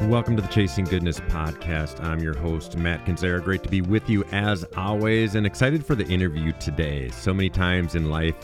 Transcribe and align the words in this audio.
Welcome 0.00 0.36
to 0.36 0.42
the 0.42 0.48
Chasing 0.48 0.84
Goodness 0.84 1.20
podcast. 1.20 2.02
I'm 2.02 2.20
your 2.20 2.36
host, 2.36 2.76
Matt 2.76 3.04
Kinzera. 3.04 3.44
Great 3.44 3.62
to 3.62 3.68
be 3.68 3.82
with 3.82 4.08
you 4.08 4.24
as 4.32 4.64
always 4.76 5.34
and 5.34 5.46
excited 5.46 5.84
for 5.84 5.94
the 5.94 6.06
interview 6.06 6.52
today. 6.52 7.10
So 7.10 7.32
many 7.32 7.50
times 7.50 7.94
in 7.94 8.10
life, 8.10 8.34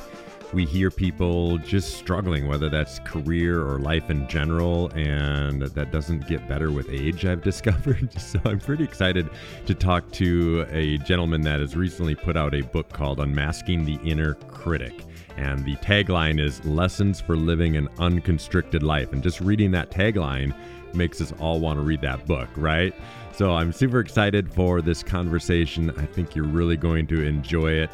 we 0.52 0.66
hear 0.66 0.90
people 0.90 1.58
just 1.58 1.96
struggling, 1.96 2.46
whether 2.46 2.68
that's 2.68 3.00
career 3.00 3.66
or 3.66 3.78
life 3.80 4.08
in 4.10 4.28
general, 4.28 4.90
and 4.94 5.62
that 5.62 5.90
doesn't 5.90 6.28
get 6.28 6.46
better 6.48 6.70
with 6.70 6.88
age, 6.90 7.24
I've 7.24 7.42
discovered. 7.44 8.12
So 8.20 8.38
I'm 8.44 8.60
pretty 8.60 8.84
excited 8.84 9.28
to 9.66 9.74
talk 9.74 10.10
to 10.12 10.66
a 10.70 10.98
gentleman 10.98 11.42
that 11.42 11.60
has 11.60 11.74
recently 11.74 12.14
put 12.14 12.36
out 12.36 12.54
a 12.54 12.60
book 12.60 12.90
called 12.92 13.20
Unmasking 13.20 13.84
the 13.84 13.98
Inner 14.04 14.34
Critic. 14.34 15.04
And 15.36 15.64
the 15.64 15.76
tagline 15.76 16.40
is 16.40 16.64
Lessons 16.64 17.20
for 17.20 17.36
Living 17.36 17.76
an 17.76 17.88
Unconstricted 17.98 18.82
Life. 18.82 19.12
And 19.12 19.22
just 19.22 19.40
reading 19.40 19.70
that 19.70 19.90
tagline 19.90 20.52
makes 20.94 21.20
us 21.20 21.32
all 21.40 21.60
want 21.60 21.78
to 21.78 21.82
read 21.82 22.00
that 22.02 22.26
book, 22.26 22.48
right? 22.56 22.94
So 23.32 23.52
I'm 23.52 23.72
super 23.72 24.00
excited 24.00 24.52
for 24.52 24.82
this 24.82 25.02
conversation. 25.02 25.90
I 25.98 26.06
think 26.06 26.34
you're 26.34 26.44
really 26.44 26.76
going 26.76 27.06
to 27.08 27.22
enjoy 27.22 27.72
it 27.72 27.90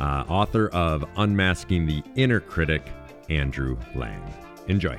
uh, 0.00 0.24
author 0.28 0.68
of 0.68 1.04
Unmasking 1.16 1.86
the 1.86 2.02
Inner 2.16 2.40
Critic, 2.40 2.90
Andrew 3.30 3.78
Lang. 3.94 4.22
Enjoy. 4.68 4.98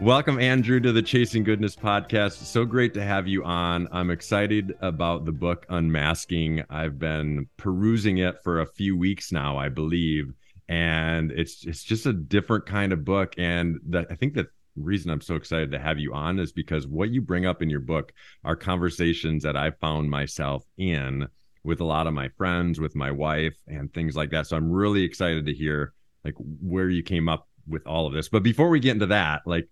Welcome, 0.00 0.38
Andrew, 0.38 0.78
to 0.78 0.92
the 0.92 1.02
Chasing 1.02 1.42
Goodness 1.42 1.74
podcast. 1.74 2.34
So 2.34 2.64
great 2.64 2.94
to 2.94 3.02
have 3.02 3.26
you 3.26 3.42
on. 3.42 3.88
I'm 3.90 4.10
excited 4.10 4.76
about 4.80 5.24
the 5.24 5.32
book 5.32 5.66
Unmasking. 5.70 6.62
I've 6.70 7.00
been 7.00 7.48
perusing 7.56 8.18
it 8.18 8.40
for 8.44 8.60
a 8.60 8.66
few 8.66 8.96
weeks 8.96 9.32
now, 9.32 9.58
I 9.58 9.68
believe, 9.70 10.32
and 10.68 11.32
it's 11.32 11.66
it's 11.66 11.82
just 11.82 12.06
a 12.06 12.12
different 12.12 12.64
kind 12.66 12.92
of 12.92 13.04
book. 13.04 13.34
And 13.38 13.80
that 13.88 14.06
I 14.08 14.14
think 14.14 14.34
the 14.34 14.46
reason 14.82 15.10
I'm 15.10 15.20
so 15.20 15.36
excited 15.36 15.70
to 15.72 15.78
have 15.78 15.98
you 15.98 16.14
on 16.14 16.38
is 16.38 16.52
because 16.52 16.86
what 16.86 17.10
you 17.10 17.20
bring 17.20 17.46
up 17.46 17.62
in 17.62 17.70
your 17.70 17.80
book 17.80 18.12
are 18.44 18.56
conversations 18.56 19.42
that 19.42 19.56
I 19.56 19.70
found 19.70 20.10
myself 20.10 20.64
in 20.76 21.28
with 21.64 21.80
a 21.80 21.84
lot 21.84 22.06
of 22.06 22.14
my 22.14 22.28
friends, 22.36 22.80
with 22.80 22.94
my 22.94 23.10
wife, 23.10 23.56
and 23.66 23.92
things 23.92 24.16
like 24.16 24.30
that. 24.30 24.46
So 24.46 24.56
I'm 24.56 24.70
really 24.70 25.02
excited 25.02 25.46
to 25.46 25.54
hear 25.54 25.92
like 26.24 26.34
where 26.38 26.88
you 26.88 27.02
came 27.02 27.28
up 27.28 27.48
with 27.66 27.86
all 27.86 28.06
of 28.06 28.12
this. 28.12 28.28
But 28.28 28.42
before 28.42 28.68
we 28.68 28.80
get 28.80 28.92
into 28.92 29.06
that, 29.06 29.42
like 29.46 29.68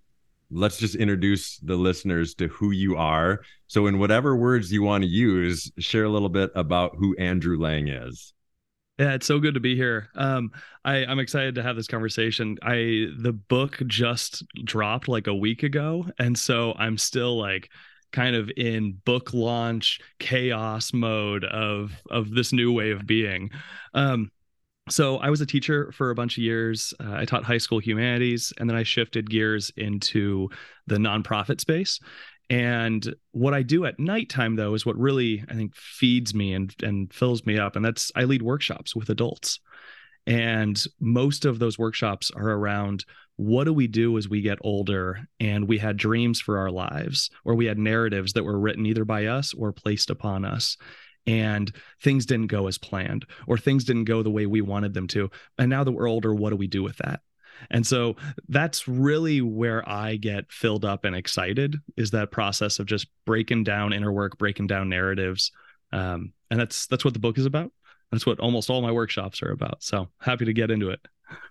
let's 0.51 0.79
just 0.79 0.95
introduce 0.95 1.59
the 1.59 1.77
listeners 1.77 2.35
to 2.35 2.49
who 2.49 2.71
you 2.71 2.97
are. 2.97 3.41
So 3.67 3.87
in 3.87 3.99
whatever 3.99 4.37
words 4.37 4.71
you 4.71 4.83
want 4.83 5.03
to 5.03 5.09
use, 5.09 5.73
share 5.79 6.05
a 6.05 6.11
little 6.11 6.29
bit 6.29 6.51
about 6.55 6.97
who 6.97 7.17
Andrew 7.17 7.59
Lang 7.59 7.89
is. 7.89 8.33
Yeah, 8.99 9.13
it's 9.13 9.27
so 9.27 9.39
good 9.39 9.55
to 9.55 9.61
be 9.61 9.77
here. 9.77 10.09
Um, 10.15 10.51
I, 10.85 11.05
I'm 11.05 11.19
excited 11.19 11.55
to 11.57 11.63
have 11.63 11.77
this 11.77 11.87
conversation. 11.87 12.57
I 12.63 13.09
the 13.19 13.33
book 13.33 13.79
just 13.87 14.43
dropped 14.65 15.07
like 15.07 15.27
a 15.27 15.35
week 15.35 15.63
ago, 15.63 16.07
and 16.19 16.39
so 16.39 16.73
I'm 16.79 16.97
still 16.97 17.37
like 17.37 17.69
kind 18.13 18.35
of 18.35 18.51
in 18.57 18.93
book 19.05 19.35
launch 19.35 20.01
chaos 20.19 20.95
mode 20.95 21.45
of 21.45 21.93
of 22.11 22.31
this 22.31 22.55
new 22.55 22.73
way 22.73 22.91
of 22.91 23.07
being. 23.07 23.51
Um, 23.93 24.31
so 24.89 25.19
I 25.19 25.31
was 25.31 25.41
a 25.41 25.47
teacher 25.47 25.93
for 25.93 26.11
a 26.11 26.15
bunch 26.15 26.39
of 26.39 26.45
years. 26.45 26.95
Uh, 27.01 27.15
I 27.15 27.25
taught 27.25 27.45
high 27.45 27.59
school 27.59 27.81
humanities, 27.81 28.53
and 28.59 28.71
then 28.71 28.77
I 28.77 28.85
shifted 28.85 29.31
gears 29.31 29.73
into 29.77 30.49
the 30.87 30.97
nonprofit 30.97 31.61
space. 31.61 32.01
And 32.49 33.15
what 33.33 33.55
I 33.55 33.63
do 33.63 33.87
at 33.87 33.99
nighttime, 33.99 34.57
though, 34.57 34.75
is 34.75 34.87
what 34.87 34.97
really 34.97 35.45
I 35.49 35.55
think 35.55 35.75
feeds 35.75 36.35
me 36.35 36.53
and 36.53 36.75
and 36.83 37.13
fills 37.13 37.45
me 37.45 37.59
up, 37.59 37.77
and 37.77 37.85
that's 37.85 38.13
I 38.15 38.25
lead 38.25 38.43
workshops 38.43 38.95
with 38.95 39.11
adults. 39.11 39.59
And 40.27 40.83
most 41.01 41.45
of 41.45 41.59
those 41.59 41.79
workshops 41.79 42.31
are 42.33 42.51
around 42.51 43.05
what 43.37 43.65
do 43.65 43.73
we 43.73 43.87
do 43.87 44.17
as 44.19 44.29
we 44.29 44.41
get 44.41 44.59
older? 44.63 45.29
And 45.39 45.69
we 45.69 45.79
had 45.79 45.97
dreams 45.97 46.41
for 46.41 46.59
our 46.59 46.71
lives 46.71 47.31
or 47.45 47.55
we 47.55 47.67
had 47.67 47.79
narratives 47.79 48.33
that 48.33 48.45
were 48.45 48.59
written 48.59 48.87
either 48.87 49.05
by 49.05 49.27
us 49.27 49.55
or 49.55 49.73
placed 49.73 50.11
upon 50.11 50.45
us. 50.45 50.77
And 51.29 51.71
things 52.03 52.27
didn't 52.27 52.49
go 52.49 52.67
as 52.67 52.79
planned 52.79 53.27
or 53.47 53.59
things 53.59 53.85
didn't 53.85 54.05
go 54.05 54.23
the 54.23 54.31
way 54.31 54.47
we 54.47 54.63
wanted 54.63 54.95
them 54.95 55.07
to. 55.09 55.31
And 55.59 55.71
now 55.71 55.85
that 55.85 55.93
we're 55.93 56.09
older 56.09 56.35
what 56.35 56.51
do 56.51 56.57
we 56.57 56.67
do 56.67 56.83
with 56.83 56.97
that 56.99 57.21
and 57.71 57.87
so 57.87 58.17
that's 58.49 58.87
really 58.89 59.41
where 59.41 59.87
i 59.89 60.17
get 60.17 60.51
filled 60.51 60.85
up 60.85 61.05
and 61.05 61.15
excited 61.17 61.77
is 61.97 62.11
that 62.11 62.31
process 62.31 62.79
of 62.79 62.87
just 62.87 63.07
breaking 63.25 63.65
down 63.65 63.93
inner 63.93 64.13
work 64.13 64.39
breaking 64.39 64.67
down 64.67 64.89
narratives. 64.89 65.53
Um, 65.93 66.33
and 66.51 66.61
that's 66.61 66.87
that's 66.87 67.05
what 67.05 67.15
the 67.15 67.21
book 67.21 67.39
is 67.39 67.47
about. 67.47 67.73
That's 68.11 68.27
what 68.27 68.41
almost 68.41 68.71
all 68.71 68.83
my 68.83 68.93
workshops 68.93 69.43
are 69.43 69.51
about. 69.51 69.83
So 69.83 70.09
happy 70.21 70.45
to 70.45 70.53
get 70.53 70.71
into 70.71 70.91
it 70.91 71.01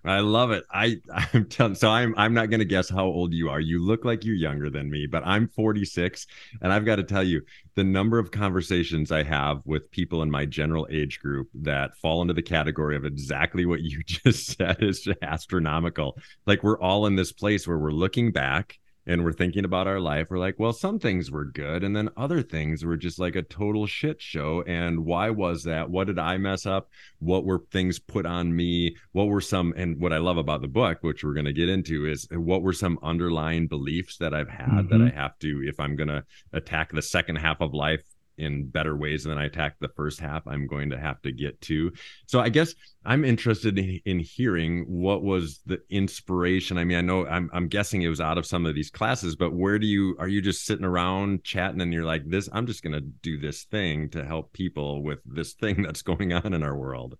I 0.04 0.20
love 0.20 0.52
it. 0.52 0.64
I 0.72 1.02
I'm 1.34 1.46
telling 1.46 1.76
so 1.76 1.90
I'm 1.90 2.14
I'm 2.18 2.34
not 2.34 2.50
going 2.50 2.60
to 2.60 2.66
guess 2.66 2.90
how 2.90 3.06
old 3.06 3.34
you 3.34 3.50
are. 3.50 3.60
You 3.60 3.84
look 3.84 4.06
like 4.06 4.24
you're 4.24 4.36
younger 4.36 4.70
than 4.70 4.90
me, 4.90 5.08
but 5.08 5.24
I'm 5.26 5.48
46 5.48 6.28
and 6.62 6.72
I've 6.72 6.86
got 6.86 6.98
to 6.98 7.04
tell 7.04 7.24
you 7.24 7.42
the 7.76 7.84
number 7.84 8.20
of 8.20 8.32
conversations 8.32 9.12
I 9.12 9.24
have 9.24 9.62
with 9.66 9.92
people 9.92 10.22
in 10.22 10.32
my 10.32 10.46
general 10.46 10.88
age 10.90 11.20
group 11.20 11.50
that 11.56 11.98
fall 11.98 12.22
into 12.22 12.34
the 12.34 12.42
category 12.42 12.96
of 12.96 13.06
exactly 13.06 13.66
what 13.66 13.82
you 13.82 14.04
just 14.06 14.58
said 14.58 14.82
is 14.82 15.08
astronomical. 15.22 16.18
Like 16.46 16.64
we're 16.64 16.80
all 16.80 17.06
in 17.06 17.16
this 17.16 17.32
place 17.32 17.68
where 17.68 17.78
we're 17.78 17.92
looking 17.92 18.32
back 18.32 18.80
and 19.08 19.24
we're 19.24 19.34
thinking 19.34 19.66
about 19.66 19.88
our 19.88 20.00
life, 20.00 20.28
we're 20.30 20.40
like, 20.40 20.56
well, 20.58 20.74
some 20.74 21.00
things 21.00 21.30
were 21.30 21.46
good, 21.46 21.84
and 21.84 21.96
then 21.96 22.10
other 22.18 22.42
things 22.42 22.84
were 22.84 22.98
just 22.98 23.20
like 23.20 23.36
a 23.36 23.42
total 23.42 23.86
shit 23.86 24.22
show. 24.22 24.64
And 24.66 25.06
why 25.06 25.30
was 25.30 25.64
that? 25.64 25.90
What 25.90 26.08
did 26.08 26.20
I 26.20 26.38
mess 26.38 26.66
up? 26.66 26.90
What 27.20 27.46
were 27.46 27.64
things 27.72 28.00
put 28.00 28.26
on 28.26 28.56
me? 28.56 28.96
What 29.12 29.26
were 29.26 29.42
some, 29.42 29.74
and 29.78 30.00
what 30.00 30.14
I 30.14 30.18
love 30.18 30.38
about 30.38 30.62
the 30.62 30.68
book, 30.68 31.00
which 31.02 31.24
we're 31.24 31.34
going 31.34 31.46
to 31.46 31.54
get 31.54 31.70
into, 31.70 32.06
is 32.06 32.28
what 32.32 32.62
were 32.62 32.74
some 32.74 33.00
underlying 33.04 33.68
beliefs 33.68 34.18
that 34.18 34.34
I've 34.34 34.50
had 34.50 34.68
mm-hmm. 34.68 34.90
that 34.90 35.14
I 35.14 35.16
have 35.16 35.38
to, 35.40 35.64
if 35.66 35.80
I'm 35.80 35.96
going 35.96 36.10
to 36.10 36.24
attack 36.54 36.92
the 36.92 37.02
second 37.02 37.38
half 37.38 37.62
of 37.62 37.74
life 37.74 38.02
in 38.38 38.68
better 38.68 38.96
ways 38.96 39.24
than 39.24 39.38
I 39.38 39.46
attacked 39.46 39.80
the 39.80 39.90
first 39.90 40.20
half, 40.20 40.48
I'm 40.48 40.68
going 40.68 40.90
to 40.90 41.00
have 41.00 41.22
to 41.24 41.32
get 41.32 41.60
to. 41.62 41.92
So 42.28 42.40
I 42.40 42.50
guess 42.50 42.74
I'm 43.06 43.24
interested 43.24 43.78
in, 43.78 44.00
in, 44.06 44.20
hearing 44.20 44.86
what 44.88 45.24
was 45.24 45.62
the 45.66 45.80
inspiration. 45.90 46.78
I 46.78 46.84
mean, 46.84 46.98
I 46.98 47.02
know 47.02 47.26
I'm, 47.26 47.50
I'm 47.54 47.68
guessing 47.68 48.02
it 48.02 48.10
was 48.10 48.22
out 48.22 48.38
of 48.38 48.46
some 48.46 48.66
of 48.66 48.76
these 48.76 48.90
classes, 48.90 49.36
but 49.36 49.54
where 49.54 49.80
do 49.80 49.88
you 49.88 50.16
are 50.20 50.28
you 50.28 50.42
just 50.42 50.66
sitting 50.66 50.86
around 50.86 51.44
chatting 51.44 51.82
and 51.82 51.94
you're 51.94 52.06
like, 52.06 52.24
this, 52.28 52.50
I'm 52.52 52.66
just 52.66 52.84
to 52.84 53.02
do 53.02 53.40
this 53.40 53.64
thing 53.64 54.10
to 54.10 54.26
help 54.26 54.54
people 54.54 55.04
with 55.04 55.20
this 55.26 55.54
thing 55.54 55.82
that's 55.84 56.02
going 56.02 56.34
on 56.34 56.54
in 56.54 56.64
our 56.64 56.76
world? 56.76 57.18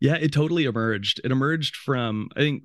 Yeah, 0.00 0.16
it 0.16 0.32
totally 0.32 0.64
emerged. 0.64 1.20
It 1.24 1.30
emerged 1.32 1.76
from, 1.76 2.28
I 2.36 2.40
think, 2.40 2.64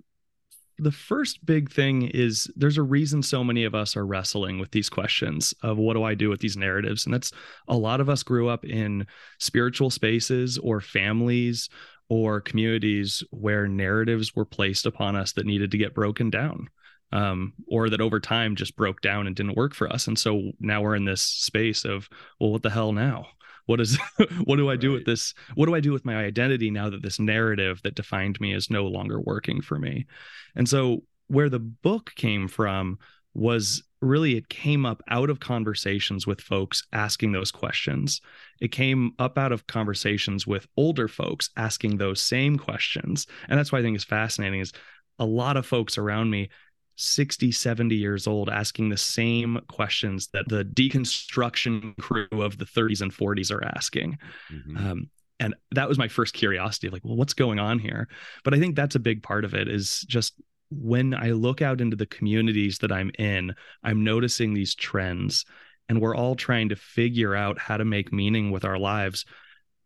the 0.80 0.92
first 0.92 1.46
big 1.46 1.72
thing 1.72 2.04
is 2.04 2.52
there's 2.56 2.78
a 2.78 2.84
reason 2.84 3.22
so 3.22 3.44
many 3.44 3.64
of 3.64 3.76
us 3.76 3.96
are 3.96 4.06
wrestling 4.06 4.60
with 4.60 4.72
these 4.72 4.90
questions 4.90 5.54
of 5.64 5.78
what 5.78 5.94
do 5.94 6.04
I 6.04 6.16
do 6.16 6.30
with 6.30 6.40
these 6.40 6.58
narratives? 6.58 7.06
And 7.06 7.14
that's 7.14 7.32
a 7.68 7.78
lot 7.78 8.02
of 8.02 8.10
us 8.10 8.24
grew 8.24 8.50
up 8.50 8.66
in 8.66 9.06
spiritual 9.40 9.90
spaces 9.90 10.58
or 10.58 10.82
families 10.82 11.70
or 12.10 12.42
communities 12.42 13.24
where 13.32 13.68
narratives 13.68 14.36
were 14.36 14.46
placed 14.46 14.86
upon 14.86 15.16
us 15.16 15.34
that 15.34 15.46
needed 15.46 15.72
to 15.72 15.78
get 15.78 15.94
broken 15.94 16.30
down. 16.30 16.70
Um, 17.12 17.54
or 17.68 17.90
that 17.90 18.02
over 18.02 18.20
time 18.20 18.56
just 18.56 18.76
broke 18.76 19.02
down 19.02 19.26
and 19.26 19.36
didn't 19.36 19.58
work 19.58 19.74
for 19.74 19.92
us. 19.92 20.06
And 20.06 20.18
so 20.18 20.52
now 20.60 20.84
we're 20.84 20.96
in 20.96 21.06
this 21.06 21.24
space 21.24 21.84
of, 21.84 22.08
well, 22.40 22.52
what 22.52 22.62
the 22.62 22.70
hell 22.70 22.92
now? 22.92 23.26
What 23.70 23.80
is 23.80 24.00
what 24.46 24.56
do 24.56 24.70
i 24.72 24.76
do 24.76 24.90
right. 24.90 24.96
with 24.96 25.06
this 25.06 25.36
what 25.54 25.68
do 25.68 25.76
i 25.76 25.80
do 25.80 25.92
with 25.92 26.04
my 26.04 26.16
identity 26.16 26.72
now 26.72 26.90
that 26.90 27.04
this 27.04 27.20
narrative 27.20 27.80
that 27.84 27.94
defined 27.94 28.42
me 28.42 28.52
is 28.52 28.72
no 28.72 28.88
longer 28.88 29.22
working 29.22 29.62
for 29.62 29.78
me? 29.78 30.08
And 30.56 30.68
so 30.68 31.04
where 31.28 31.50
the 31.50 31.60
book 31.60 32.12
came 32.16 32.48
from 32.48 32.98
was 33.36 33.84
really 34.02 34.36
it 34.36 34.50
came 34.50 34.88
up 34.88 35.04
out 35.10 35.30
of 35.30 35.40
conversations 35.40 36.26
with 36.26 36.42
folks 36.42 36.88
asking 36.94 37.32
those 37.32 37.52
questions. 37.52 38.22
It 38.60 38.72
came 38.72 39.12
up 39.20 39.38
out 39.38 39.52
of 39.52 39.68
conversations 39.68 40.48
with 40.48 40.68
older 40.76 41.08
folks 41.08 41.52
asking 41.56 41.98
those 41.98 42.20
same 42.20 42.58
questions. 42.58 43.28
And 43.48 43.60
that's 43.60 43.72
why 43.72 43.80
i 43.80 43.82
think 43.84 43.96
is 43.96 44.04
fascinating 44.04 44.62
is 44.62 44.74
a 45.20 45.26
lot 45.26 45.58
of 45.58 45.66
folks 45.66 46.00
around 46.00 46.32
me 46.32 46.50
60, 47.00 47.52
70 47.52 47.96
years 47.96 48.28
old 48.28 48.50
asking 48.50 48.90
the 48.90 48.98
same 48.98 49.60
questions 49.68 50.28
that 50.34 50.48
the 50.50 50.66
deconstruction 50.66 51.96
crew 51.98 52.28
of 52.32 52.58
the 52.58 52.66
30s 52.66 53.02
and 53.02 53.12
40s 53.12 53.52
are 53.52 53.64
asking. 53.64 54.18
Mm-hmm. 54.52 54.78
Um, 54.78 55.10
and 55.40 55.56
that 55.72 55.88
was 55.88 55.98
my 55.98 56.10
first 56.10 56.34
curiosity 56.34 56.88
of 56.88 56.94
like, 56.94 57.06
well, 57.06 57.16
what's 57.16 57.34
going 57.34 57.60
on 57.60 57.80
here? 57.80 58.10
But 58.44 58.54
I 58.54 58.60
think 58.60 58.76
that's 58.76 58.96
a 58.96 59.00
big 59.00 59.24
part 59.24 59.46
of 59.46 59.54
it 59.54 59.70
is 59.70 60.02
just 60.02 60.34
when 60.70 61.14
I 61.14 61.32
look 61.32 61.62
out 61.62 61.80
into 61.80 61.96
the 61.96 62.06
communities 62.06 62.80
that 62.80 62.92
I'm 62.92 63.12
in, 63.18 63.56
I'm 63.84 64.04
noticing 64.04 64.54
these 64.54 64.76
trends. 64.76 65.46
and 65.88 66.00
we're 66.00 66.16
all 66.16 66.36
trying 66.36 66.70
to 66.70 66.76
figure 66.76 67.34
out 67.34 67.58
how 67.58 67.76
to 67.78 67.86
make 67.86 68.14
meaning 68.14 68.52
with 68.52 68.64
our 68.64 68.78
lives 68.78 69.26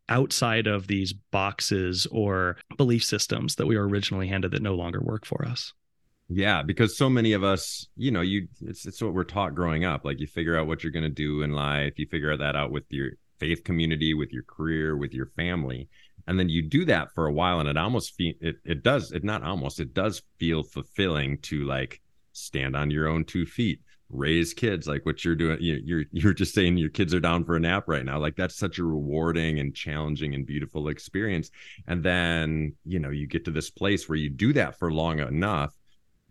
outside 0.10 0.68
of 0.68 0.88
these 0.88 1.13
boxes 1.13 2.06
or 2.12 2.57
belief 2.75 3.04
systems 3.04 3.56
that 3.56 3.68
we 3.68 3.77
were 3.77 3.88
originally 3.88 4.27
handed 4.27 4.51
that 4.51 4.62
no 4.62 4.75
longer 4.75 5.00
work 5.00 5.25
for 5.25 5.45
us. 5.45 5.74
Yeah, 6.36 6.64
because 6.64 6.98
so 6.98 7.10
many 7.10 7.34
of 7.34 7.44
us, 7.44 7.88
you 7.96 8.10
know, 8.10 8.22
you 8.22 8.48
it's 8.62 8.88
it's 8.88 9.02
what 9.02 9.14
we're 9.14 9.24
taught 9.24 9.54
growing 9.54 9.86
up. 9.86 10.04
Like 10.04 10.20
you 10.20 10.26
figure 10.26 10.58
out 10.58 10.66
what 10.66 10.84
you're 10.84 10.92
going 10.92 11.04
to 11.04 11.10
do 11.10 11.44
in 11.44 11.52
life, 11.52 11.94
you 11.98 12.08
figure 12.08 12.36
that 12.36 12.56
out 12.56 12.72
with 12.72 12.86
your 12.90 13.12
faith 13.40 13.64
community, 13.64 14.14
with 14.16 14.32
your 14.32 14.44
career, 14.44 14.98
with 14.98 15.14
your 15.14 15.28
family. 15.36 15.90
And 16.26 16.40
then 16.40 16.50
you 16.50 16.64
do 16.64 16.86
that 16.86 17.14
for 17.14 17.28
a 17.28 17.34
while 17.34 17.60
and 17.60 17.70
it 17.70 17.78
almost 17.78 18.16
feel 18.16 18.34
it 18.42 18.56
it 18.66 18.82
does 18.82 19.12
it 19.12 19.24
not 19.24 19.44
almost 19.44 19.80
it 19.80 19.94
does 19.94 20.24
feel 20.40 20.64
fulfilling 20.64 21.38
to 21.40 21.66
like 21.66 22.02
stand 22.32 22.76
on 22.76 22.90
your 22.90 23.08
own 23.08 23.26
two 23.26 23.46
feet 23.46 23.82
raise 24.10 24.54
kids 24.54 24.88
like 24.88 25.06
what 25.06 25.26
you're 25.26 25.36
doing 25.36 25.58
you're 25.60 26.04
you're 26.12 26.34
just 26.34 26.54
saying 26.54 26.78
your 26.78 26.90
kids 26.90 27.14
are 27.14 27.20
down 27.20 27.44
for 27.44 27.56
a 27.56 27.60
nap 27.60 27.86
right 27.88 28.06
now 28.06 28.20
like 28.20 28.36
that's 28.36 28.56
such 28.56 28.78
a 28.78 28.84
rewarding 28.84 29.60
and 29.60 29.76
challenging 29.76 30.34
and 30.36 30.46
beautiful 30.46 30.88
experience 30.88 31.50
and 31.88 32.04
then 32.04 32.74
you 32.86 33.00
know 33.00 33.10
you 33.10 33.28
get 33.28 33.44
to 33.44 33.52
this 33.52 33.70
place 33.70 34.08
where 34.08 34.18
you 34.18 34.30
do 34.30 34.54
that 34.54 34.78
for 34.78 34.94
long 34.94 35.20
enough 35.20 35.74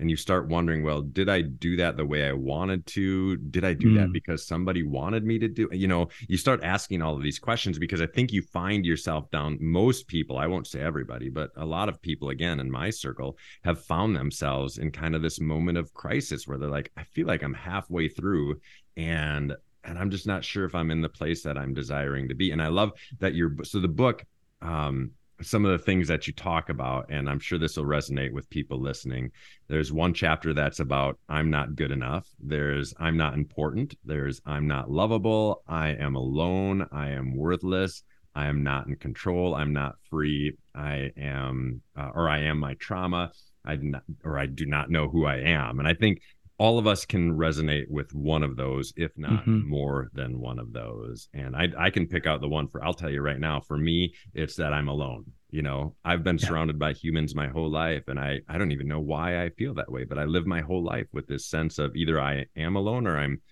and 0.02 0.10
you 0.10 0.16
start 0.16 0.48
wondering 0.48 0.82
well 0.82 1.00
did 1.00 1.28
i 1.28 1.40
do 1.40 1.76
that 1.76 1.96
the 1.96 2.04
way 2.04 2.28
i 2.28 2.32
wanted 2.32 2.84
to? 2.86 3.36
Did 3.36 3.64
i 3.64 3.72
do 3.72 3.92
mm. 3.92 3.96
that 3.96 4.12
because 4.12 4.44
somebody 4.44 4.82
wanted 4.82 5.24
me 5.24 5.38
to 5.38 5.48
do 5.48 5.68
you 5.72 5.86
know 5.86 6.08
you 6.28 6.36
start 6.36 6.62
asking 6.64 7.00
all 7.00 7.14
of 7.14 7.22
these 7.22 7.38
questions 7.38 7.78
because 7.78 8.02
i 8.02 8.06
think 8.06 8.32
you 8.32 8.42
find 8.42 8.84
yourself 8.84 9.30
down 9.30 9.58
most 9.60 10.08
people 10.08 10.38
i 10.38 10.46
won't 10.46 10.66
say 10.66 10.80
everybody 10.80 11.30
but 11.30 11.50
a 11.56 11.64
lot 11.64 11.88
of 11.88 12.02
people 12.02 12.30
again 12.30 12.58
in 12.58 12.70
my 12.70 12.90
circle 12.90 13.38
have 13.62 13.80
found 13.84 14.14
themselves 14.16 14.78
in 14.78 14.90
kind 14.90 15.14
of 15.14 15.22
this 15.22 15.40
moment 15.40 15.78
of 15.78 15.94
crisis 15.94 16.46
where 16.46 16.58
they're 16.58 16.68
like 16.68 16.90
i 16.96 17.04
feel 17.04 17.28
like 17.28 17.44
i'm 17.44 17.54
halfway 17.54 18.08
through 18.08 18.60
and 18.96 19.54
and 19.84 19.98
i'm 19.98 20.10
just 20.10 20.26
not 20.26 20.44
sure 20.44 20.64
if 20.64 20.74
i'm 20.74 20.90
in 20.90 21.00
the 21.00 21.08
place 21.08 21.44
that 21.44 21.56
i'm 21.56 21.72
desiring 21.72 22.28
to 22.28 22.34
be. 22.34 22.50
And 22.50 22.60
i 22.60 22.66
love 22.66 22.90
that 23.20 23.34
you're 23.34 23.54
so 23.62 23.78
the 23.78 23.88
book 23.88 24.24
um 24.60 25.12
some 25.42 25.64
of 25.64 25.72
the 25.72 25.84
things 25.84 26.08
that 26.08 26.26
you 26.26 26.32
talk 26.32 26.68
about 26.68 27.06
and 27.10 27.28
i'm 27.28 27.38
sure 27.38 27.58
this 27.58 27.76
will 27.76 27.84
resonate 27.84 28.32
with 28.32 28.48
people 28.50 28.80
listening. 28.80 29.30
There's 29.68 29.92
one 29.92 30.14
chapter 30.14 30.52
that's 30.54 30.80
about 30.80 31.18
i'm 31.28 31.50
not 31.50 31.74
good 31.74 31.90
enough. 31.90 32.28
There's 32.40 32.94
i'm 32.98 33.16
not 33.16 33.34
important. 33.34 33.94
There's 34.04 34.40
i'm 34.46 34.66
not 34.66 34.90
lovable. 34.90 35.62
I 35.66 35.88
am 35.90 36.16
alone. 36.16 36.86
I 36.92 37.10
am 37.10 37.36
worthless. 37.36 38.02
I 38.34 38.46
am 38.46 38.62
not 38.62 38.86
in 38.86 38.96
control. 38.96 39.54
I'm 39.54 39.72
not 39.72 39.96
free. 40.08 40.56
I 40.74 41.10
am 41.16 41.82
uh, 41.96 42.10
or 42.14 42.28
i 42.28 42.40
am 42.40 42.58
my 42.58 42.74
trauma. 42.74 43.32
I 43.64 43.76
do 43.76 43.86
not 43.86 44.02
or 44.24 44.38
i 44.38 44.46
do 44.46 44.66
not 44.66 44.90
know 44.90 45.08
who 45.08 45.26
i 45.26 45.36
am. 45.36 45.78
And 45.78 45.88
i 45.88 45.94
think 45.94 46.22
all 46.62 46.78
of 46.78 46.86
us 46.86 47.04
can 47.04 47.36
resonate 47.36 47.90
with 47.90 48.14
one 48.14 48.44
of 48.44 48.54
those, 48.54 48.92
if 48.96 49.10
not 49.18 49.40
mm-hmm. 49.44 49.68
more 49.68 50.12
than 50.14 50.38
one 50.38 50.60
of 50.60 50.72
those. 50.72 51.28
And 51.34 51.56
I, 51.56 51.66
I 51.76 51.90
can 51.90 52.06
pick 52.06 52.24
out 52.24 52.40
the 52.40 52.48
one 52.48 52.68
for, 52.68 52.84
I'll 52.84 52.94
tell 52.94 53.10
you 53.10 53.20
right 53.20 53.40
now, 53.40 53.58
for 53.58 53.76
me, 53.76 54.14
it's 54.32 54.54
that 54.56 54.72
I'm 54.72 54.86
alone. 54.86 55.24
You 55.50 55.62
know, 55.62 55.96
I've 56.04 56.22
been 56.22 56.38
yeah. 56.38 56.46
surrounded 56.46 56.78
by 56.78 56.92
humans 56.92 57.34
my 57.34 57.48
whole 57.48 57.68
life, 57.68 58.04
and 58.06 58.16
I, 58.16 58.42
I 58.48 58.58
don't 58.58 58.70
even 58.70 58.86
know 58.86 59.00
why 59.00 59.42
I 59.42 59.48
feel 59.50 59.74
that 59.74 59.90
way, 59.90 60.04
but 60.04 60.20
I 60.20 60.24
live 60.24 60.46
my 60.46 60.60
whole 60.60 60.84
life 60.84 61.08
with 61.12 61.26
this 61.26 61.46
sense 61.46 61.80
of 61.80 61.96
either 61.96 62.20
I 62.20 62.44
am 62.56 62.76
alone 62.76 63.08
or 63.08 63.18
I'm 63.18 63.42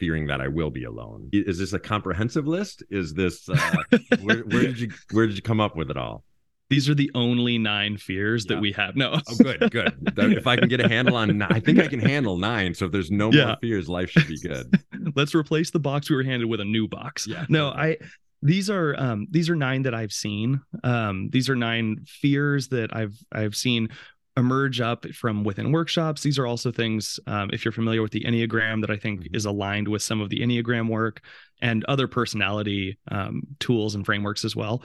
fearing 0.00 0.26
that 0.26 0.40
I 0.40 0.48
will 0.48 0.70
be 0.70 0.82
alone. 0.82 1.28
Is 1.32 1.60
this 1.60 1.74
a 1.74 1.78
comprehensive 1.78 2.48
list? 2.48 2.82
Is 2.90 3.14
this, 3.14 3.48
uh, 3.48 3.76
where, 4.20 4.38
where 4.38 4.62
did 4.62 4.80
you, 4.80 4.90
where 5.12 5.28
did 5.28 5.36
you 5.36 5.42
come 5.42 5.60
up 5.60 5.76
with 5.76 5.92
it 5.92 5.96
all? 5.96 6.24
These 6.70 6.88
are 6.88 6.94
the 6.94 7.10
only 7.14 7.58
nine 7.58 7.96
fears 7.96 8.44
yeah. 8.44 8.54
that 8.54 8.60
we 8.60 8.72
have. 8.72 8.94
No. 8.94 9.20
oh, 9.28 9.34
good, 9.36 9.70
good. 9.70 9.94
If 10.16 10.46
I 10.46 10.56
can 10.56 10.68
get 10.68 10.80
a 10.80 10.88
handle 10.88 11.16
on, 11.16 11.40
I 11.42 11.60
think 11.60 11.78
I 11.78 11.88
can 11.88 12.00
handle 12.00 12.36
nine. 12.36 12.74
So 12.74 12.86
if 12.86 12.92
there's 12.92 13.10
no 13.10 13.32
yeah. 13.32 13.46
more 13.46 13.56
fears, 13.60 13.88
life 13.88 14.10
should 14.10 14.28
be 14.28 14.38
good. 14.42 14.82
Let's 15.14 15.34
replace 15.34 15.70
the 15.70 15.80
box 15.80 16.10
we 16.10 16.16
were 16.16 16.22
handed 16.22 16.46
with 16.46 16.60
a 16.60 16.64
new 16.64 16.86
box. 16.88 17.26
Yeah. 17.26 17.46
No, 17.48 17.68
I. 17.68 17.98
These 18.40 18.70
are 18.70 18.94
um, 18.96 19.26
these 19.30 19.50
are 19.50 19.56
nine 19.56 19.82
that 19.82 19.94
I've 19.94 20.12
seen. 20.12 20.60
Um, 20.84 21.28
these 21.32 21.48
are 21.48 21.56
nine 21.56 22.04
fears 22.06 22.68
that 22.68 22.94
I've 22.94 23.16
I've 23.32 23.56
seen 23.56 23.88
emerge 24.36 24.80
up 24.80 25.06
from 25.08 25.42
within 25.42 25.72
workshops. 25.72 26.22
These 26.22 26.38
are 26.38 26.46
also 26.46 26.70
things, 26.70 27.18
um, 27.26 27.50
if 27.52 27.64
you're 27.64 27.72
familiar 27.72 28.00
with 28.00 28.12
the 28.12 28.20
Enneagram, 28.20 28.80
that 28.82 28.90
I 28.90 28.96
think 28.96 29.22
mm-hmm. 29.22 29.34
is 29.34 29.44
aligned 29.44 29.88
with 29.88 30.02
some 30.02 30.20
of 30.20 30.30
the 30.30 30.38
Enneagram 30.38 30.88
work 30.88 31.22
and 31.60 31.84
other 31.86 32.06
personality 32.06 32.96
um, 33.10 33.42
tools 33.58 33.96
and 33.96 34.06
frameworks 34.06 34.44
as 34.44 34.54
well 34.54 34.84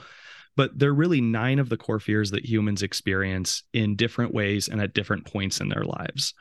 but 0.56 0.78
they're 0.78 0.94
really 0.94 1.20
nine 1.20 1.58
of 1.58 1.68
the 1.68 1.76
core 1.76 2.00
fears 2.00 2.30
that 2.30 2.44
humans 2.44 2.82
experience 2.82 3.62
in 3.72 3.96
different 3.96 4.32
ways 4.32 4.68
and 4.68 4.80
at 4.80 4.94
different 4.94 5.26
points 5.26 5.60
in 5.60 5.68
their 5.68 5.84
lives. 5.84 6.34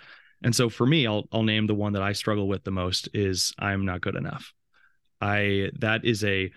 And 0.44 0.56
so 0.56 0.70
for 0.70 0.86
me, 0.86 1.08
I'll 1.08 1.24
I'll 1.32 1.44
name 1.44 1.68
the 1.68 1.76
one 1.76 1.94
that 1.94 2.02
I 2.02 2.14
struggle 2.14 2.48
with 2.48 2.64
the 2.64 2.72
most 2.72 3.10
is 3.14 3.54
I'm 3.58 3.86
not 3.86 4.02
good 4.02 4.16
enough. 4.16 4.54
I 5.22 5.72
that 5.80 6.06
is 6.06 6.24
a 6.24 6.52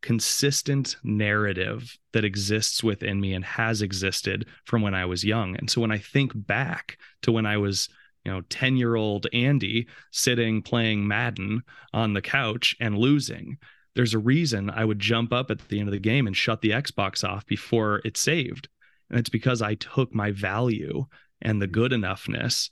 consistent 0.00 0.96
narrative 1.04 1.96
that 2.12 2.24
exists 2.24 2.82
within 2.82 3.20
me 3.20 3.34
and 3.34 3.44
has 3.44 3.82
existed 3.82 4.46
from 4.64 4.82
when 4.82 4.94
I 4.94 5.06
was 5.06 5.24
young. 5.24 5.56
And 5.56 5.70
so 5.70 5.80
when 5.80 5.92
I 5.92 5.98
think 5.98 6.32
back 6.34 6.98
to 7.22 7.32
when 7.32 7.46
I 7.46 7.56
was 7.56 7.88
you 8.24 8.32
know 8.32 8.40
10 8.42 8.76
year 8.76 8.94
old 8.94 9.26
andy 9.32 9.88
sitting 10.10 10.62
playing 10.62 11.06
madden 11.06 11.62
on 11.92 12.12
the 12.14 12.22
couch 12.22 12.76
and 12.80 12.96
losing 12.96 13.58
there's 13.94 14.14
a 14.14 14.18
reason 14.18 14.70
I 14.70 14.84
would 14.84 14.98
jump 14.98 15.32
up 15.32 15.50
at 15.50 15.68
the 15.68 15.78
end 15.78 15.88
of 15.88 15.92
the 15.92 15.98
game 15.98 16.26
and 16.26 16.36
shut 16.36 16.60
the 16.60 16.70
Xbox 16.70 17.28
off 17.28 17.46
before 17.46 18.00
it 18.04 18.16
saved. 18.16 18.68
And 19.10 19.18
it's 19.18 19.28
because 19.28 19.60
I 19.60 19.74
took 19.74 20.14
my 20.14 20.30
value 20.30 21.04
and 21.42 21.60
the 21.60 21.66
good 21.66 21.92
enoughness. 21.92 22.70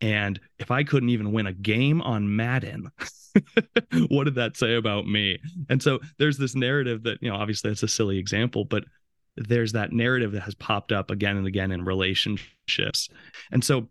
And 0.00 0.40
if 0.58 0.70
I 0.70 0.82
couldn't 0.82 1.10
even 1.10 1.32
win 1.32 1.46
a 1.46 1.52
game 1.52 2.00
on 2.00 2.34
Madden, 2.34 2.90
what 4.08 4.24
did 4.24 4.36
that 4.36 4.56
say 4.56 4.74
about 4.74 5.06
me? 5.06 5.38
And 5.68 5.82
so 5.82 6.00
there's 6.18 6.38
this 6.38 6.54
narrative 6.54 7.02
that, 7.02 7.18
you 7.20 7.30
know, 7.30 7.36
obviously 7.36 7.70
that's 7.70 7.82
a 7.82 7.88
silly 7.88 8.18
example, 8.18 8.64
but 8.64 8.84
there's 9.36 9.72
that 9.72 9.92
narrative 9.92 10.32
that 10.32 10.42
has 10.42 10.54
popped 10.54 10.92
up 10.92 11.10
again 11.10 11.36
and 11.36 11.46
again 11.46 11.70
in 11.70 11.84
relationships. 11.84 13.08
And 13.50 13.62
so 13.62 13.88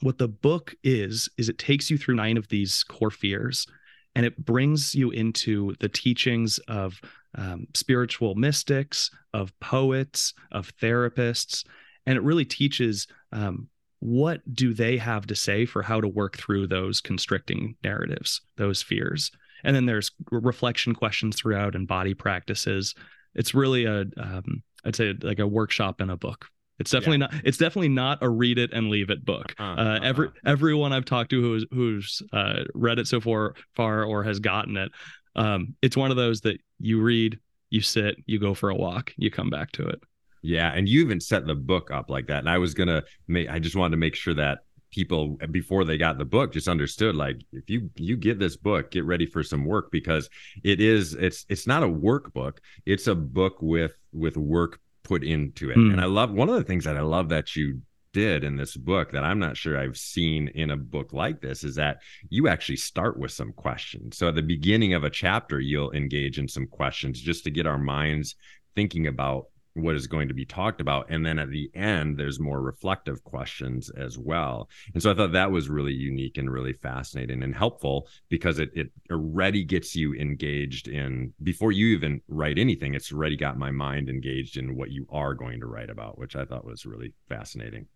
what 0.00 0.18
the 0.18 0.28
book 0.28 0.74
is, 0.82 1.28
is 1.38 1.48
it 1.48 1.58
takes 1.58 1.90
you 1.90 1.98
through 1.98 2.16
nine 2.16 2.36
of 2.36 2.48
these 2.48 2.84
core 2.84 3.10
fears 3.10 3.66
and 4.14 4.26
it 4.26 4.44
brings 4.44 4.94
you 4.94 5.10
into 5.10 5.74
the 5.80 5.88
teachings 5.88 6.58
of 6.68 7.00
um, 7.36 7.66
spiritual 7.74 8.34
mystics, 8.34 9.10
of 9.32 9.58
poets, 9.60 10.34
of 10.50 10.74
therapists, 10.76 11.64
and 12.06 12.16
it 12.16 12.22
really 12.22 12.44
teaches 12.44 13.06
um, 13.32 13.68
what 14.00 14.40
do 14.52 14.74
they 14.74 14.96
have 14.96 15.26
to 15.28 15.34
say 15.34 15.64
for 15.64 15.82
how 15.82 16.00
to 16.00 16.08
work 16.08 16.36
through 16.36 16.66
those 16.66 17.00
constricting 17.00 17.76
narratives, 17.84 18.40
those 18.56 18.82
fears. 18.82 19.30
And 19.64 19.76
then 19.76 19.86
there's 19.86 20.10
reflection 20.30 20.94
questions 20.94 21.36
throughout 21.36 21.76
and 21.76 21.86
body 21.86 22.12
practices. 22.12 22.94
It's 23.34 23.54
really 23.54 23.84
a, 23.84 24.04
um, 24.16 24.62
I'd 24.84 24.96
say 24.96 25.14
like 25.22 25.38
a 25.38 25.46
workshop 25.46 26.00
in 26.00 26.10
a 26.10 26.16
book 26.16 26.46
it's 26.82 26.90
definitely 26.90 27.18
yeah. 27.18 27.28
not. 27.32 27.46
It's 27.46 27.58
definitely 27.58 27.90
not 27.90 28.18
a 28.22 28.28
read 28.28 28.58
it 28.58 28.72
and 28.72 28.90
leave 28.90 29.08
it 29.10 29.24
book. 29.24 29.54
Uh-huh, 29.58 29.80
uh, 29.80 30.00
every 30.02 30.28
uh-huh. 30.28 30.50
everyone 30.50 30.92
I've 30.92 31.04
talked 31.04 31.30
to 31.30 31.40
who's 31.40 31.64
who's 31.70 32.22
uh, 32.32 32.64
read 32.74 32.98
it 32.98 33.06
so 33.06 33.20
far 33.20 33.54
far 33.76 34.04
or 34.04 34.24
has 34.24 34.40
gotten 34.40 34.76
it, 34.76 34.90
um, 35.36 35.76
it's 35.80 35.96
one 35.96 36.10
of 36.10 36.16
those 36.16 36.40
that 36.40 36.60
you 36.80 37.00
read, 37.00 37.38
you 37.70 37.80
sit, 37.80 38.16
you 38.26 38.40
go 38.40 38.52
for 38.52 38.68
a 38.70 38.74
walk, 38.74 39.14
you 39.16 39.30
come 39.30 39.48
back 39.48 39.70
to 39.72 39.86
it. 39.86 40.02
Yeah, 40.42 40.72
and 40.74 40.88
you 40.88 41.02
even 41.02 41.20
set 41.20 41.46
the 41.46 41.54
book 41.54 41.92
up 41.92 42.10
like 42.10 42.26
that. 42.26 42.40
And 42.40 42.50
I 42.50 42.58
was 42.58 42.74
gonna 42.74 43.04
make. 43.28 43.48
I 43.48 43.60
just 43.60 43.76
wanted 43.76 43.92
to 43.92 43.98
make 43.98 44.16
sure 44.16 44.34
that 44.34 44.58
people 44.90 45.38
before 45.52 45.84
they 45.84 45.96
got 45.96 46.18
the 46.18 46.24
book 46.24 46.52
just 46.52 46.68
understood 46.68 47.16
like 47.16 47.40
if 47.52 47.70
you 47.70 47.88
you 47.96 48.14
get 48.14 48.38
this 48.38 48.58
book 48.58 48.90
get 48.90 49.06
ready 49.06 49.24
for 49.24 49.42
some 49.42 49.64
work 49.64 49.90
because 49.90 50.28
it 50.64 50.82
is 50.82 51.14
it's 51.14 51.46
it's 51.48 51.66
not 51.66 51.82
a 51.82 51.88
workbook 51.88 52.58
it's 52.84 53.06
a 53.06 53.14
book 53.14 53.56
with 53.62 53.94
with 54.12 54.36
work 54.36 54.80
put 55.12 55.24
into 55.24 55.70
it. 55.70 55.76
Mm. 55.76 55.92
And 55.92 56.00
I 56.00 56.06
love 56.06 56.32
one 56.32 56.48
of 56.48 56.54
the 56.54 56.64
things 56.64 56.84
that 56.84 56.96
I 56.96 57.02
love 57.02 57.28
that 57.28 57.54
you 57.54 57.82
did 58.14 58.44
in 58.44 58.56
this 58.56 58.74
book 58.74 59.12
that 59.12 59.24
I'm 59.24 59.38
not 59.38 59.58
sure 59.58 59.78
I've 59.78 59.98
seen 59.98 60.48
in 60.48 60.70
a 60.70 60.76
book 60.76 61.12
like 61.12 61.42
this 61.42 61.64
is 61.64 61.74
that 61.74 61.98
you 62.30 62.48
actually 62.48 62.76
start 62.76 63.18
with 63.18 63.30
some 63.30 63.52
questions. 63.52 64.16
So 64.16 64.28
at 64.28 64.36
the 64.36 64.42
beginning 64.42 64.94
of 64.94 65.04
a 65.04 65.10
chapter, 65.10 65.60
you'll 65.60 65.92
engage 65.92 66.38
in 66.38 66.48
some 66.48 66.66
questions 66.66 67.20
just 67.20 67.44
to 67.44 67.50
get 67.50 67.66
our 67.66 67.76
minds 67.76 68.36
thinking 68.74 69.06
about 69.06 69.48
what 69.74 69.94
is 69.94 70.06
going 70.06 70.28
to 70.28 70.34
be 70.34 70.44
talked 70.44 70.80
about. 70.80 71.06
And 71.08 71.24
then 71.24 71.38
at 71.38 71.50
the 71.50 71.70
end 71.74 72.18
there's 72.18 72.38
more 72.38 72.60
reflective 72.60 73.24
questions 73.24 73.90
as 73.90 74.18
well. 74.18 74.68
And 74.94 75.02
so 75.02 75.10
i 75.10 75.14
thought 75.14 75.32
that 75.32 75.50
was 75.50 75.68
really 75.68 75.92
unique 75.92 76.38
and 76.38 76.50
really 76.50 76.72
fascinating 76.72 77.42
and 77.42 77.54
helpful 77.54 78.08
because 78.28 78.58
it, 78.58 78.70
it 78.74 78.90
already 79.10 79.64
gets 79.64 79.94
you 79.96 80.14
engaged 80.14 80.88
in 80.88 81.32
before 81.42 81.72
you 81.72 81.86
even 81.88 82.20
write 82.28 82.58
anything 82.58 82.94
it's 82.94 83.12
already 83.12 83.36
got 83.36 83.58
my 83.58 83.70
mind 83.70 84.08
engaged 84.08 84.56
in 84.56 84.76
what 84.76 84.90
you 84.90 85.06
are 85.10 85.34
going 85.34 85.60
to 85.60 85.66
write 85.66 85.90
about 85.90 86.18
which 86.18 86.36
i 86.36 86.44
thought 86.44 86.64
was 86.64 86.86
really 86.86 87.12
fascinating. 87.28 87.86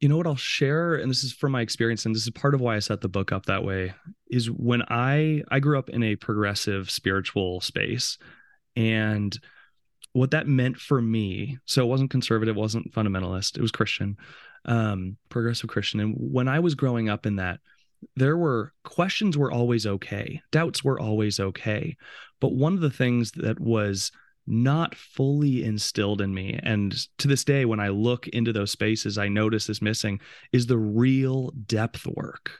You 0.00 0.08
know 0.08 0.16
what 0.16 0.26
I'll 0.26 0.34
share 0.34 0.96
and 0.96 1.08
this 1.08 1.22
is 1.22 1.32
from 1.32 1.52
my 1.52 1.60
experience 1.60 2.04
and 2.04 2.14
this 2.14 2.24
is 2.24 2.30
part 2.30 2.54
of 2.54 2.60
why 2.60 2.74
I 2.74 2.80
set 2.80 3.02
the 3.02 3.08
book 3.08 3.30
up 3.30 3.46
that 3.46 3.62
way 3.62 3.94
is 4.28 4.50
when 4.50 4.82
I 4.88 5.42
I 5.48 5.60
grew 5.60 5.78
up 5.78 5.90
in 5.90 6.02
a 6.02 6.16
progressive 6.16 6.90
spiritual 6.90 7.60
space 7.60 8.18
and 8.74 9.38
what 10.12 10.30
that 10.32 10.46
meant 10.46 10.76
for 10.76 11.00
me 11.00 11.58
so 11.64 11.82
it 11.82 11.88
wasn't 11.88 12.10
conservative 12.10 12.56
it 12.56 12.60
wasn't 12.60 12.92
fundamentalist 12.92 13.56
it 13.56 13.62
was 13.62 13.72
christian 13.72 14.16
um 14.66 15.16
progressive 15.28 15.68
christian 15.68 16.00
and 16.00 16.14
when 16.16 16.48
i 16.48 16.58
was 16.58 16.74
growing 16.74 17.08
up 17.08 17.26
in 17.26 17.36
that 17.36 17.58
there 18.16 18.36
were 18.36 18.72
questions 18.84 19.36
were 19.36 19.52
always 19.52 19.86
okay, 19.86 20.40
doubts 20.50 20.82
were 20.82 21.00
always 21.00 21.40
okay. 21.40 21.96
But 22.40 22.54
one 22.54 22.74
of 22.74 22.80
the 22.80 22.90
things 22.90 23.32
that 23.32 23.60
was 23.60 24.10
not 24.46 24.94
fully 24.94 25.64
instilled 25.64 26.20
in 26.20 26.34
me, 26.34 26.58
and 26.62 26.94
to 27.18 27.28
this 27.28 27.44
day, 27.44 27.64
when 27.64 27.80
I 27.80 27.88
look 27.88 28.26
into 28.28 28.52
those 28.52 28.72
spaces, 28.72 29.18
I 29.18 29.28
notice 29.28 29.68
is 29.68 29.80
missing 29.80 30.20
is 30.52 30.66
the 30.66 30.78
real 30.78 31.52
depth 31.66 32.06
work 32.06 32.50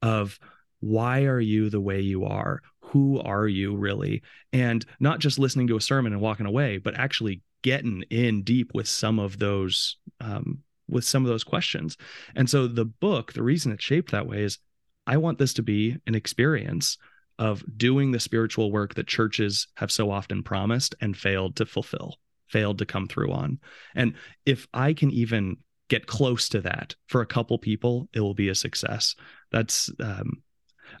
of 0.00 0.38
why 0.80 1.24
are 1.24 1.40
you 1.40 1.70
the 1.70 1.80
way 1.80 2.00
you 2.00 2.24
are? 2.24 2.60
Who 2.92 3.20
are 3.20 3.48
you 3.48 3.76
really? 3.76 4.22
And 4.52 4.84
not 5.00 5.18
just 5.18 5.38
listening 5.38 5.66
to 5.68 5.76
a 5.76 5.80
sermon 5.80 6.12
and 6.12 6.20
walking 6.20 6.46
away, 6.46 6.78
but 6.78 6.94
actually 6.94 7.42
getting 7.62 8.02
in 8.10 8.42
deep 8.42 8.72
with 8.74 8.88
some 8.88 9.18
of 9.18 9.38
those 9.38 9.96
um, 10.20 10.58
with 10.88 11.04
some 11.04 11.24
of 11.24 11.28
those 11.30 11.44
questions. 11.44 11.96
And 12.36 12.48
so 12.48 12.66
the 12.66 12.84
book, 12.84 13.32
the 13.32 13.42
reason 13.42 13.72
it's 13.72 13.84
shaped 13.84 14.10
that 14.12 14.26
way 14.26 14.42
is 14.42 14.58
I 15.06 15.16
want 15.16 15.38
this 15.38 15.54
to 15.54 15.62
be 15.62 15.96
an 16.06 16.14
experience 16.14 16.98
of 17.38 17.64
doing 17.76 18.12
the 18.12 18.20
spiritual 18.20 18.70
work 18.70 18.94
that 18.94 19.06
churches 19.06 19.68
have 19.76 19.90
so 19.90 20.10
often 20.10 20.42
promised 20.42 20.94
and 21.00 21.16
failed 21.16 21.56
to 21.56 21.66
fulfill, 21.66 22.18
failed 22.48 22.78
to 22.78 22.86
come 22.86 23.06
through 23.08 23.32
on. 23.32 23.58
And 23.94 24.14
if 24.44 24.66
I 24.74 24.92
can 24.92 25.10
even 25.10 25.56
get 25.88 26.06
close 26.06 26.48
to 26.50 26.60
that 26.60 26.94
for 27.06 27.20
a 27.20 27.26
couple 27.26 27.58
people, 27.58 28.08
it 28.12 28.20
will 28.20 28.34
be 28.34 28.48
a 28.48 28.54
success. 28.54 29.14
That's 29.50 29.90
um, 29.98 30.42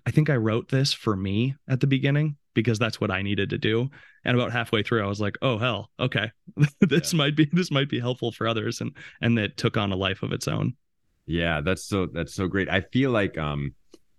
I 0.06 0.10
think 0.10 0.30
I 0.30 0.36
wrote 0.36 0.68
this 0.68 0.92
for 0.92 1.16
me 1.16 1.54
at 1.68 1.80
the 1.80 1.86
beginning 1.86 2.36
because 2.54 2.78
that's 2.78 3.00
what 3.00 3.10
I 3.10 3.22
needed 3.22 3.50
to 3.50 3.58
do. 3.58 3.90
And 4.24 4.36
about 4.36 4.52
halfway 4.52 4.82
through, 4.82 5.02
I 5.02 5.08
was 5.08 5.20
like, 5.20 5.36
"Oh 5.42 5.58
hell, 5.58 5.90
okay, 5.98 6.30
this 6.80 7.12
yeah. 7.12 7.16
might 7.16 7.36
be 7.36 7.48
this 7.52 7.70
might 7.70 7.88
be 7.88 8.00
helpful 8.00 8.32
for 8.32 8.46
others," 8.46 8.80
and 8.80 8.92
and 9.20 9.38
it 9.38 9.56
took 9.56 9.76
on 9.76 9.92
a 9.92 9.96
life 9.96 10.22
of 10.22 10.32
its 10.32 10.48
own. 10.48 10.74
Yeah, 11.26 11.60
that's 11.60 11.84
so 11.84 12.06
that's 12.06 12.34
so 12.34 12.46
great. 12.46 12.68
I 12.68 12.80
feel 12.80 13.10
like 13.10 13.38
um, 13.38 13.74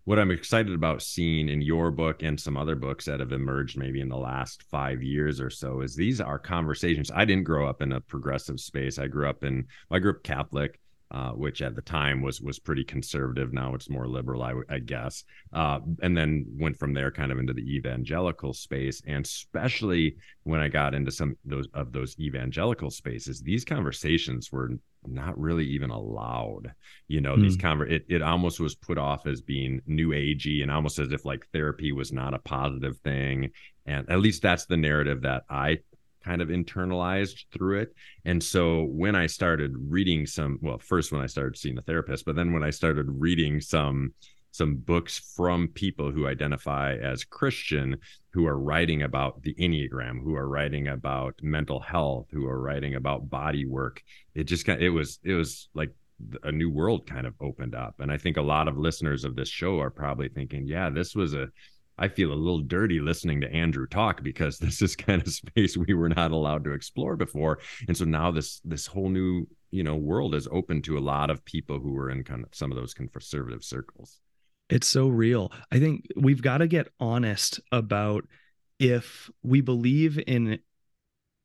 what 0.06 0.20
I'm 0.20 0.32
excited 0.32 0.74
about 0.74 1.02
seeing 1.02 1.48
in 1.48 1.62
your 1.62 1.90
book 1.92 2.24
and 2.24 2.40
some 2.40 2.58
other 2.58 2.75
books 2.75 3.06
that 3.06 3.22
have 3.22 3.32
emerged 3.32 3.78
maybe 3.78 4.02
in 4.02 4.10
the 4.10 4.18
last 4.18 4.63
five 4.63 5.02
years 5.02 5.40
or 5.40 5.50
so 5.50 5.82
is 5.82 5.96
these 5.96 6.20
are 6.20 6.40
conversations. 6.40 7.12
I 7.13 7.24
didn't 7.25 7.46
grow 7.46 7.68
up 7.68 7.82
in 7.82 7.94
a 7.94 8.02
progressive 8.02 8.60
space. 8.60 9.00
I 9.00 9.08
grew 9.08 9.30
up 9.30 9.44
in 9.44 9.66
I 9.92 10.00
grew 10.00 10.12
up 10.12 10.24
Catholic 10.24 10.80
uh, 11.13 11.32
which 11.32 11.62
at 11.62 11.75
the 11.75 11.82
time 11.82 12.22
was 12.22 12.41
was 12.41 12.60
pretty 12.60 12.84
conservative. 12.84 13.53
Now 13.53 13.75
it's 13.75 13.89
more 13.89 14.08
liberal, 14.08 14.41
I, 14.41 14.55
I 14.70 14.79
guess. 14.79 15.24
Uh, 15.53 15.79
and 16.01 16.17
then 16.17 16.46
went 16.60 16.77
from 16.77 16.93
there 16.93 17.12
kind 17.12 17.32
of 17.32 17.38
into 17.38 17.53
the 17.53 17.75
evangelical 17.75 18.53
space, 18.53 19.01
and 19.05 19.24
especially 19.24 20.17
when 20.43 20.60
I 20.60 20.70
got 20.70 20.96
into 20.96 21.12
some 21.12 21.38
those 21.46 21.67
of 21.74 21.91
those 21.91 22.20
evangelical 22.20 22.89
spaces, 22.89 23.41
these 23.41 23.63
conversations 23.63 24.51
were 24.51 24.72
not 25.05 25.38
really 25.38 25.65
even 25.65 25.91
allowed. 25.91 26.74
You 27.08 27.22
know, 27.22 27.36
mm. 27.36 27.41
these 27.43 27.55
hmm. 27.55 27.67
conver 27.67 27.91
it, 27.91 28.05
it 28.10 28.22
almost 28.22 28.60
was 28.60 28.75
put 28.75 28.98
off 28.98 29.27
as 29.27 29.41
being 29.41 29.82
new 29.86 30.10
agey 30.10 30.63
and 30.63 30.72
almost 30.72 31.00
as 31.00 31.12
if 31.12 31.25
like 31.25 31.46
therapy 31.53 31.91
was 31.91 32.12
not 32.12 32.34
a 32.34 32.39
positive 32.39 32.98
thing. 33.00 33.51
And 33.86 34.10
at 34.10 34.20
least 34.20 34.41
that's 34.41 34.65
the 34.65 34.77
narrative 34.77 35.22
that 35.22 35.43
I 35.50 35.79
kind 36.24 36.42
of 36.42 36.50
internalized 36.50 37.46
through 37.51 37.80
it. 37.80 37.96
And 38.25 38.42
so 38.42 38.84
when 38.84 39.15
I 39.15 39.27
started 39.27 39.74
reading 39.75 40.25
some, 40.25 40.60
well, 40.62 40.77
first 40.77 41.12
when 41.12 41.22
I 41.22 41.27
started 41.27 41.58
seeing 41.58 41.77
a 41.77 41.82
therapist, 41.82 42.25
but 42.25 42.36
then 42.36 42.53
when 42.53 42.63
I 42.63 42.70
started 42.70 43.08
reading 43.10 43.62
some 43.62 44.13
some 44.51 44.75
books 44.75 45.34
from 45.36 45.68
people 45.70 46.12
who 46.12 46.27
identify 46.27 46.96
as 46.98 47.24
Christian 47.24 47.98
who 48.34 48.46
are 48.46 48.60
writing 48.60 49.01
about 49.01 49.42
the 49.42 49.56
Enneagram, 49.56 50.22
who 50.24 50.36
are 50.36 50.48
writing 50.48 50.89
about 50.89 51.34
mental 51.42 51.80
health, 51.80 52.27
who 52.32 52.46
are 52.46 52.62
writing 52.62 52.94
about 52.94 53.32
body 53.32 53.65
work. 53.65 54.03
It 54.36 54.44
just 54.44 54.63
kind 54.63 54.80
of, 54.80 54.86
it 54.86 54.89
was 54.89 55.20
it 55.24 55.34
was 55.34 55.70
like 55.74 55.92
a 56.44 56.51
new 56.51 56.70
world 56.70 57.08
kind 57.08 57.25
of 57.25 57.34
opened 57.42 57.74
up. 57.74 57.96
And 58.00 58.12
I 58.12 58.18
think 58.18 58.38
a 58.38 58.44
lot 58.44 58.68
of 58.68 58.77
listeners 58.77 59.24
of 59.24 59.36
this 59.36 59.50
show 59.50 59.80
are 59.80 59.89
probably 59.89 60.30
thinking, 60.30 60.68
yeah, 60.68 60.92
this 60.92 61.15
was 61.15 61.34
a 61.34 61.48
I 61.98 62.08
feel 62.08 62.32
a 62.32 62.36
little 62.36 62.62
dirty 62.62 63.00
listening 63.00 63.42
to 63.42 63.52
Andrew 63.52 63.88
talk 63.88 64.24
because 64.24 64.58
this 64.60 64.82
is 64.82 64.96
kind 64.96 65.22
of 65.22 65.34
space 65.34 65.78
we 65.78 65.94
were 65.94 66.10
not 66.10 66.32
allowed 66.32 66.64
to 66.66 66.74
explore 66.74 67.16
before. 67.16 67.60
And 67.88 67.96
so 67.96 68.06
now 68.06 68.32
this 68.32 68.60
this 68.64 68.88
whole 68.88 69.10
new, 69.10 69.48
you 69.72 69.84
know, 69.84 69.96
world 69.96 70.36
is 70.36 70.48
open 70.52 70.82
to 70.84 70.98
a 70.98 71.00
lot 71.00 71.30
of 71.30 71.44
people 71.46 71.80
who 71.80 71.98
are 71.98 72.10
in 72.10 72.24
kind 72.24 72.44
of 72.44 72.54
some 72.54 72.72
of 72.72 72.78
those 72.78 72.94
conservative 72.94 73.64
circles. 73.64 74.20
It's 74.70 74.88
so 74.88 75.08
real. 75.08 75.52
I 75.72 75.80
think 75.80 76.08
we've 76.16 76.42
got 76.42 76.60
to 76.60 76.68
get 76.68 76.88
honest 77.00 77.60
about 77.72 78.26
if 78.80 79.30
we 79.44 79.62
believe 79.62 80.20
in 80.26 80.60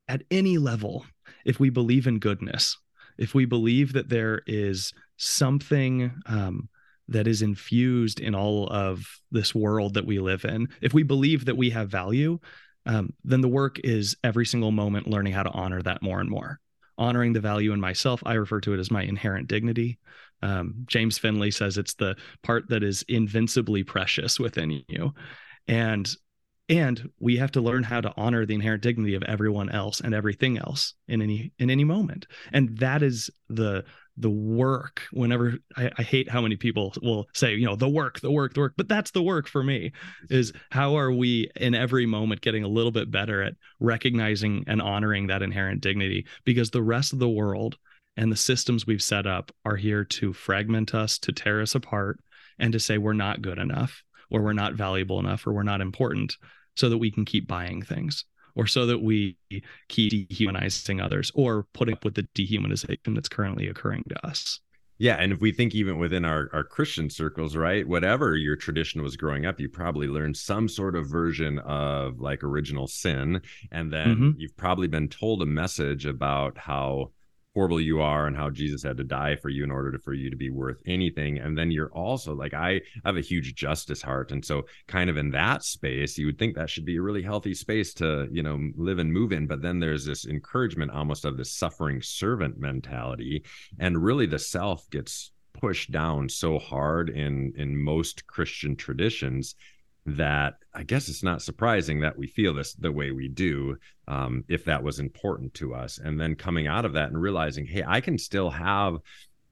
at 0.09 0.23
any 0.31 0.57
level, 0.57 1.05
if 1.45 1.61
we 1.61 1.69
believe 1.69 2.07
in 2.07 2.19
goodness, 2.19 2.78
if 3.19 3.35
we 3.35 3.45
believe 3.45 3.93
that 3.93 4.09
there 4.09 4.43
is 4.47 4.93
something 5.17 6.12
um, 6.26 6.69
that 7.09 7.27
is 7.27 7.43
infused 7.43 8.21
in 8.21 8.35
all 8.35 8.69
of 8.69 9.07
this 9.31 9.55
world 9.55 9.95
that 9.95 10.07
we 10.07 10.19
live 10.19 10.45
in. 10.45 10.69
If 10.81 10.93
we 10.95 11.03
believe 11.03 11.47
that 11.47 11.57
we 11.57 11.71
have 11.71 11.88
value, 11.88 12.38
um, 12.87 13.12
then 13.25 13.41
the 13.41 13.49
work 13.49 13.79
is 13.85 14.17
every 14.25 14.47
single 14.47 14.71
moment 14.71 15.09
learning 15.09 15.33
how 15.33 15.43
to 15.43 15.50
honor 15.50 15.83
that 15.83 16.03
more 16.03 16.21
and 16.21 16.31
more. 16.31 16.61
Honoring 16.97 17.33
the 17.33 17.41
value 17.41 17.73
in 17.73 17.81
myself, 17.81 18.23
I 18.27 18.35
refer 18.35 18.61
to 18.62 18.75
it 18.75 18.81
as 18.81 18.91
my 18.91 19.03
inherent 19.03 19.47
dignity. 19.47 19.99
Um, 20.43 20.85
James 20.87 21.19
Finley 21.19 21.50
says 21.50 21.79
it's 21.79 21.95
the 21.95 22.17
part 22.43 22.69
that 22.69 22.83
is 22.83 23.05
invincibly 23.09 23.85
precious 23.85 24.41
within 24.41 24.83
you, 24.88 25.15
and 25.67 26.09
and 26.69 27.11
we 27.19 27.37
have 27.38 27.53
to 27.53 27.61
learn 27.61 27.83
how 27.83 28.00
to 28.00 28.12
honor 28.17 28.45
the 28.45 28.55
inherent 28.55 28.83
dignity 28.83 29.15
of 29.15 29.23
everyone 29.23 29.71
else 29.71 30.00
and 30.00 30.15
everything 30.15 30.59
else 30.59 30.95
in 31.07 31.23
any 31.23 31.53
in 31.59 31.71
any 31.71 31.85
moment. 31.85 32.27
And 32.53 32.77
that 32.79 33.03
is 33.03 33.31
the 33.49 33.85
the 34.20 34.30
work 34.30 35.02
whenever 35.12 35.58
I, 35.76 35.90
I, 35.96 36.02
hate 36.02 36.28
how 36.28 36.40
many 36.40 36.56
people 36.56 36.92
will 37.02 37.28
say 37.34 37.54
you 37.54 37.66
know 37.66 37.76
the 37.76 37.88
work 37.88 38.20
the 38.20 38.32
work 38.32 38.54
the 38.54 38.60
work 38.60 38.75
but 38.76 38.88
that's 38.88 39.12
the 39.12 39.22
work 39.22 39.46
for 39.46 39.62
me 39.62 39.92
is 40.28 40.52
how 40.70 40.96
are 40.96 41.12
we 41.12 41.50
in 41.56 41.75
every 41.75 42.06
moment 42.06 42.40
getting 42.40 42.64
a 42.64 42.68
little 42.68 42.90
bit 42.90 43.10
better 43.10 43.42
at 43.42 43.54
recognizing 43.80 44.64
and 44.66 44.82
honoring 44.82 45.28
that 45.28 45.42
inherent 45.42 45.80
dignity? 45.80 46.26
Because 46.44 46.70
the 46.70 46.82
rest 46.82 47.12
of 47.12 47.18
the 47.18 47.28
world 47.28 47.76
and 48.16 48.32
the 48.32 48.37
systems 48.37 48.87
we've 48.87 49.02
set 49.02 49.26
up 49.26 49.52
are 49.64 49.76
here 49.76 50.04
to 50.04 50.32
fragment 50.32 50.94
us 50.94 51.18
to 51.18 51.32
tear 51.32 51.60
us 51.62 51.75
apart 51.75 52.18
and 52.58 52.72
to 52.72 52.80
say 52.80 52.98
we're 52.98 53.12
not 53.12 53.42
good 53.42 53.58
enough 53.58 54.02
or 54.30 54.42
we're 54.42 54.52
not 54.52 54.75
valuable 54.75 55.18
enough 55.20 55.46
or 55.46 55.52
we're 55.52 55.62
not 55.62 55.80
important 55.80 56.37
so 56.75 56.88
that 56.88 56.98
we 56.98 57.10
can 57.10 57.25
keep 57.25 57.46
buying 57.46 57.82
things 57.82 58.25
or 58.59 58.67
so 58.67 58.85
that 58.87 58.99
we 58.99 59.38
keep 59.88 60.11
dehumanizing 60.29 61.00
others 61.00 61.31
or 61.35 61.62
putting 61.73 61.95
up 61.95 62.05
with 62.05 62.15
the 62.15 62.25
dehumanization 62.35 63.15
that's 63.15 63.29
currently 63.29 63.69
occurring 63.69 64.03
to 64.09 64.27
us. 64.27 64.61
Yeah, 64.99 65.15
and 65.15 65.33
if 65.33 65.41
we 65.41 65.53
think 65.53 65.77
even 65.77 65.99
within 65.99 66.25
our, 66.25 66.50
our 66.53 66.65
Christian 66.65 67.09
circles, 67.09 67.55
right, 67.55 67.87
whatever 67.87 68.37
your 68.37 68.57
tradition 68.57 69.00
was 69.00 69.17
growing 69.17 69.47
up, 69.47 69.61
you 69.61 69.69
probably 69.69 70.09
learned 70.09 70.37
some 70.37 70.69
sort 70.69 70.97
of 70.97 71.09
version 71.09 71.61
of 71.61 72.19
like 72.19 72.43
original 72.43 72.88
sin. 72.88 73.41
And 73.71 73.93
then 73.93 74.09
mm-hmm. 74.09 74.31
you've 74.38 74.57
probably 74.57 74.88
been 74.88 75.07
told 75.07 75.41
a 75.41 75.47
message 75.47 76.05
about 76.05 76.59
how 76.59 77.12
horrible 77.59 77.81
you 77.81 78.00
are 78.00 78.29
and 78.29 78.37
how 78.37 78.49
Jesus 78.49 78.85
had 78.85 78.97
to 78.97 79.03
die 79.03 79.35
for 79.35 79.49
you 79.49 79.65
in 79.65 79.71
order 79.73 79.91
to, 79.91 79.99
for 79.99 80.15
you 80.15 80.31
to 80.31 80.37
be 80.37 80.49
worth 80.49 80.81
anything. 80.87 81.38
And 81.38 81.59
then 81.59 81.73
you're 81.73 81.91
also 81.93 82.33
like, 82.33 82.55
I 82.55 82.81
have 83.05 83.17
a 83.17 83.21
huge 83.21 83.57
justice 83.57 84.00
heart. 84.00 84.31
And 84.31 84.45
so, 84.45 84.62
kind 84.87 85.11
of 85.11 85.17
in 85.17 85.33
that 85.33 85.65
space, 85.65 86.17
you 86.17 86.27
would 86.27 86.38
think 86.38 86.55
that 86.55 86.71
should 86.71 86.85
be 86.85 86.99
a 86.99 87.03
really 87.03 87.21
healthy 87.21 87.55
space 87.55 87.93
to, 87.95 88.29
you 88.31 88.45
know, 88.45 88.61
live 88.77 89.00
and 89.00 89.12
move 89.12 89.33
in. 89.33 89.49
But 89.49 89.61
then 89.61 89.81
there's 89.81 90.05
this 90.05 90.25
encouragement 90.25 90.93
almost 90.93 91.25
of 91.25 91.37
this 91.37 91.53
suffering 91.53 92.00
servant 92.00 92.61
mentality. 92.61 93.43
And 93.81 94.00
really, 94.00 94.27
the 94.27 94.38
self 94.38 94.88
gets 94.91 95.33
pushed 95.53 95.91
down 95.91 96.29
so 96.29 96.61
hard 96.61 97.11
in 97.11 97.53
in 97.57 97.77
most 97.77 98.25
Christian 98.29 98.77
traditions 98.77 99.57
that 100.17 100.55
I 100.75 100.85
guess 100.85 101.09
it's 101.09 101.23
not 101.23 101.43
surprising 101.43 102.00
that 102.00 102.17
we 102.17 102.27
feel 102.27 102.55
this 102.55 102.75
the 102.75 102.93
way 102.93 103.11
we 103.11 103.29
do 103.29 103.77
um, 104.07 104.45
if 104.49 104.65
that 104.65 104.83
was 104.83 105.00
important 105.00 105.55
to 105.55 105.75
us. 105.75 105.99
And 105.99 106.21
then 106.21 106.35
coming 106.35 106.67
out 106.67 106.85
of 106.85 106.93
that 106.95 107.09
and 107.09 107.21
realizing, 107.21 107.67
hey, 107.67 107.85
I 107.87 108.00
can 108.00 108.17
still 108.17 108.50
have 108.50 108.99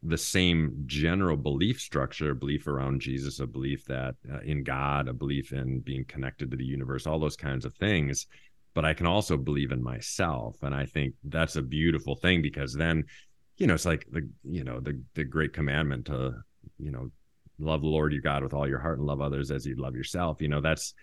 the 0.03 0.19
same 0.19 0.85
general 0.87 1.37
belief 1.37 1.81
structure, 1.81 2.35
belief 2.35 2.67
around 2.67 3.01
Jesus, 3.01 3.41
a 3.41 3.47
belief 3.47 3.85
that 3.87 4.15
uh, 4.33 4.41
in 4.41 4.63
God, 4.63 5.09
a 5.09 5.13
belief 5.13 5.53
in 5.53 5.81
being 5.81 6.05
connected 6.05 6.51
to 6.51 6.57
the 6.57 6.65
universe, 6.65 7.07
all 7.07 7.19
those 7.19 7.37
kinds 7.37 7.65
of 7.65 7.75
things. 7.75 8.27
But 8.75 8.85
I 8.85 8.95
can 8.95 9.07
also 9.07 9.37
believe 9.37 9.73
in 9.73 9.83
myself. 9.83 10.59
And 10.63 10.75
I 10.75 10.85
think 10.85 11.15
that's 11.25 11.57
a 11.57 11.63
beautiful 11.63 12.15
thing 12.15 12.43
because 12.43 12.75
then, 12.75 13.05
you 13.57 13.67
know, 13.67 13.75
it's 13.75 13.87
like 13.87 14.07
the, 14.13 14.29
you 14.45 14.65
know, 14.65 14.81
the, 14.81 15.03
the 15.15 15.25
great 15.25 15.55
commandment 15.55 16.07
to, 16.07 16.35
you 16.79 16.93
know, 16.93 17.11
love 17.59 17.83
the 17.83 17.89
Lord 17.89 18.13
your 18.13 18.23
God 18.23 18.43
with 18.43 18.55
all 18.55 18.69
your 18.69 18.79
heart 18.79 18.99
and 18.99 19.07
love 19.07 19.21
others 19.21 19.51
as 19.51 19.67
you 19.67 19.77
love 19.77 19.95
yourself. 19.95 20.41
You 20.41 20.49
know, 20.49 20.61
that's 20.61 20.95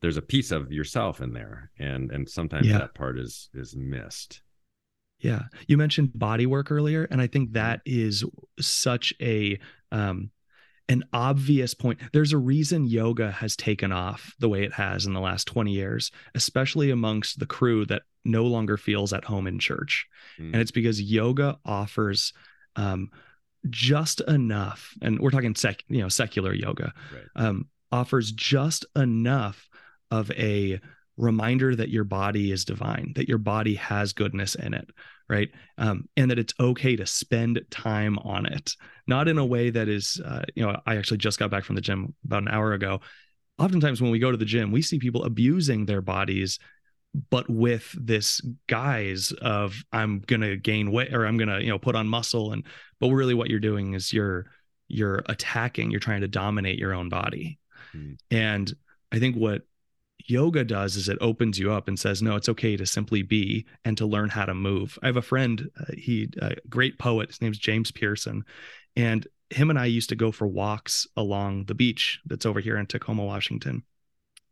there's 0.00 0.16
a 0.16 0.22
piece 0.22 0.50
of 0.50 0.72
yourself 0.72 1.20
in 1.20 1.32
there, 1.32 1.70
and 1.78 2.10
and 2.10 2.28
sometimes 2.28 2.66
yeah. 2.66 2.78
that 2.78 2.94
part 2.94 3.18
is 3.18 3.48
is 3.54 3.74
missed. 3.74 4.42
Yeah, 5.20 5.42
you 5.66 5.76
mentioned 5.76 6.10
body 6.14 6.46
work 6.46 6.70
earlier, 6.70 7.06
and 7.10 7.20
I 7.20 7.26
think 7.26 7.52
that 7.52 7.80
is 7.86 8.24
such 8.60 9.14
a 9.20 9.58
um, 9.92 10.30
an 10.88 11.04
obvious 11.12 11.72
point. 11.72 12.00
There's 12.12 12.32
a 12.32 12.38
reason 12.38 12.84
yoga 12.84 13.30
has 13.30 13.56
taken 13.56 13.92
off 13.92 14.34
the 14.38 14.48
way 14.48 14.64
it 14.64 14.74
has 14.74 15.06
in 15.06 15.14
the 15.14 15.20
last 15.20 15.46
20 15.46 15.72
years, 15.72 16.10
especially 16.34 16.90
amongst 16.90 17.38
the 17.38 17.46
crew 17.46 17.86
that 17.86 18.02
no 18.24 18.44
longer 18.44 18.76
feels 18.76 19.12
at 19.12 19.24
home 19.24 19.46
in 19.46 19.58
church. 19.58 20.06
Mm. 20.38 20.52
And 20.52 20.56
it's 20.56 20.70
because 20.70 21.00
yoga 21.00 21.58
offers 21.64 22.32
um, 22.76 23.10
just 23.70 24.20
enough, 24.22 24.94
and 25.02 25.18
we're 25.20 25.30
talking 25.30 25.54
sec, 25.54 25.84
you 25.88 26.00
know, 26.00 26.08
secular 26.08 26.52
yoga, 26.52 26.92
Right. 27.12 27.46
um, 27.46 27.68
offers 27.90 28.32
just 28.32 28.84
enough 28.96 29.68
of 30.10 30.30
a 30.32 30.80
reminder 31.16 31.76
that 31.76 31.90
your 31.90 32.04
body 32.04 32.50
is 32.50 32.64
divine, 32.64 33.12
that 33.14 33.28
your 33.28 33.38
body 33.38 33.76
has 33.76 34.12
goodness 34.12 34.54
in 34.56 34.74
it, 34.74 34.90
right? 35.28 35.50
Um, 35.78 36.08
and 36.16 36.30
that 36.30 36.38
it's 36.38 36.54
okay 36.58 36.96
to 36.96 37.06
spend 37.06 37.60
time 37.70 38.18
on 38.18 38.46
it, 38.46 38.72
not 39.06 39.28
in 39.28 39.38
a 39.38 39.46
way 39.46 39.70
that 39.70 39.88
is, 39.88 40.20
uh, 40.24 40.42
you 40.54 40.64
know, 40.64 40.80
I 40.86 40.96
actually 40.96 41.18
just 41.18 41.38
got 41.38 41.50
back 41.50 41.64
from 41.64 41.76
the 41.76 41.80
gym 41.80 42.14
about 42.24 42.42
an 42.42 42.48
hour 42.48 42.72
ago. 42.72 43.00
Oftentimes, 43.58 44.02
when 44.02 44.10
we 44.10 44.18
go 44.18 44.32
to 44.32 44.36
the 44.36 44.44
gym, 44.44 44.72
we 44.72 44.82
see 44.82 44.98
people 44.98 45.24
abusing 45.24 45.86
their 45.86 46.02
bodies, 46.02 46.58
but 47.30 47.48
with 47.48 47.94
this 47.98 48.40
guise 48.66 49.32
of 49.40 49.84
I'm 49.92 50.20
gonna 50.20 50.56
gain 50.56 50.90
weight 50.90 51.14
or 51.14 51.26
I'm 51.26 51.36
gonna, 51.36 51.60
you 51.60 51.68
know, 51.68 51.78
put 51.78 51.94
on 51.94 52.08
muscle, 52.08 52.52
and 52.52 52.64
but 53.00 53.08
really 53.10 53.34
what 53.34 53.50
you're 53.50 53.60
doing 53.60 53.94
is 53.94 54.12
you're 54.12 54.46
you're 54.88 55.22
attacking, 55.26 55.90
you're 55.90 56.00
trying 56.00 56.20
to 56.22 56.28
dominate 56.28 56.78
your 56.78 56.94
own 56.94 57.08
body, 57.08 57.58
Hmm. 57.92 58.12
and 58.30 58.74
I 59.12 59.18
think 59.18 59.36
what 59.36 59.62
yoga 60.26 60.64
does 60.64 60.96
is 60.96 61.08
it 61.08 61.18
opens 61.20 61.58
you 61.58 61.70
up 61.70 61.86
and 61.86 61.98
says 61.98 62.22
no 62.22 62.34
it's 62.34 62.48
okay 62.48 62.76
to 62.76 62.86
simply 62.86 63.22
be 63.22 63.66
and 63.84 63.98
to 63.98 64.06
learn 64.06 64.30
how 64.30 64.44
to 64.44 64.54
move. 64.54 64.98
I 65.02 65.06
have 65.06 65.16
a 65.18 65.22
friend 65.22 65.70
uh, 65.78 65.92
he 65.96 66.30
a 66.40 66.54
great 66.68 66.98
poet 66.98 67.28
his 67.28 67.42
name's 67.42 67.58
james 67.58 67.90
pearson 67.90 68.42
and 68.96 69.26
him 69.50 69.68
and 69.68 69.78
i 69.78 69.84
used 69.84 70.08
to 70.08 70.16
go 70.16 70.32
for 70.32 70.46
walks 70.46 71.06
along 71.16 71.66
the 71.66 71.74
beach 71.74 72.20
that's 72.24 72.46
over 72.46 72.60
here 72.60 72.78
in 72.78 72.86
tacoma 72.86 73.22
washington. 73.24 73.82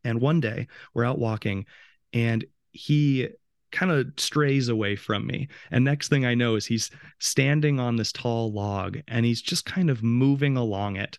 And 0.05 0.21
one 0.21 0.41
day 0.41 0.67
we're 0.95 1.05
out 1.05 1.19
walking 1.19 1.65
and 2.13 2.45
he 2.73 3.29
kind 3.73 3.91
of 3.91 4.07
strays 4.19 4.69
away 4.69 4.95
from 4.95 5.27
me. 5.27 5.49
And 5.71 5.85
next 5.85 6.09
thing 6.09 6.25
i 6.25 6.35
know 6.35 6.55
is 6.55 6.67
he's 6.67 6.91
standing 7.19 7.81
on 7.81 7.97
this 7.97 8.13
tall 8.13 8.53
log 8.53 8.99
and 9.09 9.25
he's 9.25 9.43
just 9.43 9.65
kind 9.65 9.91
of 9.91 10.03
moving 10.03 10.57
along 10.57 10.97
it. 10.97 11.19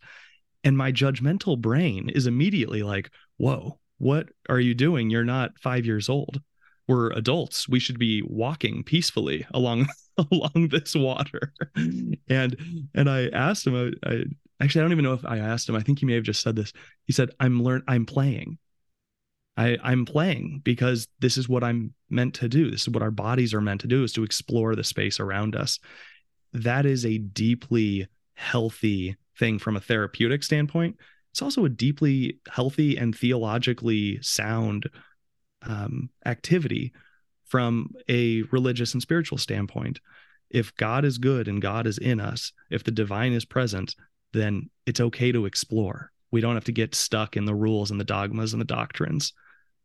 And 0.63 0.77
my 0.77 0.91
judgmental 0.91 1.59
brain 1.59 2.09
is 2.09 2.27
immediately 2.27 2.83
like 2.83 3.11
whoa 3.37 3.79
what 3.97 4.29
are 4.49 4.59
you 4.59 4.73
doing? 4.73 5.09
You're 5.09 5.23
not 5.23 5.57
5 5.59 5.85
years 5.85 6.09
old. 6.09 6.41
We're 6.87 7.11
adults. 7.11 7.69
We 7.69 7.79
should 7.79 7.97
be 7.97 8.21
walking 8.25 8.83
peacefully 8.83 9.45
along 9.53 9.87
along 10.31 10.69
this 10.69 10.95
water. 10.95 11.53
And 12.29 12.87
and 12.93 13.09
i 13.09 13.27
asked 13.29 13.65
him 13.65 13.75
I, 13.75 14.09
I 14.09 14.23
actually 14.61 14.81
i 14.81 14.83
don't 14.83 14.91
even 14.91 15.05
know 15.05 15.13
if 15.13 15.25
i 15.25 15.39
asked 15.39 15.67
him. 15.67 15.75
I 15.75 15.81
think 15.81 15.99
he 15.99 16.05
may 16.05 16.13
have 16.13 16.23
just 16.23 16.41
said 16.41 16.55
this. 16.55 16.71
He 17.05 17.13
said 17.13 17.31
i'm 17.39 17.63
learn 17.63 17.83
i'm 17.87 18.05
playing 18.05 18.59
I, 19.55 19.77
I'm 19.83 20.05
playing 20.05 20.61
because 20.63 21.07
this 21.19 21.37
is 21.37 21.47
what 21.47 21.63
I'm 21.63 21.93
meant 22.09 22.33
to 22.35 22.49
do. 22.49 22.71
This 22.71 22.83
is 22.83 22.89
what 22.89 23.03
our 23.03 23.11
bodies 23.11 23.53
are 23.53 23.61
meant 23.61 23.81
to 23.81 23.87
do 23.87 24.03
is 24.03 24.13
to 24.13 24.23
explore 24.23 24.75
the 24.75 24.83
space 24.83 25.19
around 25.19 25.55
us. 25.55 25.79
That 26.53 26.85
is 26.85 27.05
a 27.05 27.19
deeply 27.19 28.07
healthy 28.33 29.15
thing 29.37 29.59
from 29.59 29.75
a 29.75 29.81
therapeutic 29.81 30.43
standpoint. 30.43 30.97
It's 31.31 31.41
also 31.41 31.65
a 31.65 31.69
deeply 31.69 32.39
healthy 32.47 32.97
and 32.97 33.15
theologically 33.15 34.21
sound 34.21 34.89
um, 35.63 36.09
activity 36.25 36.93
from 37.45 37.91
a 38.09 38.43
religious 38.51 38.93
and 38.93 39.01
spiritual 39.01 39.37
standpoint. 39.37 39.99
If 40.49 40.75
God 40.75 41.05
is 41.05 41.17
good 41.17 41.47
and 41.47 41.61
God 41.61 41.87
is 41.87 41.97
in 41.97 42.19
us, 42.19 42.51
if 42.69 42.83
the 42.83 42.91
divine 42.91 43.33
is 43.33 43.45
present, 43.45 43.95
then 44.33 44.69
it's 44.85 44.99
okay 44.99 45.31
to 45.31 45.45
explore. 45.45 46.11
We 46.31 46.41
don't 46.41 46.55
have 46.55 46.65
to 46.65 46.71
get 46.71 46.95
stuck 46.95 47.37
in 47.37 47.45
the 47.45 47.55
rules 47.55 47.91
and 47.91 47.99
the 47.99 48.05
dogmas 48.05 48.53
and 48.53 48.61
the 48.61 48.65
doctrines. 48.65 49.33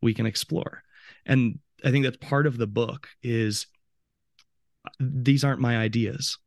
We 0.01 0.13
can 0.13 0.25
explore. 0.25 0.83
And 1.25 1.59
I 1.83 1.91
think 1.91 2.03
that's 2.05 2.17
part 2.17 2.47
of 2.47 2.57
the 2.57 2.67
book 2.67 3.07
is 3.23 3.67
these 4.99 5.43
aren't 5.43 5.61
my 5.61 5.77
ideas. 5.77 6.37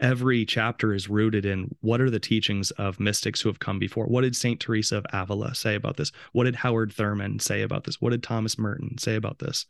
Every 0.00 0.44
chapter 0.44 0.92
is 0.92 1.08
rooted 1.08 1.46
in 1.46 1.74
what 1.80 2.00
are 2.00 2.10
the 2.10 2.18
teachings 2.18 2.72
of 2.72 2.98
mystics 2.98 3.40
who 3.40 3.48
have 3.48 3.60
come 3.60 3.78
before? 3.78 4.06
What 4.06 4.22
did 4.22 4.34
St. 4.34 4.58
Teresa 4.58 4.98
of 4.98 5.06
Avila 5.12 5.54
say 5.54 5.76
about 5.76 5.96
this? 5.96 6.10
What 6.32 6.44
did 6.44 6.56
Howard 6.56 6.92
Thurman 6.92 7.38
say 7.38 7.62
about 7.62 7.84
this? 7.84 8.00
What 8.00 8.10
did 8.10 8.22
Thomas 8.22 8.58
Merton 8.58 8.98
say 8.98 9.14
about 9.14 9.38
this? 9.38 9.66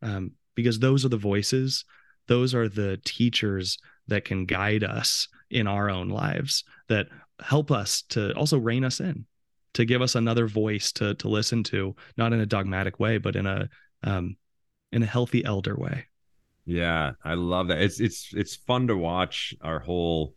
Um, 0.00 0.32
because 0.54 0.78
those 0.78 1.04
are 1.04 1.10
the 1.10 1.16
voices, 1.16 1.84
those 2.26 2.54
are 2.54 2.68
the 2.68 2.98
teachers 3.04 3.78
that 4.08 4.24
can 4.24 4.46
guide 4.46 4.84
us 4.84 5.28
in 5.50 5.66
our 5.66 5.90
own 5.90 6.08
lives, 6.08 6.64
that 6.88 7.08
help 7.40 7.70
us 7.70 8.02
to 8.08 8.32
also 8.32 8.58
rein 8.58 8.84
us 8.84 9.00
in, 9.00 9.26
to 9.74 9.84
give 9.84 10.02
us 10.02 10.14
another 10.14 10.46
voice 10.46 10.92
to 10.92 11.14
to 11.16 11.28
listen 11.28 11.62
to, 11.64 11.94
not 12.16 12.32
in 12.32 12.40
a 12.40 12.46
dogmatic 12.46 12.98
way, 12.98 13.18
but 13.18 13.36
in 13.36 13.46
a 13.46 13.68
um, 14.02 14.36
in 14.92 15.02
a 15.02 15.06
healthy 15.06 15.44
elder 15.44 15.76
way. 15.76 16.06
Yeah, 16.64 17.12
I 17.24 17.34
love 17.34 17.68
that. 17.68 17.80
It's 17.80 18.00
it's 18.00 18.32
it's 18.34 18.56
fun 18.56 18.88
to 18.88 18.96
watch 18.96 19.54
our 19.62 19.78
whole 19.78 20.34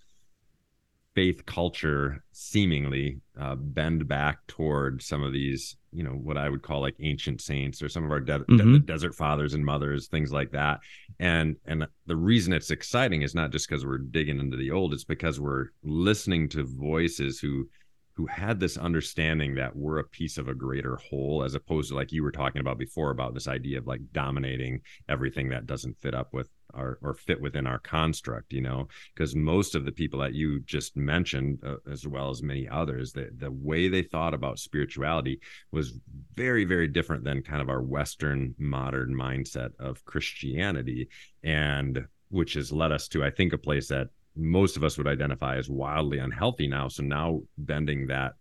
faith 1.14 1.46
culture 1.46 2.24
seemingly 2.32 3.20
uh, 3.38 3.56
bend 3.56 4.08
back 4.08 4.48
toward 4.48 5.02
some 5.02 5.22
of 5.22 5.34
these, 5.34 5.76
you 5.92 6.04
know, 6.04 6.12
what 6.12 6.38
I 6.38 6.48
would 6.48 6.62
call 6.62 6.80
like 6.80 6.96
ancient 7.02 7.42
saints 7.42 7.82
or 7.82 7.90
some 7.90 8.06
of 8.06 8.12
our 8.12 8.22
de- 8.22 8.40
Mhm. 8.40 8.74
de- 8.74 8.80
desert 8.80 9.14
fathers 9.14 9.54
and 9.54 9.66
mothers, 9.66 10.08
things 10.08 10.32
like 10.32 10.52
that. 10.52 10.80
And 11.20 11.58
and 11.66 11.86
the 12.06 12.16
reason 12.16 12.54
it's 12.54 12.72
exciting 12.72 13.24
is 13.24 13.36
not 13.36 13.52
just 13.52 13.68
because 13.68 13.86
we're 13.86 13.98
digging 13.98 14.40
into 14.40 14.56
the 14.56 14.72
old; 14.72 14.94
it's 14.94 15.04
because 15.04 15.38
we're 15.40 15.68
listening 15.84 16.48
to 16.50 16.64
voices 16.64 17.40
who 17.40 17.68
who 18.14 18.26
had 18.28 18.60
this 18.60 18.78
understanding 18.78 19.56
that 19.56 19.76
we're 19.76 20.00
a 20.00 20.04
piece 20.04 20.38
of 20.38 20.48
a 20.48 20.54
greater 20.54 20.98
whole, 20.98 21.44
as 21.44 21.56
opposed 21.56 21.90
to 21.90 21.96
like 21.96 22.12
you 22.12 22.24
were 22.24 22.32
talking 22.32 22.62
about 22.62 22.78
before 22.78 23.12
about 23.12 23.34
this 23.34 23.48
idea 23.48 23.78
of 23.78 23.88
like 23.88 24.02
dominating 24.12 24.82
everything 25.10 25.50
that 25.50 25.66
doesn't 25.66 26.00
fit 26.02 26.14
up 26.14 26.34
with 26.34 26.50
our 26.74 26.98
or 27.02 27.14
fit 27.14 27.40
within 27.42 27.68
our 27.68 27.80
construct, 27.80 28.54
you 28.54 28.62
know, 28.62 28.88
because 29.14 29.36
most 29.36 29.76
of 29.76 29.86
the 29.86 29.92
people 29.92 30.20
that 30.20 30.34
you 30.34 30.60
just 30.62 30.96
mentioned, 30.96 31.60
uh, 31.66 31.76
as 31.90 32.08
well 32.08 32.30
as 32.30 32.44
many 32.44 32.68
others, 32.68 33.12
the 33.12 33.30
the 33.38 33.52
way 33.52 33.88
they 33.88 34.04
thought 34.04 34.34
about 34.34 34.60
spirituality 34.60 35.40
was 35.72 36.00
very 36.36 36.66
very 36.66 36.88
different 36.88 37.24
than 37.24 37.42
kind 37.42 37.62
of 37.62 37.70
our 37.70 37.82
Western 37.82 38.54
modern 38.58 39.14
mindset 39.14 39.70
of 39.80 40.04
Christianity, 40.06 41.10
and 41.44 42.06
which 42.30 42.54
has 42.54 42.72
led 42.72 42.92
us 42.92 43.08
to 43.10 43.24
I 43.24 43.30
think 43.30 43.54
a 43.54 43.58
place 43.58 43.88
that 43.88 44.10
most 44.36 44.78
of 44.78 44.84
us 44.84 44.98
would 44.98 45.08
identify 45.08 45.58
as 45.58 45.70
wildly 45.70 46.20
unhealthy 46.20 46.68
now. 46.68 46.88
So 46.88 47.04
now 47.04 47.42
bending 47.58 48.08
that 48.08 48.34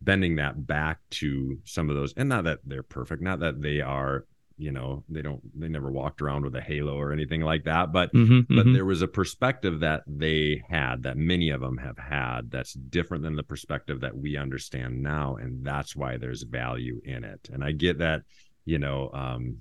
bending 0.00 0.36
that 0.36 0.66
back 0.66 0.98
to 1.10 1.58
some 1.64 1.90
of 1.90 1.96
those 1.96 2.14
and 2.16 2.28
not 2.28 2.44
that 2.44 2.60
they're 2.64 2.84
perfect 2.84 3.20
not 3.20 3.40
that 3.40 3.60
they 3.60 3.80
are 3.80 4.24
you 4.56 4.70
know 4.70 5.02
they 5.08 5.22
don't 5.22 5.40
they 5.58 5.68
never 5.68 5.90
walked 5.90 6.22
around 6.22 6.44
with 6.44 6.54
a 6.54 6.60
halo 6.60 6.96
or 6.96 7.12
anything 7.12 7.40
like 7.40 7.64
that 7.64 7.92
but 7.92 8.12
Mhm, 8.12 8.46
but 8.48 8.66
mhm. 8.66 8.74
there 8.74 8.84
was 8.84 9.02
a 9.02 9.08
perspective 9.08 9.80
that 9.80 10.02
they 10.06 10.62
had 10.68 11.02
that 11.02 11.16
many 11.16 11.50
of 11.50 11.60
them 11.60 11.78
have 11.78 11.98
had 11.98 12.50
that's 12.50 12.74
different 12.74 13.24
than 13.24 13.34
the 13.34 13.42
perspective 13.42 14.00
that 14.00 14.16
we 14.16 14.36
understand 14.36 15.02
now 15.02 15.36
and 15.36 15.64
that's 15.64 15.96
why 15.96 16.16
there's 16.16 16.42
value 16.44 17.00
in 17.04 17.24
it 17.24 17.48
and 17.52 17.64
i 17.64 17.72
get 17.72 17.98
that 17.98 18.22
you 18.64 18.78
know 18.78 19.10
um 19.12 19.58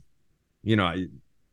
you 0.64 0.76
know 0.76 0.86
I, 0.86 1.06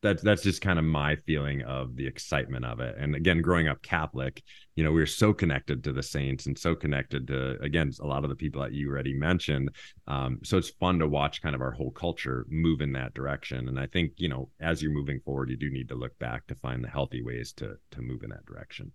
that's 0.05 0.23
that's 0.23 0.43
just 0.43 0.61
kind 0.61 0.79
of 0.79 0.85
my 0.85 1.17
feeling 1.17 1.62
of 1.62 1.97
the 1.97 2.07
excitement 2.07 2.64
of 2.64 2.79
it. 2.79 2.95
And 2.99 3.17
again 3.17 3.40
growing 3.40 3.69
up 3.69 3.83
catholic 3.83 4.43
you 4.77 4.85
know 4.85 4.93
we 4.93 5.01
were 5.01 5.07
so 5.07 5.33
connected 5.33 5.83
to 5.83 5.93
the 5.93 6.03
saints 6.03 6.47
and 6.47 6.57
so 6.57 6.75
connected 6.75 7.27
to 7.29 7.57
again 7.62 7.90
a 8.01 8.07
lot 8.07 8.23
of 8.23 8.31
the 8.31 8.37
people 8.37 8.61
that 8.62 8.73
you 8.73 8.88
already 8.90 9.14
mentioned. 9.14 9.71
Um, 10.07 10.40
so 10.45 10.59
it's 10.59 10.71
fun 10.71 10.99
to 10.99 11.09
watch 11.09 11.43
kind 11.43 11.55
of 11.55 11.62
our 11.62 11.73
whole 11.73 11.90
culture 11.90 12.47
move 12.49 12.83
in 12.83 12.93
that 12.93 13.14
direction. 13.14 13.69
And 13.69 13.81
i 13.81 13.87
think 13.87 14.12
you 14.17 14.29
know 14.29 14.51
as 14.61 14.83
you're 14.83 14.93
moving 14.93 15.21
forward 15.25 15.51
you 15.51 15.57
do 15.57 15.71
need 15.71 15.88
to 15.88 15.95
look 15.95 16.17
back 16.19 16.47
to 16.49 16.55
find 16.55 16.85
the 16.85 16.88
healthy 16.88 17.23
ways 17.23 17.53
to 17.55 17.77
to 17.93 18.03
move 18.03 18.23
in 18.23 18.31
that 18.31 18.47
direction. 18.47 18.93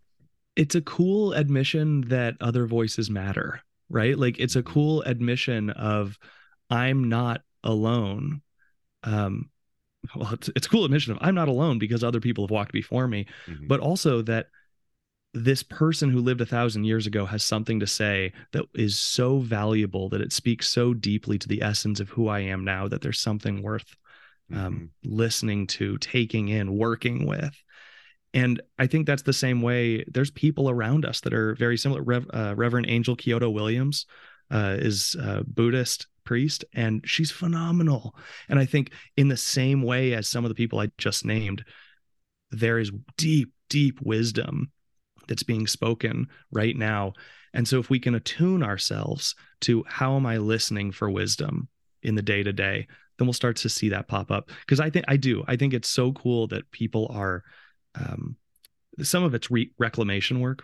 It's 0.56 0.76
a 0.76 0.82
cool 0.82 1.34
admission 1.34 2.02
that 2.10 2.36
other 2.40 2.68
voices 2.68 3.10
matter, 3.10 3.62
right? 3.90 4.18
Like 4.18 4.40
it's 4.40 4.56
a 4.56 4.64
cool 4.64 5.02
admission 5.04 5.72
of 5.72 6.18
I'm 6.70 7.10
not 7.10 7.42
alone. 7.64 8.42
Um, 9.04 9.50
well, 10.16 10.34
it's, 10.34 10.50
it's 10.56 10.68
a 10.68 10.70
cool 10.70 10.86
admission 10.86 11.12
of 11.12 11.20
I'm 11.22 11.36
not 11.36 11.48
alone 11.48 11.80
because 11.80 12.04
other 12.04 12.20
people 12.20 12.46
have 12.46 12.52
walked 12.52 12.72
before 12.72 13.08
me, 13.08 13.26
Mhm. 13.48 13.68
but 13.68 13.80
also 13.80 14.22
that 14.24 14.48
this 15.34 15.62
person 15.62 16.10
who 16.10 16.22
lived 16.22 16.42
a 16.42 16.46
thousand 16.46 16.86
years 16.86 17.06
ago 17.06 17.26
has 17.26 17.44
something 17.44 17.80
to 17.80 17.88
say 17.88 18.34
that 18.52 18.66
is 18.74 18.98
so 18.98 19.40
valuable 19.40 20.10
that 20.10 20.22
it 20.22 20.34
speaks 20.34 20.68
so 20.68 20.94
deeply 20.94 21.38
to 21.38 21.48
the 21.48 21.62
essence 21.62 22.00
of 22.00 22.10
who 22.10 22.28
I 22.28 22.40
am 22.40 22.66
now 22.66 22.88
that 22.88 23.02
there's 23.02 23.20
something 23.20 23.62
worth 23.62 23.96
um, 24.52 24.90
listening 25.04 25.68
to, 25.68 26.00
taking 26.00 26.48
in, 26.48 26.76
working 26.76 27.28
with. 27.28 27.56
And 28.34 28.60
I 28.80 28.88
think 28.88 29.06
that's 29.06 29.22
the 29.22 29.32
same 29.34 29.62
way. 29.62 30.04
There's 30.08 30.32
people 30.32 30.70
around 30.70 31.06
us 31.06 31.22
that 31.22 31.34
are 31.36 31.54
very 31.54 31.78
similar. 31.78 32.02
Rev, 32.02 32.26
uh, 32.34 32.56
Reverend 32.58 32.90
Angel 32.90 33.16
Kyodo 33.16 33.52
Williams 33.54 34.08
uh, 34.52 34.78
is 34.80 35.16
a 35.20 35.44
Buddhist 35.44 36.08
priest, 36.24 36.66
and 36.74 37.02
she's 37.06 37.32
phenomenal. 37.32 38.16
And 38.50 38.60
I 38.60 38.66
think 38.66 38.92
in 39.18 39.28
the 39.28 39.38
same 39.38 39.82
way 39.82 40.14
as 40.14 40.28
some 40.28 40.46
of 40.46 40.50
the 40.50 40.56
people 40.56 40.80
I 40.80 40.92
just 40.98 41.26
named, 41.26 41.66
there 42.52 42.80
is 42.80 42.92
deep, 43.18 43.52
deep 43.70 44.00
wisdom 44.02 44.72
that's 45.28 45.44
being 45.44 45.68
spoken 45.68 46.28
right 46.52 46.76
now. 46.76 47.14
And 47.54 47.68
so 47.68 47.80
if 47.80 47.90
we 47.90 48.00
can 48.00 48.16
attune 48.16 48.64
ourselves 48.64 49.36
to 49.62 49.84
how 49.88 50.16
am 50.16 50.26
I 50.26 50.38
listening 50.38 50.92
for 50.92 51.10
wisdom 51.10 51.68
in 52.04 52.16
the 52.16 52.22
day 52.22 52.44
to 52.44 52.54
day, 52.54 52.88
then 53.18 53.28
we'll 53.28 53.34
start 53.34 53.58
to 53.58 53.70
see 53.70 53.90
that 53.90 54.08
pop 54.08 54.32
up. 54.32 54.50
Because 54.62 54.80
I 54.80 54.90
think 54.90 55.06
I 55.08 55.18
do. 55.18 55.44
I 55.48 55.56
think 55.56 55.74
it's 55.74 55.90
so 55.90 56.14
cool 56.14 56.48
that 56.48 56.70
people 56.72 57.08
are 57.12 57.44
um, 57.96 58.36
some 59.02 59.24
of 59.24 59.34
it's 59.34 59.52
re- 59.52 59.72
reclamation 59.78 60.40
work. 60.40 60.64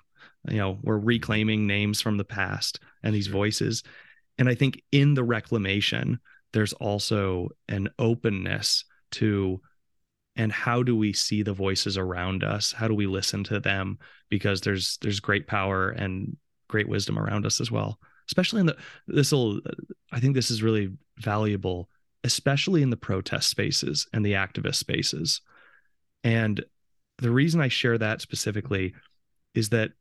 You 0.49 0.57
know 0.57 0.79
we're 0.83 0.97
reclaiming 0.97 1.67
names 1.67 2.01
from 2.01 2.17
the 2.17 2.25
past 2.25 2.79
and 3.03 3.13
these 3.13 3.27
voices. 3.27 3.83
And 4.37 4.49
i 4.49 4.55
think 4.55 4.81
in 4.91 5.13
the 5.13 5.23
reclamation 5.23 6.19
there's 6.53 6.73
also 6.73 7.49
an 7.67 7.89
openness 7.99 8.85
to 9.11 9.61
and 10.37 10.51
how 10.51 10.83
do 10.83 10.95
we 10.95 11.13
see 11.13 11.43
the 11.43 11.53
voices 11.53 11.97
around 11.97 12.43
us? 12.43 12.73
How 12.73 12.89
do 12.89 12.93
we 12.93 13.07
listen 13.07 13.45
to 13.45 13.61
them? 13.61 13.99
Because 14.29 14.59
there's 14.61 14.97
there's 15.01 15.21
great 15.21 15.47
power 15.47 15.89
and 15.89 16.35
great 16.67 16.89
wisdom 16.89 17.17
around 17.17 17.45
us 17.45 17.61
as 17.61 17.71
well 17.71 17.99
especially 18.27 18.59
in 18.59 18.65
the 18.65 18.75
this 19.07 19.31
will 19.31 19.61
i 20.11 20.19
think 20.19 20.33
this 20.33 20.49
is 20.49 20.63
really 20.63 20.91
valuable 21.19 21.87
especially 22.25 22.81
in 22.81 22.89
the 22.89 22.97
protest 22.97 23.49
spaces 23.49 24.07
and 24.11 24.25
the 24.25 24.33
activist 24.33 24.75
spaces. 24.75 25.41
And 26.23 26.65
the 27.19 27.29
reason 27.31 27.61
i 27.61 27.67
share 27.67 27.97
that 27.99 28.19
specifically 28.19 28.95
is 29.53 29.69
that 29.69 29.91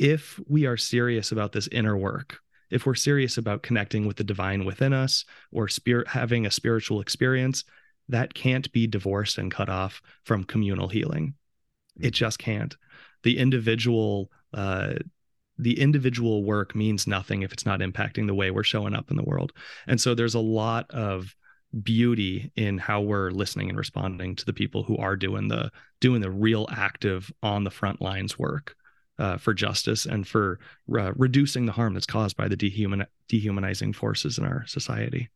if 0.00 0.40
we 0.48 0.66
are 0.66 0.76
serious 0.76 1.30
about 1.30 1.52
this 1.52 1.68
inner 1.68 1.96
work 1.96 2.40
if 2.70 2.86
we're 2.86 2.94
serious 2.94 3.36
about 3.36 3.62
connecting 3.62 4.06
with 4.06 4.16
the 4.16 4.24
divine 4.24 4.64
within 4.64 4.92
us 4.92 5.24
or 5.52 5.68
spirit 5.68 6.08
having 6.08 6.46
a 6.46 6.50
spiritual 6.50 7.00
experience 7.00 7.64
that 8.08 8.34
can't 8.34 8.70
be 8.72 8.86
divorced 8.86 9.38
and 9.38 9.52
cut 9.52 9.68
off 9.68 10.00
from 10.24 10.44
communal 10.44 10.88
healing. 10.88 11.34
It 12.00 12.08
mm. 12.08 12.12
just 12.12 12.38
can't. 12.38 12.76
The 13.22 13.38
individual 13.38 14.30
uh, 14.54 14.94
the 15.58 15.78
individual 15.78 16.42
work 16.42 16.74
means 16.74 17.06
nothing 17.06 17.42
if 17.42 17.52
it's 17.52 17.66
not 17.66 17.80
impacting 17.80 18.26
the 18.26 18.34
way 18.34 18.50
we're 18.50 18.62
showing 18.62 18.94
up 18.94 19.10
in 19.10 19.16
the 19.16 19.22
world. 19.22 19.52
And 19.86 20.00
so 20.00 20.14
there's 20.14 20.34
a 20.34 20.40
lot 20.40 20.90
of 20.90 21.34
beauty 21.82 22.50
in 22.56 22.78
how 22.78 23.02
we're 23.02 23.30
listening 23.30 23.68
and 23.68 23.76
responding 23.76 24.34
to 24.36 24.46
the 24.46 24.54
people 24.54 24.82
who 24.82 24.96
are 24.96 25.16
doing 25.16 25.48
the 25.48 25.70
doing 26.00 26.22
the 26.22 26.30
real 26.30 26.66
active 26.72 27.30
on 27.42 27.62
the 27.62 27.70
front 27.70 28.00
lines 28.00 28.38
work 28.38 28.74
uh, 29.20 29.36
for 29.36 29.54
justice 29.54 30.06
and 30.06 30.26
for 30.26 30.58
uh, 30.98 31.12
reducing 31.14 31.66
the 31.66 31.72
harm 31.72 31.94
that's 31.94 32.06
caused 32.06 32.36
by 32.36 32.48
the 32.48 32.56
dehuman 32.56 33.06
dehumanizing 33.28 33.92
forces 33.92 34.38
in 34.38 34.44
our 34.44 34.66
society. 34.66 35.28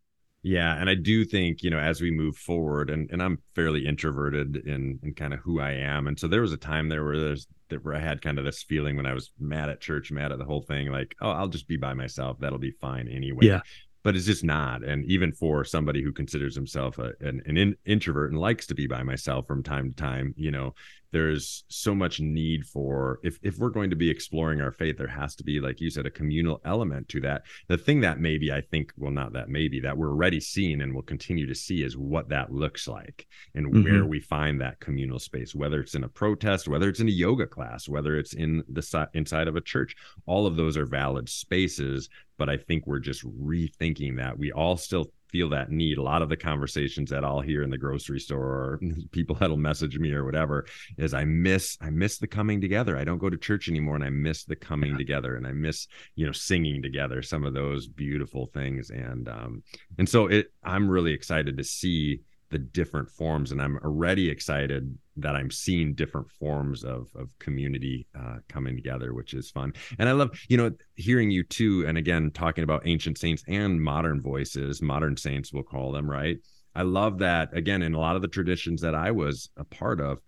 Yeah, 0.43 0.77
and 0.77 0.91
I 0.91 0.95
do 0.95 1.25
think 1.25 1.63
you 1.63 1.71
know 1.71 1.79
as 1.79 2.01
we 2.01 2.11
move 2.11 2.37
forward, 2.37 2.91
and 2.91 3.11
and 3.11 3.23
I'm 3.23 3.39
fairly 3.55 3.87
introverted 3.87 4.57
in 4.57 4.99
in 5.03 5.15
kind 5.15 5.33
of 5.33 5.41
who 5.41 5.61
I 5.61 5.73
am, 5.73 6.07
and 6.07 6.19
so 6.19 6.27
there 6.27 6.43
was 6.43 6.53
a 6.53 6.59
time 6.59 6.89
there 6.89 7.05
where 7.05 7.21
there's 7.21 7.47
where 7.83 7.95
I 7.95 8.01
had 8.01 8.23
kind 8.23 8.39
of 8.39 8.45
this 8.45 8.63
feeling 8.63 8.97
when 8.97 9.07
I 9.07 9.15
was 9.15 9.33
mad 9.39 9.69
at 9.69 9.81
church, 9.81 10.13
mad 10.13 10.33
at 10.33 10.39
the 10.39 10.45
whole 10.45 10.63
thing, 10.63 10.91
like 10.91 11.15
oh 11.21 11.31
I'll 11.31 11.49
just 11.49 11.69
be 11.69 11.77
by 11.77 11.95
myself, 11.95 12.39
that'll 12.41 12.59
be 12.59 12.73
fine 12.81 13.09
anyway. 13.09 13.47
Yeah 13.47 13.61
but 14.05 14.15
it's 14.15 14.27
just 14.27 14.45
not. 14.45 14.85
And 14.85 15.05
even 15.07 15.33
for 15.33 15.65
somebody 15.65 16.03
who 16.03 16.13
considers 16.13 16.55
himself 16.55 16.99
a, 16.99 17.13
an, 17.21 17.43
an 17.47 17.57
in, 17.57 17.75
introvert 17.87 18.31
and 18.31 18.39
likes 18.39 18.67
to 18.67 18.75
be 18.75 18.87
by 18.87 19.03
myself 19.03 19.47
from 19.47 19.63
time 19.63 19.89
to 19.89 19.97
time, 19.97 20.35
you 20.37 20.51
know, 20.51 20.75
there's 21.15 21.63
so 21.69 21.95
much 21.95 22.19
need 22.19 22.67
for 22.67 23.21
if 23.23 23.39
if 23.43 23.57
we're 23.59 23.71
going 23.71 23.89
to 23.91 23.97
be 23.97 24.11
exploring 24.11 24.61
our 24.61 24.73
faith, 24.73 24.99
there 24.99 25.07
has 25.07 25.37
to 25.37 25.45
be, 25.45 25.61
like 25.61 25.81
you 25.81 25.89
said, 25.89 26.07
a 26.07 26.11
communal 26.11 26.61
element 26.65 27.09
to 27.11 27.21
that. 27.21 27.43
The 27.69 27.79
thing 27.79 28.01
that 28.01 28.19
maybe 28.19 28.51
I 28.51 28.61
think, 28.61 28.93
well, 28.97 29.13
not 29.13 29.33
that 29.35 29.49
maybe 29.49 29.79
that 29.81 29.97
we're 29.97 30.11
already 30.11 30.41
seeing 30.41 30.81
and 30.81 30.93
will 30.93 31.03
continue 31.03 31.47
to 31.47 31.55
see 31.55 31.85
is 31.85 31.97
what 31.97 32.29
that 32.31 32.53
looks 32.53 32.89
like 32.89 33.29
and 33.55 33.67
mm-hmm. 33.69 33.85
where 33.85 34.05
we 34.05 34.19
find 34.19 34.61
that 34.61 34.81
communal 34.81 35.21
space, 35.21 35.55
whether 35.55 35.81
it's 35.81 35.95
in 35.95 36.03
a 36.03 36.09
protest, 36.09 36.67
whether 36.67 36.89
it's 36.89 37.01
in 37.01 37.09
a 37.09 37.13
yoga 37.13 37.47
class, 37.47 37.89
whether 37.89 38.19
it's 38.19 38.35
in 38.35 38.65
the 38.69 39.09
inside 39.15 39.47
of 39.47 39.55
a 39.55 39.61
church. 39.61 39.95
All 40.27 40.49
of 40.49 40.57
those 40.57 40.77
are 40.77 40.87
valid 40.87 41.29
spaces 41.29 42.09
but 42.37 42.49
I 42.49 42.57
think 42.57 42.87
we're 42.87 42.99
just 42.99 43.25
rethinking 43.25 44.17
that. 44.17 44.39
We 44.39 44.53
all 44.53 44.77
still 44.77 45.13
feel 45.35 45.49
that 45.49 45.69
need. 45.69 45.99
A 45.99 46.03
lot 46.03 46.23
of 46.23 46.29
the 46.29 46.37
conversations 46.37 47.11
that 47.11 47.25
I'll 47.25 47.41
hear 47.41 47.65
in 47.65 47.71
the 47.71 47.77
grocery 47.77 48.21
store 48.21 48.45
or 48.45 48.81
people 49.11 49.35
that'll 49.35 49.57
message 49.57 49.99
me 49.99 50.13
or 50.13 50.25
whatever 50.25 50.65
is 50.97 51.13
I 51.13 51.25
miss 51.25 51.77
I 51.81 51.91
miss 51.91 52.19
the 52.19 52.29
coming 52.29 52.61
together. 52.61 52.97
I 52.97 53.03
don't 53.03 53.19
go 53.19 53.29
to 53.29 53.37
church 53.37 53.69
anymore 53.69 53.97
and 53.97 54.05
I 54.05 54.11
miss 54.11 54.45
the 54.45 54.55
coming 54.55 54.93
yeah. 54.93 54.99
together 54.99 55.35
and 55.35 55.45
I 55.45 55.51
miss, 55.51 55.89
you 56.15 56.25
know, 56.25 56.31
singing 56.31 56.83
together, 56.83 57.21
some 57.21 57.45
of 57.45 57.53
those 57.53 57.89
beautiful 57.89 58.47
things. 58.55 58.91
And 58.91 59.29
um 59.29 59.65
and 59.99 60.09
so 60.09 60.29
it 60.29 60.53
I'm 60.63 60.89
really 60.89 61.13
excited 61.13 61.57
to 61.59 61.65
see 61.65 62.21
the 62.55 62.59
different 62.61 63.11
forms 63.11 63.51
and 63.51 63.61
i'm 63.61 63.77
already 63.79 64.31
excited 64.31 64.97
that 65.17 65.35
i'm 65.35 65.51
seeing 65.51 65.93
different 65.93 66.31
forms 66.31 66.85
of 66.85 67.09
of 67.17 67.37
community 67.41 68.07
uh, 68.17 68.37
coming 68.49 68.77
together 68.77 69.13
which 69.13 69.35
is 69.35 69.51
fun. 69.51 69.73
And 69.99 70.09
i 70.09 70.13
love 70.13 70.31
you 70.49 70.57
know 70.57 70.71
hearing 70.95 71.33
you 71.33 71.43
too 71.43 71.85
and 71.85 71.99
again 71.99 72.31
talking 72.33 72.63
about 72.63 72.87
ancient 72.87 73.19
saints 73.19 73.43
and 73.49 73.83
modern 73.83 74.23
voices 74.23 74.81
modern 74.81 75.17
saints 75.17 75.53
we'll 75.53 75.65
call 75.65 75.91
them 75.91 76.09
right? 76.09 76.39
I 76.77 76.83
love 76.83 77.19
that 77.19 77.49
again 77.57 77.83
in 77.83 77.95
a 77.95 77.99
lot 77.99 78.15
of 78.15 78.23
the 78.23 78.29
traditions 78.29 78.81
that 78.83 78.95
i 78.95 79.11
was 79.11 79.51
a 79.57 79.65
part 79.65 80.01
of 80.01 80.21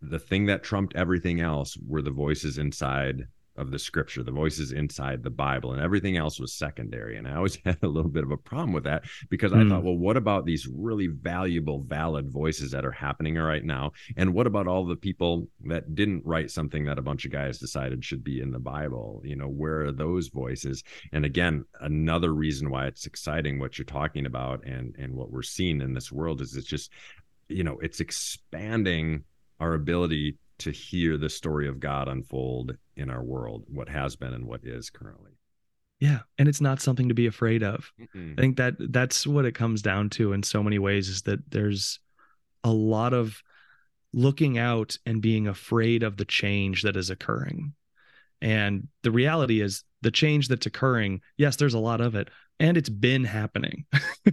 the 0.00 0.18
thing 0.18 0.46
that 0.46 0.62
trumped 0.62 0.96
everything 0.96 1.42
else 1.42 1.76
were 1.86 2.00
the 2.00 2.10
voices 2.10 2.56
inside 2.56 3.26
of 3.60 3.70
the 3.70 3.78
scripture, 3.78 4.22
the 4.22 4.32
voices 4.32 4.72
inside 4.72 5.22
the 5.22 5.30
Bible, 5.30 5.72
and 5.72 5.82
everything 5.82 6.16
else 6.16 6.40
was 6.40 6.54
secondary. 6.54 7.16
And 7.16 7.28
I 7.28 7.36
always 7.36 7.58
had 7.64 7.78
a 7.82 7.88
little 7.88 8.10
bit 8.10 8.24
of 8.24 8.30
a 8.30 8.36
problem 8.36 8.72
with 8.72 8.84
that 8.84 9.04
because 9.28 9.52
mm. 9.52 9.64
I 9.64 9.68
thought, 9.68 9.80
hmm. 9.80 9.86
well, 9.86 9.96
what 9.96 10.16
about 10.16 10.46
these 10.46 10.66
really 10.66 11.08
valuable, 11.08 11.82
valid 11.82 12.30
voices 12.30 12.70
that 12.70 12.84
are 12.84 12.92
happening 12.92 13.36
right 13.36 13.64
now? 13.64 13.92
And 14.16 14.34
what 14.34 14.46
about 14.46 14.66
all 14.66 14.84
the 14.84 14.96
people 14.96 15.48
that 15.66 15.94
didn't 15.94 16.24
write 16.24 16.50
something 16.50 16.84
that 16.86 16.98
a 16.98 17.02
bunch 17.02 17.24
of 17.24 17.32
guys 17.32 17.58
decided 17.58 18.04
should 18.04 18.24
be 18.24 18.40
in 18.40 18.50
the 18.50 18.58
Bible? 18.58 19.20
You 19.24 19.36
know, 19.36 19.48
where 19.48 19.84
are 19.84 19.92
those 19.92 20.28
voices? 20.28 20.82
And 21.12 21.24
again, 21.24 21.64
another 21.80 22.32
reason 22.32 22.70
why 22.70 22.86
it's 22.86 23.06
exciting 23.06 23.58
what 23.58 23.78
you're 23.78 23.84
talking 23.84 24.26
about 24.26 24.64
and 24.64 24.94
and 24.98 25.14
what 25.14 25.30
we're 25.30 25.42
seeing 25.42 25.80
in 25.80 25.92
this 25.92 26.10
world 26.10 26.40
is 26.40 26.56
it's 26.56 26.66
just, 26.66 26.90
you 27.48 27.64
know, 27.64 27.78
it's 27.80 28.00
expanding 28.00 29.24
our 29.60 29.74
ability 29.74 30.38
to 30.60 30.70
hear 30.70 31.16
the 31.16 31.28
story 31.28 31.68
of 31.68 31.80
God 31.80 32.08
unfold 32.08 32.76
in 32.96 33.10
our 33.10 33.22
world, 33.22 33.64
what 33.68 33.88
has 33.88 34.16
been 34.16 34.34
and 34.34 34.46
what 34.46 34.64
is 34.64 34.90
currently. 34.90 35.32
Yeah, 35.98 36.20
and 36.38 36.48
it's 36.48 36.62
not 36.62 36.80
something 36.80 37.08
to 37.08 37.14
be 37.14 37.26
afraid 37.26 37.62
of. 37.62 37.92
Mm-mm. 38.00 38.38
I 38.38 38.40
think 38.40 38.56
that 38.56 38.74
that's 38.78 39.26
what 39.26 39.44
it 39.44 39.54
comes 39.54 39.82
down 39.82 40.08
to 40.10 40.32
in 40.32 40.42
so 40.42 40.62
many 40.62 40.78
ways 40.78 41.08
is 41.08 41.22
that 41.22 41.50
there's 41.50 42.00
a 42.64 42.72
lot 42.72 43.12
of 43.12 43.42
looking 44.12 44.58
out 44.58 44.96
and 45.04 45.20
being 45.20 45.46
afraid 45.46 46.02
of 46.02 46.16
the 46.16 46.24
change 46.24 46.82
that 46.82 46.96
is 46.96 47.10
occurring. 47.10 47.74
And 48.40 48.88
the 49.02 49.10
reality 49.10 49.60
is 49.60 49.84
the 50.00 50.10
change 50.10 50.48
that's 50.48 50.66
occurring, 50.66 51.20
yes, 51.36 51.56
there's 51.56 51.74
a 51.74 51.78
lot 51.78 52.00
of 52.00 52.14
it, 52.14 52.28
and 52.60 52.76
it's 52.76 52.88
been 52.88 53.24
happening. 53.24 53.86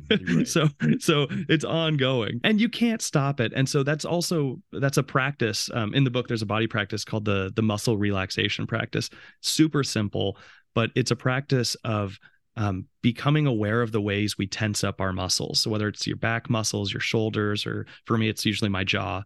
Right. 0.10 0.46
so 0.48 0.68
so 1.00 1.28
it's 1.50 1.66
ongoing. 1.66 2.40
And 2.44 2.62
you 2.62 2.70
can't 2.70 3.02
stop 3.02 3.40
it. 3.40 3.54
And 3.56 3.68
so 3.68 3.82
that's 3.82 4.06
also 4.06 4.62
that's 4.74 4.98
a 4.98 5.04
practice 5.04 5.70
um, 5.74 5.94
in 5.94 6.04
the 6.04 6.12
book 6.12 6.28
there's 6.28 6.42
a 6.42 6.48
body 6.48 6.68
practice 6.68 7.04
called 7.04 7.26
the 7.26 7.52
the 7.56 7.64
muscle 7.64 7.98
relaxation 7.98 8.68
practice. 8.68 9.10
Super 9.42 9.84
simple 9.84 10.38
but 10.76 10.92
it's 10.94 11.10
a 11.10 11.16
practice 11.16 11.74
of 11.86 12.20
um, 12.56 12.86
becoming 13.02 13.48
aware 13.48 13.82
of 13.82 13.92
the 13.92 14.02
ways 14.02 14.38
we 14.38 14.46
tense 14.46 14.84
up 14.84 15.02
our 15.02 15.12
muscles. 15.12 15.62
So 15.62 15.72
whether 15.72 15.88
it's 15.88 16.06
your 16.06 16.18
back 16.18 16.52
muscles 16.52 16.94
your 16.94 17.00
shoulders 17.00 17.66
or 17.66 17.88
for 18.06 18.18
me 18.18 18.30
it's 18.30 18.46
usually 18.46 18.70
my 18.70 18.84
jaw. 18.84 19.24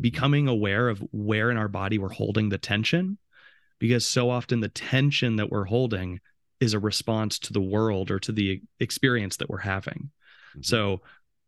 Becoming 0.00 0.48
aware 0.48 0.88
of 0.88 1.00
where 1.12 1.50
in 1.50 1.56
our 1.56 1.68
body 1.68 1.98
we're 1.98 2.08
holding 2.08 2.48
the 2.48 2.58
tension 2.58 3.18
because 3.78 4.06
so 4.06 4.30
often 4.30 4.60
the 4.60 4.68
tension 4.68 5.36
that 5.36 5.50
we're 5.50 5.64
holding 5.64 6.20
is 6.64 6.74
a 6.74 6.78
response 6.78 7.38
to 7.38 7.52
the 7.52 7.60
world 7.60 8.10
or 8.10 8.18
to 8.18 8.32
the 8.32 8.60
experience 8.80 9.36
that 9.36 9.50
we're 9.50 9.58
having. 9.58 10.10
Mm-hmm. 10.50 10.62
So, 10.62 11.02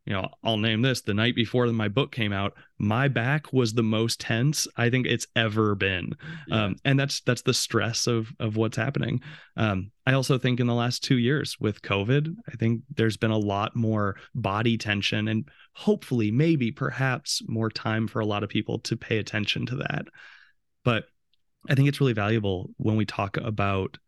you 0.04 0.12
know, 0.12 0.28
I'll 0.44 0.58
name 0.58 0.82
this 0.82 1.00
the 1.00 1.14
night 1.14 1.34
before 1.34 1.66
my 1.66 1.88
book 1.88 2.12
came 2.12 2.32
out, 2.32 2.54
my 2.78 3.08
back 3.08 3.52
was 3.52 3.72
the 3.72 3.82
most 3.82 4.20
tense 4.20 4.68
I 4.76 4.90
think 4.90 5.06
it's 5.06 5.26
ever 5.34 5.74
been. 5.74 6.12
Yeah. 6.46 6.64
Um, 6.64 6.76
and 6.84 7.00
that's 7.00 7.22
that's 7.22 7.42
the 7.42 7.54
stress 7.54 8.06
of 8.06 8.28
of 8.38 8.56
what's 8.56 8.76
happening. 8.76 9.20
Um, 9.56 9.90
I 10.06 10.12
also 10.12 10.38
think 10.38 10.60
in 10.60 10.68
the 10.68 10.74
last 10.74 11.02
two 11.02 11.18
years 11.18 11.56
with 11.58 11.82
COVID, 11.82 12.36
I 12.52 12.56
think 12.56 12.82
there's 12.94 13.16
been 13.16 13.32
a 13.32 13.38
lot 13.38 13.74
more 13.74 14.16
body 14.34 14.78
tension 14.78 15.28
and 15.28 15.48
hopefully, 15.72 16.30
maybe, 16.30 16.70
perhaps 16.70 17.42
more 17.48 17.70
time 17.70 18.06
for 18.06 18.20
a 18.20 18.26
lot 18.26 18.44
of 18.44 18.48
people 18.48 18.78
to 18.80 18.96
pay 18.96 19.18
attention 19.18 19.66
to 19.66 19.76
that. 19.76 20.06
But 20.84 21.06
I 21.68 21.74
think 21.74 21.88
it's 21.88 22.00
really 22.00 22.12
valuable 22.12 22.70
when 22.76 22.96
we 22.96 23.04
talk 23.06 23.36
about 23.38 23.98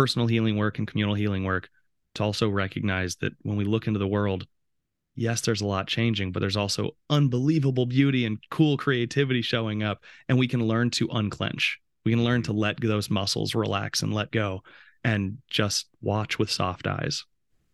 personal 0.00 0.26
healing 0.26 0.56
work 0.56 0.78
and 0.78 0.88
communal 0.88 1.14
healing 1.14 1.44
work 1.44 1.68
to 2.14 2.22
also 2.22 2.48
recognize 2.48 3.16
that 3.16 3.34
when 3.42 3.58
we 3.58 3.66
look 3.66 3.86
into 3.86 3.98
the 3.98 4.08
world, 4.08 4.46
yes, 5.14 5.42
there's 5.42 5.60
a 5.60 5.66
lot 5.66 5.86
changing, 5.86 6.32
but 6.32 6.40
there's 6.40 6.56
also 6.56 6.92
unbelievable 7.10 7.84
beauty 7.84 8.24
and 8.24 8.38
cool 8.50 8.78
creativity 8.78 9.42
showing 9.42 9.82
up. 9.82 10.02
And 10.26 10.38
we 10.38 10.48
can 10.48 10.66
learn 10.66 10.88
to 10.92 11.06
unclench. 11.12 11.78
We 12.06 12.12
can 12.12 12.24
learn 12.24 12.40
to 12.44 12.54
let 12.54 12.80
those 12.80 13.10
muscles 13.10 13.54
relax 13.54 14.02
and 14.02 14.14
let 14.14 14.32
go 14.32 14.62
and 15.04 15.36
just 15.50 15.86
watch 16.00 16.38
with 16.38 16.50
soft 16.50 16.86
eyes. 16.86 17.26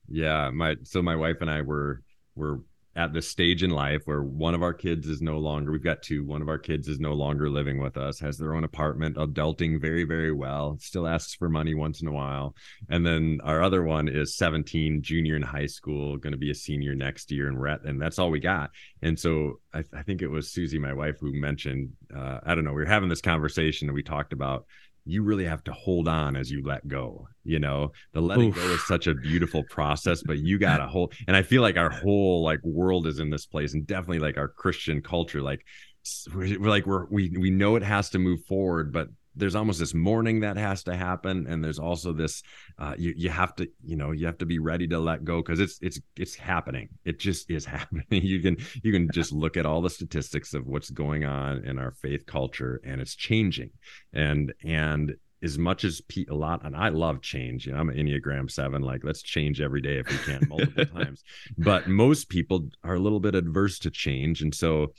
Yeah. 0.09 0.51
My 0.51 0.75
so 0.83 1.03
my 1.03 1.15
wife 1.15 1.37
and 1.43 1.51
I 1.51 1.63
were 1.63 2.03
were 2.35 2.59
at 2.97 3.13
this 3.13 3.29
stage 3.29 3.63
in 3.63 3.71
life 3.71 4.03
where 4.07 4.23
one 4.23 4.55
of 4.55 4.63
our 4.63 4.75
kids 4.75 5.07
is 5.07 5.21
no 5.21 5.39
longer 5.39 5.71
we've 5.71 5.85
got 5.85 6.03
two 6.03 6.25
one 6.25 6.43
of 6.43 6.49
our 6.49 6.59
kids 6.59 6.89
is 6.89 6.99
no 6.99 7.13
longer 7.13 7.49
living 7.49 7.81
with 7.81 7.97
us 7.97 8.19
has 8.19 8.39
their 8.39 8.55
own 8.55 8.65
apartment 8.65 9.17
adulting 9.17 9.81
very 9.81 10.05
very 10.05 10.33
well 10.33 10.77
still 10.81 11.07
asks 11.07 11.35
for 11.35 11.49
money 11.49 11.75
once 11.75 12.01
in 12.01 12.09
a 12.09 12.13
while. 12.13 12.55
And 12.89 13.05
then 13.05 13.41
our 13.45 13.63
other 13.63 13.83
one 13.83 14.09
is 14.09 14.37
17 14.37 15.03
junior 15.03 15.37
in 15.37 15.43
high 15.43 15.67
school 15.67 16.17
going 16.17 16.33
to 16.33 16.39
be 16.39 16.51
a 16.51 16.55
senior 16.55 16.95
next 16.95 17.31
year 17.31 17.49
and 17.49 17.59
we're 17.59 17.69
at, 17.69 17.85
and 17.85 18.01
that's 18.01 18.19
all 18.19 18.31
we 18.31 18.41
got. 18.41 18.71
And 19.03 19.19
so 19.19 19.61
I, 19.75 19.85
I 19.95 20.03
think 20.03 20.23
it 20.23 20.29
was 20.29 20.53
susie 20.53 20.79
my 20.79 20.93
wife 20.93 21.17
who 21.21 21.33
mentioned 21.33 21.91
uh, 22.15 22.39
i 22.45 22.55
don't 22.55 22.65
know 22.65 22.73
we 22.73 22.83
were 22.83 22.87
having 22.87 23.09
this 23.09 23.21
conversation 23.21 23.89
and 23.89 23.95
we 23.95 24.03
talked 24.03 24.33
about 24.33 24.67
you 25.07 25.23
really 25.23 25.45
have 25.45 25.63
to 25.65 25.73
hold 25.73 26.09
on 26.09 26.37
as 26.37 26.51
you 26.51 26.63
let 26.65 26.87
go. 26.87 27.29
You 27.45 27.61
know, 27.61 27.93
the 28.13 28.21
letting 28.21 28.49
Oof. 28.49 28.57
go 28.57 28.63
is 28.63 28.87
such 28.87 29.07
a 29.07 29.15
beautiful 29.15 29.63
process, 29.65 30.23
but 30.23 30.39
you 30.39 30.59
got 30.59 30.79
to 30.79 30.87
hold. 30.89 31.15
And 31.29 31.37
I 31.37 31.43
feel 31.43 31.63
like 31.63 31.77
our 31.77 31.91
whole 31.91 32.43
like 32.43 32.61
world 32.65 33.07
is 33.07 33.21
in 33.21 33.31
this 33.31 33.47
place, 33.47 33.75
and 33.75 33.87
definitely 33.87 34.19
like 34.19 34.37
our 34.37 34.49
Christian 34.49 35.01
culture, 35.01 35.41
like 35.41 35.65
we're, 36.35 36.61
we're 36.61 36.69
like 36.69 36.87
we're 36.87 37.07
we 37.07 37.35
we 37.39 37.51
know 37.51 37.77
it 37.77 37.83
has 37.83 38.11
to 38.11 38.19
move 38.19 38.45
forward, 38.47 38.93
but 38.93 39.09
there's 39.37 39.55
almost 39.55 39.79
this 39.79 39.95
mourning 39.95 40.41
that 40.41 40.57
has 40.57 40.83
to 40.85 40.97
happen 40.97 41.47
and 41.47 41.63
there's 41.63 41.79
also 41.79 42.13
this 42.13 42.43
uh, 42.79 42.95
you 42.97 43.13
you 43.17 43.29
have 43.29 43.55
to 43.57 43.69
you 43.85 43.97
know 43.97 44.13
you 44.13 44.27
have 44.27 44.39
to 44.39 44.47
be 44.47 44.59
ready 44.59 44.89
to 44.89 44.99
let 44.99 45.25
go 45.25 45.43
because 45.43 45.61
it's 45.61 45.79
it's 45.83 46.01
it's 46.17 46.35
happening. 46.35 46.89
It 47.05 47.19
just 47.19 47.51
is 47.51 47.65
happening. 47.77 48.07
You 48.11 48.41
can 48.41 48.57
you 48.83 48.93
can 48.93 49.11
just 49.13 49.33
look 49.33 49.57
at 49.57 49.67
all 49.67 49.83
the 49.83 49.91
statistics 49.91 50.55
of 50.55 50.67
what's 50.67 50.91
going 50.91 51.25
on 51.25 51.65
in 51.65 51.79
our 51.79 51.93
faith 51.93 52.27
culture 52.27 52.81
and 52.85 53.01
it's 53.01 53.15
changing. 53.15 53.71
And 54.13 54.53
and 54.65 55.15
as 55.43 55.59
much 55.59 55.85
as 55.85 56.01
Pete 56.01 56.31
a 56.31 56.35
lot 56.35 56.65
and 56.65 56.75
i 56.75 56.89
love 56.89 57.21
change 57.21 57.67
you 57.67 57.73
know 57.73 57.79
i'm 57.79 57.91
an 57.91 57.97
enneagram 57.97 58.51
7 58.51 58.81
like 58.81 59.05
let's 59.05 59.21
change 59.21 59.61
every 59.61 59.83
day 59.83 59.99
if 59.99 60.09
we 60.09 60.17
can 60.19 60.49
multiple 60.49 60.87
times. 60.95 61.23
But 61.59 61.89
most 61.89 62.31
people 62.31 62.69
are 62.83 62.95
a 62.95 62.99
little 62.99 63.21
bit 63.21 63.35
adverse 63.35 63.79
to 63.81 63.91
change 63.91 64.41
and 64.41 64.55
so 64.55 64.95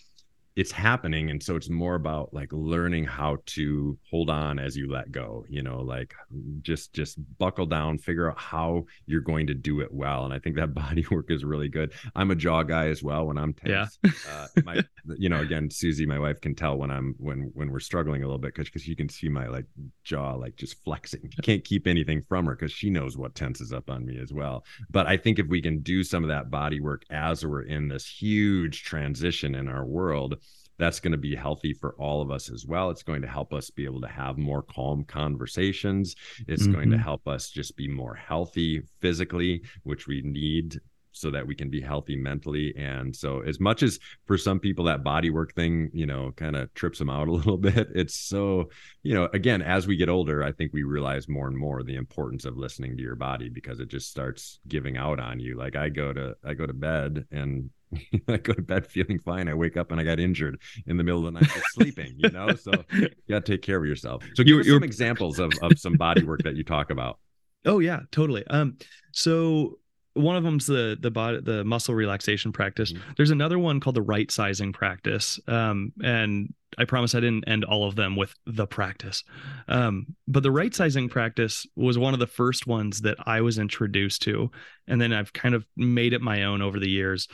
it's 0.58 0.72
happening 0.72 1.30
and 1.30 1.42
so 1.42 1.56
it's 1.56 1.70
more 1.70 1.94
about 1.94 2.34
like 2.34 2.52
learning 2.52 3.04
how 3.04 3.38
to 3.46 3.96
hold 4.10 4.28
on 4.28 4.58
as 4.58 4.76
you 4.76 4.92
let 4.92 5.12
go 5.12 5.46
you 5.48 5.62
know 5.62 5.82
like 5.82 6.16
just 6.64 6.92
just 6.94 7.20
buckle 7.38 7.68
down 7.68 7.96
figure 7.96 8.32
out 8.32 8.40
how 8.40 8.84
you're 9.06 9.22
going 9.22 9.46
to 9.46 9.54
do 9.54 9.82
it 9.82 9.94
well 9.94 10.26
and 10.26 10.34
i 10.34 10.40
think 10.40 10.56
that 10.56 10.74
body 10.88 11.06
work 11.12 11.30
is 11.30 11.44
really 11.46 11.70
good. 11.70 11.94
I'm 12.16 12.32
a 12.32 12.36
jaw 12.36 12.64
guy 12.64 12.88
as 12.88 13.04
well 13.04 13.28
when 13.28 13.38
i'm 13.38 13.54
tense. 13.54 14.00
Yeah. 14.04 14.12
uh, 14.32 14.48
my 14.66 14.82
you 15.18 15.30
know 15.30 15.42
again 15.42 15.70
susie 15.70 16.08
my 16.08 16.18
wife 16.18 16.42
can 16.42 16.56
tell 16.56 16.76
when 16.76 16.90
i'm 16.90 17.14
when 17.20 17.52
when 17.54 17.72
we're 17.72 17.80
struggling 17.80 18.24
a 18.24 18.26
little 18.26 18.40
bit 18.40 18.56
because 18.56 18.68
because 18.68 18.88
you 18.88 18.96
can 18.96 19.10
see 19.10 19.30
my 19.30 19.48
like 19.48 19.66
jaw 20.04 20.34
like 20.34 20.56
just 20.56 20.84
flexing. 20.84 21.22
You 21.24 21.44
can't 21.44 21.64
keep 21.64 21.86
anything 21.86 22.24
from 22.28 22.48
her 22.48 22.56
because 22.56 22.72
she 22.72 22.90
knows 22.90 23.16
what 23.16 23.36
tenses 23.36 23.72
up 23.72 23.92
on 23.92 24.06
me 24.06 24.20
as 24.20 24.34
well. 24.34 24.66
But 24.90 25.06
i 25.06 25.18
think 25.18 25.38
if 25.38 25.46
we 25.48 25.62
can 25.62 25.82
do 25.82 26.04
some 26.04 26.24
of 26.24 26.30
that 26.30 26.50
body 26.50 26.80
work 26.80 27.04
as 27.12 27.46
we're 27.46 27.62
in 27.64 27.88
this 27.88 28.08
huge 28.08 28.84
transition 28.84 29.54
in 29.54 29.68
our 29.68 29.86
world 29.86 30.38
that's 30.78 31.00
going 31.00 31.12
to 31.12 31.18
be 31.18 31.36
healthy 31.36 31.74
for 31.74 31.96
all 31.98 32.22
of 32.22 32.32
us 32.32 32.50
as 32.50 32.66
well. 32.66 32.90
It's 32.90 33.04
going 33.04 33.22
to 33.22 33.28
help 33.28 33.54
us 33.54 33.70
be 33.70 33.86
able 33.86 34.02
to 34.02 34.08
have 34.08 34.38
more 34.38 34.62
calm 34.62 35.04
conversations. 35.04 36.16
It's 36.48 36.64
mm-hmm. 36.64 36.74
going 36.74 36.90
to 36.90 36.96
mm-hmm. 36.96 37.04
help 37.04 37.28
us 37.28 37.50
just 37.50 37.76
be 37.76 37.88
more 37.88 38.16
healthy 38.16 38.84
physically, 39.02 39.64
which 39.84 40.08
we 40.08 40.22
need 40.22 40.80
so 41.18 41.32
that 41.32 41.46
we 41.46 41.56
can 41.56 41.70
be 41.70 41.82
healthy 41.82 42.16
mentally. 42.16 42.74
And 42.78 43.16
so, 43.16 43.42
as 43.42 43.60
much 43.60 43.84
as 43.84 44.00
for 44.26 44.38
some 44.38 44.60
people 44.60 44.86
that 44.86 45.04
body 45.04 45.30
work 45.30 45.54
thing, 45.54 45.90
you 45.94 46.06
know, 46.06 46.32
kind 46.36 46.56
of 46.56 46.74
trips 46.74 47.00
them 47.00 47.10
out 47.10 47.28
a 47.28 47.32
little 47.34 47.58
bit, 47.58 47.90
it's 47.96 48.16
so, 48.16 48.70
you 49.04 49.14
know, 49.14 49.28
again, 49.34 49.62
as 49.62 49.88
we 49.88 49.98
get 49.98 50.10
older, 50.10 50.44
I 50.44 50.52
think 50.52 50.74
we 50.74 50.84
realize 50.84 51.28
more 51.28 51.48
and 51.48 51.58
more 51.58 51.84
the 51.84 51.96
importance 51.96 52.46
of 52.46 52.58
listening 52.58 52.96
to 52.98 53.04
your 53.04 53.16
body 53.16 53.50
because 53.50 53.80
it 53.80 53.90
just 53.90 54.10
starts 54.10 54.60
giving 54.68 54.98
out 54.98 55.20
on 55.20 55.40
you. 55.40 55.58
Like 55.58 55.76
I 55.76 55.90
go 55.90 56.14
to 56.14 56.36
I 56.46 56.54
go 56.54 56.66
to 56.66 56.74
bed 56.74 57.26
and 57.32 57.70
I 58.28 58.38
go 58.38 58.54
to 58.54 58.62
bed 58.62 58.86
feeling 58.86 59.20
fine. 59.20 59.48
I 59.48 59.54
wake 59.54 59.78
up 59.78 59.92
and 59.92 60.00
I 60.00 60.04
got 60.04 60.20
injured 60.20 60.60
in 60.86 60.98
the 60.98 61.04
middle 61.04 61.26
of 61.26 61.34
the 61.34 61.40
night 61.40 61.50
sleeping, 61.74 62.16
you 62.18 62.30
know? 62.30 62.56
So 62.56 62.72
you 62.92 63.10
got 63.30 63.46
to 63.46 63.52
take 63.54 63.62
care 63.62 63.78
of 63.78 63.86
yourself. 63.86 64.24
So 64.36 64.44
give 64.44 64.60
us 64.60 64.68
some 64.68 64.84
examples 64.84 65.40
of, 65.40 65.52
of 65.62 65.80
some 65.80 65.94
body 65.94 66.24
work 66.24 66.44
that 66.44 66.56
you 66.56 66.64
talk 66.64 66.90
about. 66.90 67.20
Oh 67.66 67.80
yeah, 67.80 68.02
totally. 68.12 68.46
Um, 68.48 68.78
so 69.12 69.80
one 70.14 70.36
of 70.36 70.44
them's 70.44 70.66
the 70.66 70.98
the 71.00 71.12
body 71.12 71.40
the 71.42 71.64
muscle 71.64 71.94
relaxation 71.94 72.52
practice. 72.52 72.92
Mm-hmm. 72.92 73.12
There's 73.18 73.32
another 73.32 73.60
one 73.60 73.80
called 73.80 73.96
the 73.96 74.02
right 74.02 74.30
sizing 74.32 74.74
practice. 74.74 75.40
Um, 75.48 75.94
and 76.04 76.54
I 76.78 76.86
promise 76.86 77.16
I 77.16 77.20
didn't 77.20 77.48
end 77.48 77.64
all 77.64 77.88
of 77.88 77.96
them 77.96 78.16
with 78.16 78.34
the 78.46 78.68
practice. 78.68 79.24
Um, 79.68 80.16
but 80.28 80.44
the 80.44 80.52
right 80.52 80.74
sizing 80.74 81.10
practice 81.10 81.66
was 81.76 81.98
one 81.98 82.14
of 82.14 82.20
the 82.20 82.28
first 82.28 82.68
ones 82.68 83.02
that 83.02 83.18
I 83.26 83.42
was 83.42 83.58
introduced 83.58 84.22
to, 84.24 84.52
and 84.88 85.00
then 85.00 85.14
I've 85.14 85.34
kind 85.34 85.56
of 85.56 85.66
made 85.76 86.14
it 86.14 86.22
my 86.22 86.44
own 86.44 86.62
over 86.62 86.80
the 86.80 86.90
years 86.90 87.28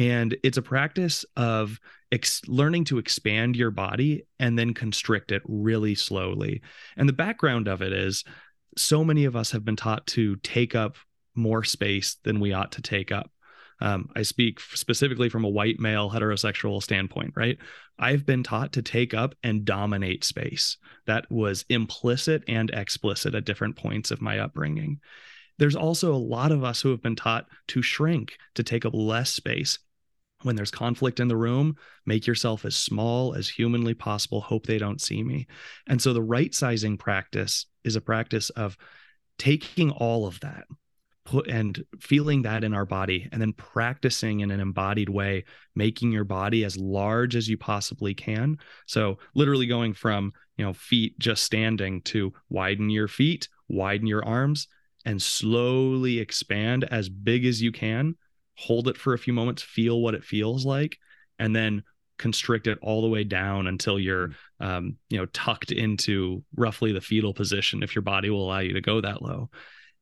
and 0.00 0.34
it's 0.42 0.56
a 0.56 0.62
practice 0.62 1.26
of 1.36 1.78
ex- 2.10 2.40
learning 2.48 2.84
to 2.84 2.96
expand 2.96 3.54
your 3.54 3.70
body 3.70 4.24
and 4.38 4.58
then 4.58 4.72
constrict 4.72 5.30
it 5.30 5.42
really 5.46 5.94
slowly 5.94 6.62
and 6.96 7.08
the 7.08 7.12
background 7.12 7.68
of 7.68 7.82
it 7.82 7.92
is 7.92 8.24
so 8.78 9.04
many 9.04 9.26
of 9.26 9.36
us 9.36 9.50
have 9.50 9.64
been 9.64 9.76
taught 9.76 10.06
to 10.06 10.36
take 10.36 10.74
up 10.74 10.96
more 11.34 11.62
space 11.62 12.16
than 12.24 12.40
we 12.40 12.52
ought 12.52 12.72
to 12.72 12.82
take 12.82 13.12
up 13.12 13.30
um, 13.82 14.10
I 14.14 14.22
speak 14.22 14.60
specifically 14.60 15.28
from 15.28 15.44
a 15.44 15.48
white 15.48 15.80
male 15.80 16.10
heterosexual 16.10 16.82
standpoint, 16.82 17.32
right? 17.34 17.56
I've 17.98 18.26
been 18.26 18.42
taught 18.42 18.72
to 18.74 18.82
take 18.82 19.14
up 19.14 19.34
and 19.42 19.64
dominate 19.64 20.22
space. 20.22 20.76
That 21.06 21.30
was 21.30 21.64
implicit 21.70 22.44
and 22.46 22.70
explicit 22.70 23.34
at 23.34 23.46
different 23.46 23.76
points 23.76 24.10
of 24.10 24.20
my 24.20 24.38
upbringing. 24.38 25.00
There's 25.58 25.76
also 25.76 26.14
a 26.14 26.16
lot 26.16 26.52
of 26.52 26.64
us 26.64 26.80
who 26.80 26.90
have 26.90 27.02
been 27.02 27.16
taught 27.16 27.46
to 27.68 27.82
shrink, 27.82 28.36
to 28.54 28.62
take 28.62 28.84
up 28.84 28.94
less 28.94 29.32
space. 29.32 29.78
When 30.42 30.56
there's 30.56 30.70
conflict 30.70 31.20
in 31.20 31.28
the 31.28 31.36
room, 31.36 31.76
make 32.06 32.26
yourself 32.26 32.64
as 32.64 32.76
small 32.76 33.34
as 33.34 33.48
humanly 33.48 33.94
possible. 33.94 34.40
Hope 34.40 34.66
they 34.66 34.78
don't 34.78 35.00
see 35.00 35.22
me. 35.22 35.46
And 35.86 36.00
so 36.00 36.12
the 36.12 36.22
right 36.22 36.54
sizing 36.54 36.96
practice 36.96 37.66
is 37.84 37.96
a 37.96 38.00
practice 38.00 38.50
of 38.50 38.76
taking 39.38 39.90
all 39.90 40.26
of 40.26 40.40
that 40.40 40.64
put 41.26 41.48
and 41.48 41.84
feeling 42.00 42.42
that 42.42 42.64
in 42.64 42.72
our 42.72 42.86
body 42.86 43.28
and 43.30 43.40
then 43.40 43.52
practicing 43.52 44.40
in 44.40 44.50
an 44.50 44.58
embodied 44.58 45.10
way 45.10 45.44
making 45.76 46.10
your 46.10 46.24
body 46.24 46.64
as 46.64 46.78
large 46.78 47.36
as 47.36 47.46
you 47.46 47.58
possibly 47.58 48.14
can 48.14 48.56
so 48.86 49.18
literally 49.34 49.66
going 49.66 49.92
from 49.92 50.32
you 50.56 50.64
know 50.64 50.72
feet 50.72 51.16
just 51.18 51.42
standing 51.42 52.00
to 52.00 52.32
widen 52.48 52.88
your 52.88 53.06
feet 53.06 53.48
widen 53.68 54.06
your 54.06 54.24
arms 54.24 54.66
and 55.04 55.20
slowly 55.20 56.18
expand 56.18 56.84
as 56.84 57.08
big 57.08 57.44
as 57.44 57.62
you 57.62 57.72
can. 57.72 58.16
Hold 58.60 58.88
it 58.88 58.96
for 58.96 59.14
a 59.14 59.18
few 59.18 59.32
moments, 59.32 59.62
feel 59.62 60.00
what 60.00 60.14
it 60.14 60.24
feels 60.24 60.64
like, 60.66 60.98
and 61.38 61.54
then 61.54 61.82
constrict 62.18 62.66
it 62.66 62.78
all 62.82 63.00
the 63.00 63.08
way 63.08 63.24
down 63.24 63.66
until 63.66 63.98
you're 63.98 64.28
mm. 64.28 64.34
um, 64.60 64.96
you 65.08 65.18
know 65.18 65.26
tucked 65.26 65.72
into 65.72 66.44
roughly 66.54 66.92
the 66.92 67.00
fetal 67.00 67.32
position 67.32 67.82
if 67.82 67.94
your 67.94 68.02
body 68.02 68.28
will 68.28 68.44
allow 68.44 68.58
you 68.58 68.74
to 68.74 68.80
go 68.80 69.00
that 69.00 69.22
low. 69.22 69.50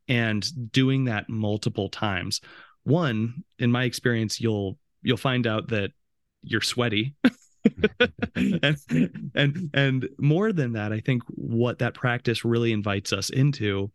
And 0.09 0.73
doing 0.73 1.05
that 1.05 1.29
multiple 1.29 1.90
times. 1.90 2.40
One 2.83 3.44
in 3.59 3.71
my 3.71 3.85
experience 3.85 4.40
you'll 4.40 4.79
you'll 5.03 5.16
find 5.16 5.47
out 5.47 5.68
that 5.68 5.92
you're 6.42 6.61
sweaty. 6.61 7.14
And 8.35 9.31
and 9.35 9.71
and 9.75 10.09
more 10.18 10.53
than 10.53 10.73
that 10.73 10.92
i 10.92 11.01
think 11.01 11.23
what 11.27 11.81
that 11.81 11.92
practice 11.92 12.44
really 12.44 12.73
invites 12.73 13.12
us 13.12 13.31
into 13.31 13.90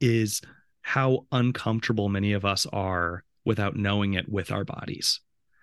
is 0.00 0.40
how 0.80 1.26
uncomfortable 1.32 2.08
many 2.08 2.32
of 2.32 2.44
us 2.44 2.64
are 2.72 3.24
without 3.46 3.76
knowing 3.76 4.14
it 4.14 4.28
with 4.28 4.50
our 4.52 4.64
bodies. 4.64 5.20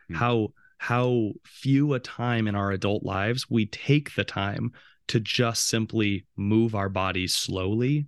Hmm. 0.08 0.16
How 0.16 0.54
how 0.80 1.32
few 1.46 1.94
a 1.94 2.00
time 2.00 2.48
in 2.48 2.56
our 2.56 2.72
adult 2.72 3.04
lives 3.04 3.50
we 3.50 3.66
take 3.68 4.16
the 4.16 4.24
time 4.24 4.72
to 5.08 5.20
just 5.20 5.68
simply 5.68 6.26
move 6.36 6.76
our 6.76 6.90
bodies 6.90 7.34
slowly 7.34 8.08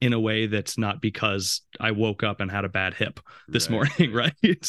in 0.00 0.12
a 0.12 0.20
way 0.20 0.46
that's 0.46 0.76
not 0.76 1.00
because 1.00 1.62
I 1.78 1.92
woke 1.92 2.24
up 2.24 2.40
and 2.40 2.50
had 2.50 2.64
a 2.64 2.68
bad 2.68 2.94
hip 2.94 3.20
this 3.46 3.70
right. 3.70 3.88
morning, 3.98 4.12
right? 4.34 4.66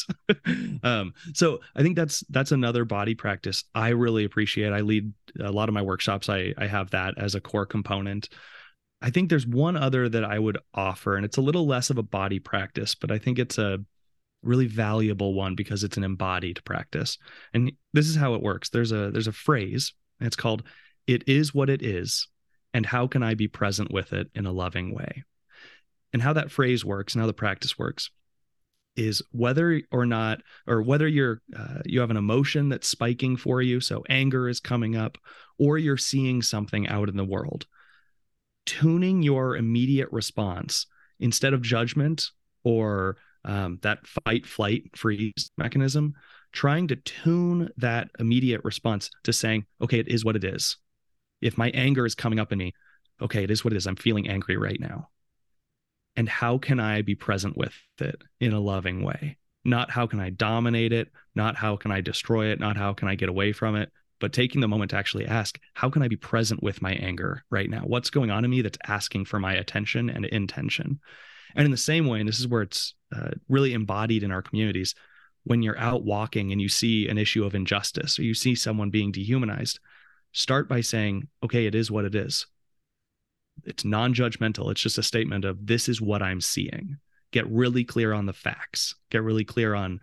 um, 0.84 1.14
so 1.34 1.60
I 1.76 1.82
think 1.82 1.96
that's 1.96 2.24
that's 2.30 2.52
another 2.52 2.86
body 2.86 3.16
practice 3.16 3.64
I 3.74 3.90
really 3.90 4.26
appreciate. 4.26 4.72
I 4.72 4.82
lead 4.82 5.12
a 5.40 5.52
lot 5.52 5.70
of 5.70 5.74
my 5.74 5.82
workshops. 5.82 6.30
I 6.30 6.54
I 6.58 6.68
have 6.68 6.92
that 6.92 7.16
as 7.18 7.34
a 7.34 7.42
core 7.42 7.66
component. 7.66 8.30
I 9.02 9.10
think 9.10 9.30
there's 9.30 9.48
one 9.48 9.76
other 9.76 10.08
that 10.08 10.24
I 10.24 10.38
would 10.38 10.60
offer, 10.74 11.16
and 11.16 11.26
it's 11.26 11.38
a 11.38 11.42
little 11.42 11.66
less 11.66 11.90
of 11.90 11.98
a 11.98 12.04
body 12.04 12.40
practice, 12.40 12.94
but 12.96 13.12
I 13.12 13.18
think 13.18 13.40
it's 13.40 13.58
a 13.58 13.80
really 14.44 14.68
valuable 14.68 15.34
one 15.34 15.56
because 15.56 15.84
it's 15.84 15.98
an 15.98 16.04
embodied 16.04 16.64
practice. 16.66 17.18
And 17.54 17.72
this 17.94 18.08
is 18.08 18.16
how 18.16 18.36
it 18.36 18.42
works. 18.42 18.70
There's 18.70 18.92
a 18.92 19.12
there's 19.12 19.28
a 19.28 19.32
phrase, 19.32 19.94
it's 20.20 20.36
called 20.36 20.64
"It 21.08 21.24
is 21.28 21.54
what 21.54 21.70
it 21.70 21.82
is," 21.82 22.28
and 22.74 22.86
how 22.86 23.08
can 23.08 23.24
I 23.24 23.34
be 23.34 23.48
present 23.48 23.92
with 23.92 24.14
it 24.14 24.30
in 24.36 24.46
a 24.46 24.52
loving 24.52 24.94
way? 24.94 25.24
And 26.12 26.22
how 26.22 26.34
that 26.34 26.52
phrase 26.52 26.86
works 26.86 27.14
and 27.14 27.22
how 27.22 27.28
the 27.28 27.34
practice 27.34 27.78
works 27.78 28.12
is 28.96 29.24
whether 29.32 29.82
or 29.92 30.06
not 30.06 30.42
or 30.68 30.82
whether 30.82 31.08
you're 31.08 31.42
uh, 31.58 31.80
you 31.86 32.00
have 32.00 32.12
an 32.12 32.18
emotion 32.18 32.70
that's 32.70 32.88
spiking 32.88 33.36
for 33.36 33.62
you 33.62 33.80
so 33.80 34.04
anger 34.10 34.48
is 34.48 34.60
coming 34.60 34.96
up 34.96 35.18
or 35.58 35.78
you're 35.78 35.98
seeing 35.98 36.42
something 36.42 36.88
out 36.88 37.10
in 37.10 37.18
the 37.18 37.26
world 37.26 37.66
tuning 38.66 39.24
your 39.24 39.56
immediate 39.56 40.10
response 40.12 40.86
instead 41.20 41.54
of 41.54 41.62
judgment 41.62 42.30
or 42.64 43.18
um, 43.46 43.80
that 43.82 44.06
fight, 44.08 44.46
flight, 44.46 44.84
freeze 44.96 45.52
mechanism, 45.58 46.14
trying 46.52 46.88
to 46.88 46.96
tune 46.96 47.70
that 47.78 48.10
immediate 48.20 48.62
response 48.64 49.10
to 49.24 49.34
saying, 49.34 49.66
okay, 49.82 50.00
it 50.00 50.08
is 50.08 50.24
what 50.24 50.36
it 50.36 50.44
is. 50.44 50.78
If 51.42 51.58
my 51.58 51.70
anger 51.72 52.06
is 52.06 52.16
coming 52.16 52.40
up 52.40 52.52
in 52.52 52.60
me, 52.60 52.74
okay, 53.22 53.44
it 53.44 53.52
is 53.52 53.64
what 53.64 53.74
it 53.74 53.78
is. 53.78 53.88
I'm 53.88 53.96
feeling 53.96 54.30
angry 54.30 54.58
right 54.58 54.80
now. 54.80 55.10
And 56.16 56.30
how 56.30 56.58
can 56.60 56.80
I 56.80 57.02
be 57.02 57.16
present 57.16 57.58
with 57.58 57.74
it 58.00 58.22
in 58.40 58.54
a 58.54 58.60
loving 58.60 59.04
way? 59.04 59.38
Not 59.66 59.90
how 59.90 60.08
can 60.08 60.20
I 60.20 60.30
dominate 60.30 60.94
it, 60.94 61.10
not 61.36 61.56
how 61.56 61.76
can 61.76 61.92
I 61.92 62.02
destroy 62.02 62.48
it, 62.48 62.60
not 62.60 62.78
how 62.78 62.94
can 62.94 63.08
I 63.08 63.16
get 63.16 63.30
away 63.30 63.52
from 63.52 63.76
it, 63.76 63.92
but 64.20 64.32
taking 64.32 64.62
the 64.62 64.68
moment 64.68 64.92
to 64.92 64.98
actually 64.98 65.26
ask, 65.26 65.60
how 65.74 65.90
can 65.90 66.02
I 66.02 66.08
be 66.08 66.16
present 66.16 66.62
with 66.62 66.82
my 66.82 66.94
anger 66.94 67.44
right 67.50 67.70
now? 67.70 67.82
What's 67.82 68.10
going 68.10 68.30
on 68.30 68.46
in 68.46 68.52
me 68.52 68.62
that's 68.62 68.78
asking 68.88 69.26
for 69.26 69.40
my 69.40 69.54
attention 69.54 70.10
and 70.10 70.26
intention? 70.26 71.00
And 71.56 71.66
in 71.66 71.72
the 71.72 71.78
same 71.78 72.08
way, 72.08 72.20
and 72.20 72.28
this 72.28 72.40
is 72.40 72.48
where 72.48 72.62
it's 72.62 72.96
uh, 73.16 73.32
really 73.48 73.74
embodied 73.74 74.24
in 74.24 74.32
our 74.32 74.42
communities, 74.42 74.96
when 75.44 75.62
you're 75.62 75.78
out 75.78 76.04
walking 76.04 76.52
and 76.52 76.62
you 76.62 76.70
see 76.70 77.08
an 77.08 77.18
issue 77.18 77.44
of 77.44 77.56
injustice 77.56 78.18
or 78.18 78.24
you 78.24 78.34
see 78.34 78.56
someone 78.56 78.90
being 78.90 79.12
dehumanized, 79.12 79.80
start 80.32 80.70
by 80.70 80.82
saying, 80.82 81.28
okay, 81.44 81.66
it 81.66 81.76
is 81.76 81.92
what 81.92 82.06
it 82.06 82.16
is. 82.16 82.48
It's 83.66 83.86
non 83.86 84.14
judgmental. 84.14 84.72
It's 84.72 84.82
just 84.82 84.98
a 84.98 85.04
statement 85.04 85.46
of 85.46 85.66
this 85.66 85.88
is 85.88 86.02
what 86.02 86.22
I'm 86.22 86.42
seeing. 86.42 86.98
Get 87.32 87.50
really 87.50 87.84
clear 87.84 88.14
on 88.14 88.26
the 88.26 88.34
facts, 88.34 88.96
get 89.10 89.24
really 89.24 89.46
clear 89.46 89.76
on 89.76 90.00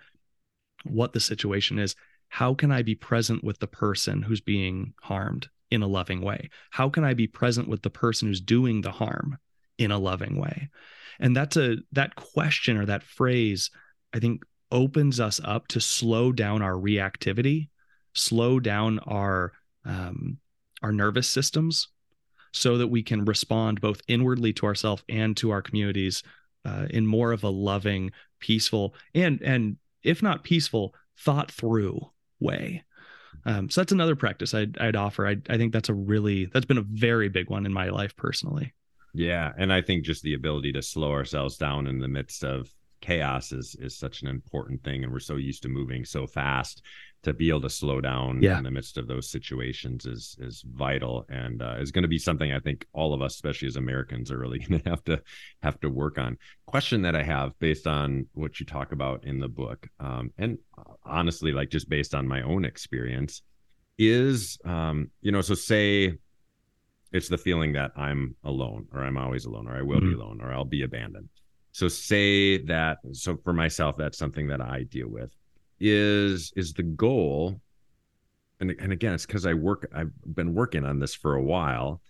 what 0.85 1.13
the 1.13 1.21
situation 1.21 1.79
is. 1.79 1.95
How 2.29 2.55
can 2.55 2.71
I 2.71 2.83
be 2.83 2.95
present 2.95 3.43
with 3.43 3.59
the 3.59 3.67
person 3.67 4.23
who's 4.23 4.41
being 4.41 4.95
harmed 5.03 5.49
in 5.71 5.83
a 5.83 5.87
loving 5.87 6.21
way? 6.21 6.51
How 6.71 6.89
can 6.89 7.05
I 7.05 7.15
be 7.15 7.27
present 7.27 7.69
with 7.69 7.83
the 7.83 7.91
person 7.91 8.29
who's 8.29 8.41
doing 8.41 8.81
the 8.81 8.93
harm 8.93 9.39
in 9.79 9.91
a 9.91 9.99
loving 9.99 10.37
way? 10.37 10.69
And 11.21 11.37
that's 11.37 11.57
a 11.57 11.77
that 11.93 12.17
question 12.17 12.77
or 12.77 12.87
that 12.87 13.03
phrase, 13.03 13.71
I 14.13 14.19
think 14.19 14.43
opens 14.73 15.21
us 15.21 15.41
up 15.45 15.69
to 15.69 15.81
slow 15.81 16.33
down 16.33 16.63
our 16.63 16.75
reactivity, 16.75 17.69
slow 18.15 18.59
down 18.59 18.99
our 19.01 19.53
um, 19.85 20.39
our 20.83 20.93
nervous 20.93 21.29
systems, 21.29 21.89
so 22.53 22.79
that 22.79 22.89
we 22.89 23.03
can 23.03 23.25
respond 23.25 23.81
both 23.81 24.01
inwardly 24.09 24.53
to 24.55 24.67
ourselves 24.67 25.03
and 25.09 25.37
to 25.37 25.51
our 25.51 25.63
communities 25.63 26.23
uh, 26.65 26.87
in 26.91 27.07
more 27.07 27.33
of 27.33 27.45
a 27.45 27.49
loving, 27.51 28.11
peaceful, 28.41 28.95
and 29.15 29.41
and 29.43 29.77
if 30.03 30.23
not 30.23 30.45
peaceful, 30.45 30.95
thought 31.19 31.51
through 31.51 32.11
way. 32.41 32.83
Um, 33.45 33.71
so 33.71 33.81
that's 33.81 33.93
another 33.93 34.17
practice 34.17 34.55
I'd, 34.55 34.77
I'd 34.79 34.97
offer. 34.97 35.27
I, 35.27 35.37
I 35.49 35.57
think 35.57 35.73
that's 35.73 35.89
a 35.89 35.95
really 35.95 36.47
that's 36.47 36.67
been 36.67 36.79
a 36.79 36.83
very 36.83 37.29
big 37.29 37.49
one 37.49 37.67
in 37.67 37.73
my 37.73 37.89
life 37.89 38.17
personally. 38.17 38.73
Yeah, 39.15 39.53
and 39.57 39.73
I 39.73 39.83
think 39.83 40.05
just 40.05 40.23
the 40.23 40.35
ability 40.35 40.73
to 40.73 40.83
slow 40.83 41.13
ourselves 41.13 41.57
down 41.57 41.87
in 41.87 41.99
the 41.99 42.09
midst 42.09 42.45
of 42.45 42.73
chaos 43.01 43.51
is 43.53 43.77
is 43.81 43.97
such 43.97 44.23
an 44.23 44.29
important 44.29 44.83
thing, 44.85 45.05
and 45.05 45.13
we're 45.13 45.21
so 45.21 45.37
used 45.37 45.63
to 45.63 45.69
moving 45.69 46.05
so 46.05 46.27
fast 46.27 46.83
to 47.23 47.35
be 47.35 47.51
able 47.51 47.61
to 47.61 47.69
slow 47.69 48.01
down 48.01 48.41
yeah. 48.43 48.57
in 48.57 48.65
the 48.65 48.71
midst 48.71 48.97
of 48.97 49.07
those 49.07 49.29
situations 49.29 50.07
is 50.07 50.37
is 50.41 50.65
vital 50.67 51.27
and 51.29 51.63
uh, 51.63 51.77
is 51.79 51.91
going 51.91 52.03
to 52.03 52.09
be 52.09 52.19
something 52.19 52.53
I 52.53 52.61
think 52.61 52.87
all 52.93 53.13
of 53.13 53.21
us, 53.21 53.35
especially 53.35 53.69
as 53.69 53.77
Americans, 53.77 54.31
are 54.31 54.39
really 54.39 54.59
going 54.69 54.81
to 54.81 54.89
have 54.89 55.05
to 55.05 55.23
have 55.63 55.81
to 55.81 55.91
work 55.91 56.19
on. 56.19 56.39
Question 56.67 57.03
that 57.03 57.17
I 57.17 57.23
have 57.23 57.59
based 57.59 57.87
on 57.87 58.27
what 58.35 58.61
you 58.61 58.67
talk 58.67 58.93
about 58.93 59.25
in 59.25 59.39
the 59.39 59.49
book, 59.49 59.89
um, 59.99 60.33
and 60.39 60.59
uh, 60.79 60.93
honestly, 61.05 61.53
like 61.53 61.71
just 61.71 61.89
based 61.89 62.15
on 62.15 62.29
my 62.29 62.43
own 62.43 62.65
experience, 62.65 63.43
is 63.99 64.59
um, 64.65 65.11
you 65.21 65.33
know, 65.33 65.41
so 65.41 65.55
say 65.55 66.15
it's 67.13 67.29
the 67.29 67.39
feeling 67.39 67.73
that 67.73 67.93
I'm 67.97 68.37
alone, 68.45 68.87
or 68.93 69.03
I'm 69.03 69.19
always 69.19 69.45
alone, 69.45 69.67
or 69.69 69.77
I 69.77 69.83
will 69.83 69.99
mm-hmm. 69.99 70.11
be 70.11 70.15
alone, 70.15 70.41
or 70.41 70.53
I'll 70.53 70.65
be 70.65 70.83
abandoned. 70.83 71.29
So 71.73 71.89
say 71.89 72.59
that. 72.65 72.99
So 73.13 73.37
for 73.45 73.53
myself, 73.53 73.97
that's 73.97 74.19
something 74.19 74.49
that 74.49 74.61
I 74.61 74.85
deal 74.85 75.09
with 75.09 75.31
is 75.81 76.53
is 76.57 76.75
the 76.75 76.83
goal 76.83 77.59
and 78.61 78.71
and 78.79 78.93
again 78.93 79.15
it's 79.15 79.27
because 79.27 79.47
i 79.47 79.55
work 79.55 79.91
i've 79.95 80.13
been 80.35 80.55
working 80.55 80.85
on 80.85 80.99
this 80.99 81.15
for 81.15 81.35
a 81.35 81.43
while 81.43 82.01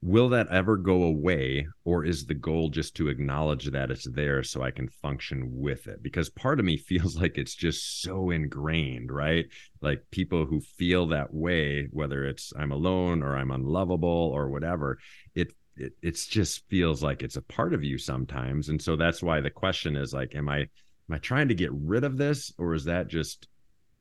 will 0.00 0.28
that 0.28 0.48
ever 0.48 0.76
go 0.76 1.02
away 1.02 1.66
or 1.84 2.04
is 2.04 2.24
the 2.24 2.34
goal 2.34 2.68
just 2.68 2.94
to 2.94 3.08
acknowledge 3.08 3.66
that 3.66 3.90
it's 3.90 4.08
there 4.10 4.44
so 4.44 4.62
i 4.62 4.70
can 4.70 4.88
function 4.88 5.44
with 5.50 5.86
it? 5.86 6.02
Because 6.02 6.30
part 6.30 6.60
of 6.60 6.66
me 6.66 6.76
feels 6.88 7.16
like 7.16 7.36
it's 7.36 7.54
just 7.54 8.02
so 8.02 8.30
ingrained 8.30 9.10
right? 9.10 9.46
Like 9.80 10.04
people 10.10 10.44
who 10.46 10.60
feel 10.60 11.06
that 11.08 11.32
way 11.32 11.88
whether 11.90 12.24
it's 12.24 12.52
i'm 12.58 12.72
alone 12.72 13.22
or 13.22 13.36
i'm 13.36 13.50
unlovable 13.50 14.08
or 14.34 14.48
whatever 14.48 14.98
it 15.34 15.52
it 15.76 15.92
it's 16.02 16.26
just 16.26 16.68
feels 16.68 17.02
like 17.02 17.22
it's 17.22 17.36
a 17.36 17.42
part 17.42 17.72
of 17.72 17.84
you 17.84 17.98
sometimes. 17.98 18.68
And 18.68 18.82
so 18.82 18.96
that's 18.96 19.22
why 19.22 19.40
the 19.40 19.50
question 19.50 19.96
is 19.96 20.12
like 20.12 20.34
am 20.34 20.48
i 20.48 20.58
am 20.58 20.68
I 21.10 21.18
trying 21.18 21.48
to 21.48 21.54
get 21.54 21.72
rid 21.72 22.04
of 22.04 22.18
this 22.18 22.52
or 22.58 22.74
is 22.74 22.84
that 22.84 23.08
just 23.08 23.48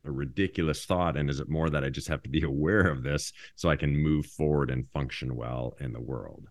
a 0.08 0.12
ridiculous 0.12 0.86
thought 0.86 1.18
and 1.18 1.30
is 1.30 1.40
it 1.40 1.50
more 1.50 1.70
that 1.70 1.84
I 1.84 1.90
just 1.90 2.08
have 2.08 2.24
to 2.24 2.30
be 2.30 2.42
aware 2.44 2.88
of 2.88 3.04
this 3.04 3.34
so 3.56 3.70
I 3.70 3.76
can 3.76 3.96
move 3.96 4.26
forward 4.26 4.70
and 4.72 4.90
function 4.92 5.36
well 5.36 5.76
in 5.80 5.94
the 5.94 6.02
world? 6.02 6.48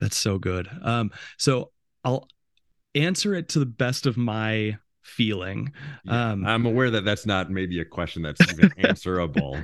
That's 0.00 0.16
so 0.16 0.38
good. 0.38 0.68
Um 0.82 1.10
so 1.38 1.70
I'll 2.04 2.28
answer 2.94 3.34
it 3.34 3.48
to 3.50 3.58
the 3.58 3.66
best 3.66 4.06
of 4.06 4.16
my 4.16 4.76
feeling. 5.02 5.72
Yeah, 6.04 6.32
um 6.32 6.46
I'm 6.46 6.66
aware 6.66 6.90
that 6.90 7.04
that's 7.04 7.26
not 7.26 7.50
maybe 7.50 7.80
a 7.80 7.84
question 7.84 8.22
that's 8.22 8.40
even 8.52 8.72
answerable. 8.78 9.58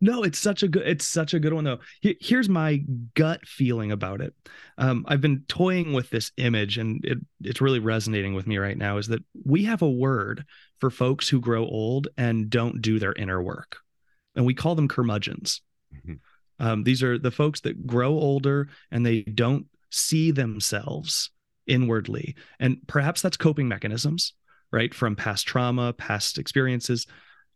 No, 0.00 0.22
it's 0.22 0.38
such 0.38 0.62
a 0.62 0.68
good 0.68 0.86
it's 0.86 1.06
such 1.06 1.34
a 1.34 1.40
good 1.40 1.52
one 1.52 1.64
though. 1.64 1.78
Here's 2.00 2.48
my 2.48 2.82
gut 3.14 3.46
feeling 3.46 3.92
about 3.92 4.20
it. 4.20 4.34
Um, 4.78 5.04
I've 5.08 5.20
been 5.20 5.44
toying 5.48 5.92
with 5.92 6.10
this 6.10 6.32
image, 6.36 6.78
and 6.78 7.04
it, 7.04 7.18
it's 7.42 7.60
really 7.60 7.78
resonating 7.78 8.34
with 8.34 8.46
me 8.46 8.58
right 8.58 8.76
now. 8.76 8.98
Is 8.98 9.08
that 9.08 9.24
we 9.44 9.64
have 9.64 9.82
a 9.82 9.90
word 9.90 10.44
for 10.78 10.90
folks 10.90 11.28
who 11.28 11.40
grow 11.40 11.64
old 11.64 12.08
and 12.16 12.50
don't 12.50 12.82
do 12.82 12.98
their 12.98 13.12
inner 13.12 13.42
work, 13.42 13.78
and 14.34 14.44
we 14.44 14.54
call 14.54 14.74
them 14.74 14.88
curmudgeons. 14.88 15.62
Mm-hmm. 15.94 16.14
Um, 16.58 16.84
these 16.84 17.02
are 17.02 17.18
the 17.18 17.30
folks 17.30 17.60
that 17.60 17.86
grow 17.86 18.10
older 18.10 18.68
and 18.90 19.04
they 19.04 19.22
don't 19.22 19.66
see 19.90 20.30
themselves 20.30 21.30
inwardly, 21.66 22.36
and 22.60 22.78
perhaps 22.86 23.22
that's 23.22 23.36
coping 23.36 23.68
mechanisms, 23.68 24.34
right, 24.70 24.94
from 24.94 25.16
past 25.16 25.46
trauma, 25.46 25.92
past 25.92 26.38
experiences 26.38 27.06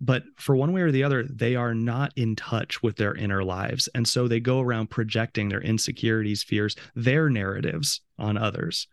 but 0.01 0.25
for 0.37 0.57
one 0.57 0.73
way 0.73 0.81
or 0.81 0.91
the 0.91 1.05
other 1.05 1.25
they 1.25 1.57
are 1.57 1.75
not 1.75 2.13
in 2.17 2.37
touch 2.37 2.83
with 2.83 2.97
their 2.97 3.15
inner 3.15 3.45
lives. 3.45 3.89
And 3.95 4.07
so 4.07 4.29
they 4.29 4.41
go 4.41 4.61
around 4.61 4.91
projecting 4.91 5.49
their 5.49 5.61
insecurities 5.61 6.43
fears 6.43 6.77
their 6.95 7.29
narratives 7.29 8.01
on 8.19 8.37
others. 8.37 8.89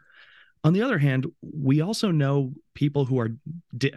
On 0.63 0.73
the 0.73 0.81
other 0.81 0.97
hand 0.97 1.27
we 1.41 1.81
also 1.81 2.11
know 2.11 2.53
people 2.73 3.05
who 3.05 3.19
are 3.19 3.29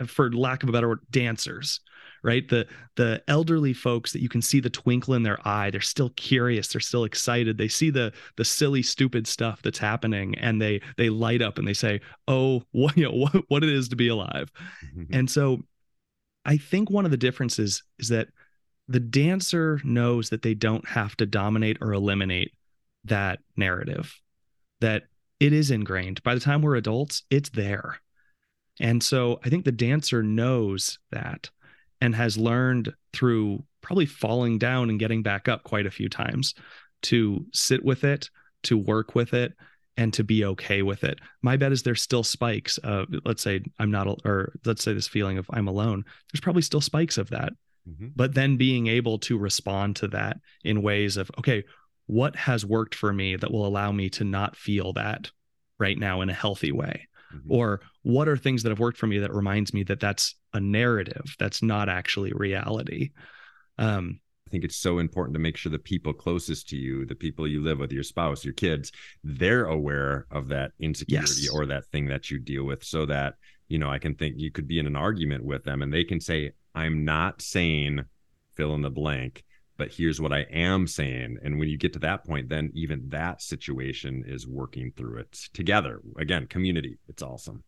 for 0.06 0.32
lack 0.32 0.62
of 0.62 0.68
a 0.68 0.72
better 0.72 0.88
word 0.88 1.00
dancers 1.10 1.80
right? 2.22 2.48
The 2.48 2.66
the 2.96 3.22
elderly 3.28 3.72
folks 3.72 4.12
that 4.12 4.20
you 4.20 4.28
can 4.28 4.42
see 4.42 4.60
the 4.60 4.70
twinkle 4.70 5.14
in 5.14 5.22
their 5.22 5.38
eye 5.46 5.70
they're 5.70 5.80
still 5.80 6.10
curious 6.10 6.68
they're 6.68 6.80
still 6.80 7.04
excited. 7.04 7.58
They 7.58 7.68
see 7.68 7.90
the 7.90 8.12
the 8.36 8.44
silly 8.44 8.82
stupid 8.82 9.26
stuff 9.26 9.62
that's 9.62 9.78
happening 9.78 10.34
and 10.38 10.60
they 10.60 10.80
they 10.96 11.08
light 11.08 11.42
up 11.42 11.58
and 11.58 11.66
they 11.66 11.74
say 11.74 12.00
oh 12.28 12.62
what 12.72 12.96
you 12.96 13.04
know 13.04 13.12
what, 13.12 13.44
what 13.48 13.64
it 13.64 13.70
is 13.70 13.88
to 13.88 13.96
be 13.96 14.08
alive. 14.08 14.52
Mm-hmm. 14.94 15.14
And 15.14 15.30
so 15.30 15.62
I 16.44 16.56
think 16.56 16.90
one 16.90 17.04
of 17.04 17.10
the 17.10 17.16
differences 17.16 17.82
is 17.98 18.08
that 18.08 18.28
the 18.88 19.00
dancer 19.00 19.80
knows 19.84 20.30
that 20.30 20.42
they 20.42 20.54
don't 20.54 20.88
have 20.88 21.16
to 21.16 21.26
dominate 21.26 21.78
or 21.80 21.92
eliminate 21.92 22.52
that 23.04 23.38
narrative, 23.56 24.20
that 24.80 25.04
it 25.38 25.52
is 25.52 25.70
ingrained. 25.70 26.22
By 26.22 26.34
the 26.34 26.40
time 26.40 26.62
we're 26.62 26.76
adults, 26.76 27.22
it's 27.30 27.50
there. 27.50 28.00
And 28.80 29.02
so 29.02 29.38
I 29.44 29.48
think 29.48 29.64
the 29.64 29.72
dancer 29.72 30.22
knows 30.22 30.98
that 31.10 31.50
and 32.00 32.14
has 32.14 32.36
learned 32.36 32.92
through 33.12 33.62
probably 33.82 34.06
falling 34.06 34.58
down 34.58 34.90
and 34.90 34.98
getting 34.98 35.22
back 35.22 35.48
up 35.48 35.62
quite 35.62 35.86
a 35.86 35.90
few 35.90 36.08
times 36.08 36.54
to 37.02 37.46
sit 37.52 37.84
with 37.84 38.04
it, 38.04 38.30
to 38.64 38.76
work 38.76 39.14
with 39.14 39.34
it, 39.34 39.54
and 40.00 40.14
to 40.14 40.24
be 40.24 40.46
okay 40.46 40.80
with 40.80 41.04
it. 41.04 41.20
My 41.42 41.58
bet 41.58 41.72
is 41.72 41.82
there's 41.82 42.00
still 42.00 42.24
spikes. 42.24 42.78
Uh, 42.82 43.04
let's 43.26 43.42
say 43.42 43.60
I'm 43.78 43.90
not, 43.90 44.08
or 44.24 44.54
let's 44.64 44.82
say 44.82 44.94
this 44.94 45.06
feeling 45.06 45.36
of 45.36 45.46
I'm 45.50 45.68
alone. 45.68 46.06
There's 46.32 46.40
probably 46.40 46.62
still 46.62 46.80
spikes 46.80 47.18
of 47.18 47.28
that. 47.28 47.52
Mm-hmm. 47.86 48.08
But 48.16 48.32
then 48.32 48.56
being 48.56 48.86
able 48.86 49.18
to 49.18 49.36
respond 49.36 49.96
to 49.96 50.08
that 50.08 50.38
in 50.64 50.80
ways 50.80 51.18
of, 51.18 51.30
okay, 51.38 51.64
what 52.06 52.34
has 52.34 52.64
worked 52.64 52.94
for 52.94 53.12
me 53.12 53.36
that 53.36 53.52
will 53.52 53.66
allow 53.66 53.92
me 53.92 54.08
to 54.10 54.24
not 54.24 54.56
feel 54.56 54.94
that 54.94 55.30
right 55.78 55.98
now 55.98 56.22
in 56.22 56.30
a 56.30 56.34
healthy 56.34 56.72
way? 56.72 57.06
Mm-hmm. 57.34 57.52
Or 57.52 57.82
what 58.00 58.26
are 58.26 58.38
things 58.38 58.62
that 58.62 58.70
have 58.70 58.80
worked 58.80 58.96
for 58.96 59.06
me 59.06 59.18
that 59.18 59.34
reminds 59.34 59.74
me 59.74 59.82
that 59.82 60.00
that's 60.00 60.34
a 60.54 60.60
narrative, 60.60 61.36
that's 61.38 61.62
not 61.62 61.90
actually 61.90 62.32
reality? 62.32 63.10
Um, 63.76 64.20
I 64.50 64.52
think 64.52 64.64
it's 64.64 64.76
so 64.76 64.98
important 64.98 65.34
to 65.34 65.40
make 65.40 65.56
sure 65.56 65.70
the 65.70 65.78
people 65.78 66.12
closest 66.12 66.68
to 66.70 66.76
you, 66.76 67.06
the 67.06 67.14
people 67.14 67.46
you 67.46 67.62
live 67.62 67.78
with, 67.78 67.92
your 67.92 68.02
spouse, 68.02 68.44
your 68.44 68.52
kids, 68.52 68.90
they're 69.22 69.66
aware 69.66 70.26
of 70.32 70.48
that 70.48 70.72
insecurity 70.80 71.42
yes. 71.42 71.50
or 71.54 71.66
that 71.66 71.86
thing 71.86 72.06
that 72.06 72.32
you 72.32 72.40
deal 72.40 72.64
with 72.64 72.82
so 72.82 73.06
that, 73.06 73.34
you 73.68 73.78
know, 73.78 73.88
I 73.88 74.00
can 74.00 74.16
think 74.16 74.34
you 74.38 74.50
could 74.50 74.66
be 74.66 74.80
in 74.80 74.88
an 74.88 74.96
argument 74.96 75.44
with 75.44 75.62
them 75.62 75.82
and 75.82 75.94
they 75.94 76.02
can 76.02 76.20
say, 76.20 76.50
I'm 76.74 77.04
not 77.04 77.40
saying 77.40 78.00
fill 78.56 78.74
in 78.74 78.82
the 78.82 78.90
blank, 78.90 79.44
but 79.76 79.92
here's 79.92 80.20
what 80.20 80.32
I 80.32 80.40
am 80.50 80.88
saying. 80.88 81.38
And 81.44 81.60
when 81.60 81.68
you 81.68 81.78
get 81.78 81.92
to 81.92 82.00
that 82.00 82.26
point, 82.26 82.48
then 82.48 82.72
even 82.74 83.08
that 83.10 83.42
situation 83.42 84.24
is 84.26 84.48
working 84.48 84.90
through 84.96 85.18
it 85.18 85.30
together. 85.54 86.00
Again, 86.18 86.48
community. 86.48 86.98
It's 87.08 87.22
awesome 87.22 87.62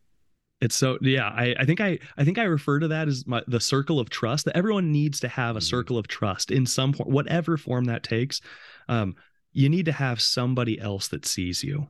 it's 0.63 0.75
so 0.75 0.97
yeah 1.01 1.27
I, 1.27 1.55
I 1.59 1.65
think 1.65 1.81
i 1.81 1.99
i 2.17 2.23
think 2.23 2.37
i 2.37 2.43
refer 2.43 2.79
to 2.79 2.87
that 2.87 3.07
as 3.07 3.27
my, 3.27 3.43
the 3.47 3.59
circle 3.59 3.99
of 3.99 4.09
trust 4.09 4.45
that 4.45 4.55
everyone 4.57 4.91
needs 4.91 5.19
to 5.21 5.27
have 5.27 5.55
a 5.55 5.59
mm-hmm. 5.59 5.65
circle 5.65 5.97
of 5.97 6.07
trust 6.07 6.51
in 6.51 6.65
some 6.65 6.93
form 6.93 7.11
whatever 7.11 7.57
form 7.57 7.85
that 7.85 8.03
takes 8.03 8.41
um, 8.89 9.15
you 9.51 9.69
need 9.69 9.85
to 9.85 9.91
have 9.91 10.21
somebody 10.21 10.79
else 10.79 11.09
that 11.09 11.25
sees 11.25 11.63
you 11.63 11.87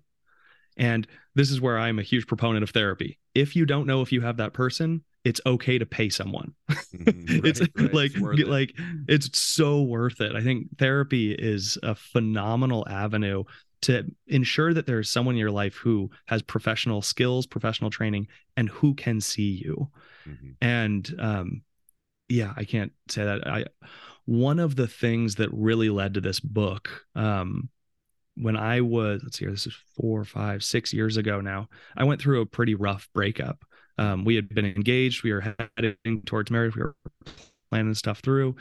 and 0.77 1.07
this 1.35 1.51
is 1.51 1.61
where 1.61 1.77
i'm 1.77 1.99
a 1.99 2.03
huge 2.03 2.27
proponent 2.27 2.63
of 2.63 2.71
therapy 2.71 3.19
if 3.35 3.55
you 3.55 3.65
don't 3.65 3.87
know 3.87 4.01
if 4.01 4.11
you 4.11 4.21
have 4.21 4.37
that 4.37 4.53
person 4.53 5.03
it's 5.23 5.39
okay 5.45 5.77
to 5.77 5.85
pay 5.85 6.09
someone. 6.09 6.53
Mhm. 6.93 7.45
it's 7.45 7.61
Right, 7.61 7.69
right. 7.75 7.93
like 7.93 8.11
It's 8.11 8.19
worth 8.19 8.39
it. 8.39 8.47
like 8.47 8.73
it's 9.07 9.39
so 9.39 9.81
worth 9.81 10.19
it. 10.21 10.35
I 10.35 10.41
think 10.41 10.77
therapy 10.77 11.31
is 11.33 11.77
a 11.81 11.95
phenomenal 11.95 12.85
avenue 12.89 13.43
to 13.83 14.05
ensure 14.27 14.73
that 14.73 14.85
there's 14.85 15.09
someone 15.09 15.35
in 15.35 15.39
your 15.39 15.51
life 15.51 15.75
who 15.75 16.09
has 16.25 16.41
professional 16.41 17.01
skills, 17.01 17.45
professional 17.45 17.89
training, 17.89 18.27
and 18.57 18.69
who 18.69 18.93
can 18.95 19.21
see 19.21 19.51
you. 19.63 19.89
Mhm. 20.27 20.55
And 20.61 21.15
um, 21.19 21.61
yeah, 22.29 22.53
I 22.55 22.63
can't 22.63 22.91
say 23.09 23.23
that. 23.23 23.47
I 23.47 23.65
one 24.25 24.59
of 24.59 24.75
the 24.75 24.87
things 24.87 25.35
that 25.35 25.49
really 25.51 25.89
led 25.89 26.13
to 26.13 26.21
this 26.21 26.39
book, 26.39 27.05
um, 27.15 27.69
when 28.35 28.55
I 28.55 28.81
was 28.81 29.21
let's 29.23 29.37
see 29.37 29.45
here, 29.45 29.51
this 29.51 29.67
is 29.67 29.75
four, 29.95 30.23
five, 30.25 30.63
six 30.63 30.93
years 30.93 31.17
ago 31.17 31.41
now. 31.41 31.69
I 31.95 32.05
went 32.05 32.21
through 32.21 32.41
a 32.41 32.45
pretty 32.45 32.75
rough 32.75 33.07
breakup. 33.13 33.63
Um, 33.97 34.25
we 34.25 34.35
had 34.35 34.49
been 34.49 34.65
engaged, 34.65 35.23
we 35.23 35.33
were 35.33 35.55
heading 35.77 36.21
towards 36.25 36.49
marriage, 36.49 36.75
we 36.75 36.81
were 36.81 36.95
planning 37.69 37.93
stuff 37.93 38.19
through, 38.19 38.55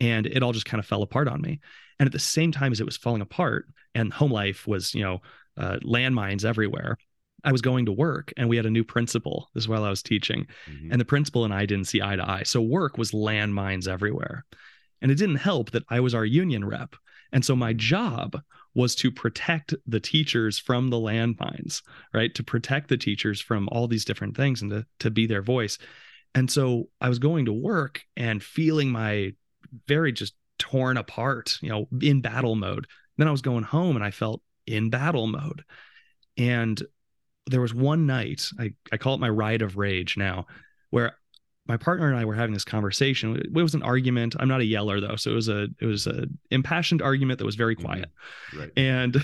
and 0.00 0.26
it 0.26 0.42
all 0.42 0.52
just 0.52 0.66
kind 0.66 0.78
of 0.78 0.86
fell 0.86 1.02
apart 1.02 1.26
on 1.26 1.40
me. 1.40 1.60
And 1.98 2.06
at 2.06 2.12
the 2.12 2.18
same 2.18 2.52
time 2.52 2.72
as 2.72 2.80
it 2.80 2.86
was 2.86 2.96
falling 2.96 3.22
apart, 3.22 3.66
and 3.94 4.12
home 4.12 4.30
life 4.30 4.66
was, 4.66 4.94
you 4.94 5.02
know, 5.02 5.22
uh, 5.56 5.78
landmines 5.82 6.44
everywhere. 6.44 6.98
I 7.44 7.52
was 7.52 7.62
going 7.62 7.86
to 7.86 7.92
work, 7.92 8.32
and 8.36 8.48
we 8.48 8.56
had 8.56 8.66
a 8.66 8.70
new 8.70 8.84
principal. 8.84 9.48
This 9.54 9.64
is 9.64 9.68
while 9.68 9.84
I 9.84 9.90
was 9.90 10.02
teaching, 10.02 10.46
Mhm. 10.68 10.88
and 10.90 11.00
the 11.00 11.04
principal 11.04 11.44
and 11.44 11.54
I 11.54 11.64
didn't 11.64 11.86
see 11.86 12.02
eye 12.02 12.16
to 12.16 12.28
eye. 12.28 12.42
So 12.42 12.60
work 12.60 12.98
was 12.98 13.12
landmines 13.12 13.86
everywhere. 13.88 14.44
And 15.00 15.10
it 15.10 15.16
didn't 15.16 15.36
help 15.36 15.70
that 15.70 15.84
I 15.88 16.00
was 16.00 16.14
our 16.14 16.24
union 16.24 16.64
rep. 16.64 16.96
And 17.32 17.44
so 17.44 17.54
my 17.54 17.72
job 17.72 18.42
was 18.74 18.94
to 18.96 19.10
protect 19.10 19.74
the 19.86 20.00
teachers 20.00 20.58
from 20.58 20.90
the 20.90 20.96
landmines, 20.96 21.82
right? 22.12 22.34
To 22.34 22.42
protect 22.42 22.88
the 22.88 22.96
teachers 22.96 23.40
from 23.40 23.68
all 23.70 23.88
these 23.88 24.04
different 24.04 24.36
things 24.36 24.60
and 24.60 24.70
to, 24.70 24.86
to 25.00 25.10
be 25.10 25.26
their 25.26 25.42
voice. 25.42 25.78
And 26.34 26.50
so 26.50 26.90
I 27.00 27.08
was 27.08 27.18
going 27.18 27.46
to 27.46 27.52
work 27.52 28.04
and 28.16 28.42
feeling 28.42 28.90
my 28.90 29.34
very 29.86 30.12
just 30.12 30.34
torn 30.58 30.96
apart, 30.96 31.58
you 31.60 31.68
know, 31.68 31.88
in 32.00 32.20
battle 32.20 32.56
mode. 32.56 32.86
Then 33.16 33.28
I 33.28 33.30
was 33.30 33.42
going 33.42 33.64
home 33.64 33.96
and 33.96 34.04
I 34.04 34.10
felt 34.10 34.42
in 34.66 34.90
battle 34.90 35.26
mode. 35.26 35.64
And 36.36 36.82
there 37.46 37.60
was 37.60 37.74
one 37.74 38.06
night, 38.06 38.48
I, 38.58 38.72
I 38.92 38.96
call 38.96 39.14
it 39.14 39.20
my 39.20 39.28
ride 39.28 39.62
of 39.62 39.76
rage 39.76 40.16
now, 40.16 40.46
where 40.90 41.16
my 41.68 41.76
partner 41.76 42.08
and 42.08 42.16
I 42.16 42.24
were 42.24 42.34
having 42.34 42.54
this 42.54 42.64
conversation. 42.64 43.36
It 43.36 43.52
was 43.52 43.74
an 43.74 43.82
argument. 43.82 44.36
I'm 44.38 44.48
not 44.48 44.60
a 44.60 44.64
yeller 44.64 45.00
though, 45.00 45.16
so 45.16 45.30
it 45.32 45.34
was 45.34 45.48
a 45.48 45.66
it 45.80 45.86
was 45.86 46.06
a 46.06 46.26
impassioned 46.50 47.02
argument 47.02 47.38
that 47.38 47.44
was 47.44 47.56
very 47.56 47.74
Mhm. 47.74 47.84
quiet. 47.84 48.10
Right. 48.56 48.70
And 48.76 49.16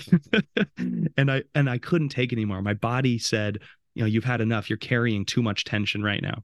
and 1.17 1.31
I 1.31 1.43
and 1.55 1.69
I 1.69 1.77
couldn't 1.77 2.09
take 2.09 2.33
anymore. 2.33 2.61
My 2.61 2.73
body 2.73 3.17
said, 3.17 3.59
you 3.93 4.01
know, 4.03 4.07
you've 4.07 4.23
had 4.25 4.41
enough. 4.41 4.69
You're 4.69 4.77
carrying 4.77 5.25
too 5.25 5.41
much 5.41 5.63
tension 5.63 6.03
right 6.03 6.21
now. 6.21 6.43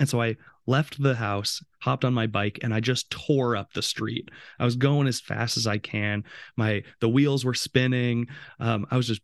And 0.00 0.08
so 0.08 0.20
I 0.20 0.36
left 0.66 1.02
the 1.02 1.14
house, 1.14 1.62
hopped 1.80 2.04
on 2.04 2.14
my 2.14 2.26
bike, 2.26 2.58
and 2.62 2.72
I 2.72 2.80
just 2.80 3.10
tore 3.10 3.56
up 3.56 3.72
the 3.72 3.82
street. 3.82 4.30
I 4.58 4.64
was 4.64 4.76
going 4.76 5.06
as 5.06 5.20
fast 5.20 5.56
as 5.56 5.66
I 5.66 5.78
can. 5.78 6.24
My 6.56 6.82
the 7.00 7.08
wheels 7.08 7.44
were 7.44 7.54
spinning. 7.54 8.28
Um, 8.58 8.86
I 8.90 8.96
was 8.96 9.06
just 9.06 9.22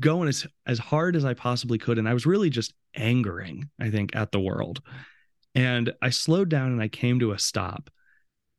going 0.00 0.28
as 0.28 0.46
as 0.66 0.78
hard 0.78 1.16
as 1.16 1.24
I 1.24 1.34
possibly 1.34 1.78
could, 1.78 1.98
and 1.98 2.08
I 2.08 2.14
was 2.14 2.26
really 2.26 2.50
just 2.50 2.74
angering, 2.94 3.70
I 3.80 3.90
think, 3.90 4.16
at 4.16 4.32
the 4.32 4.40
world. 4.40 4.82
And 5.54 5.92
I 6.00 6.10
slowed 6.10 6.48
down 6.48 6.72
and 6.72 6.82
I 6.82 6.88
came 6.88 7.20
to 7.20 7.32
a 7.32 7.38
stop, 7.38 7.90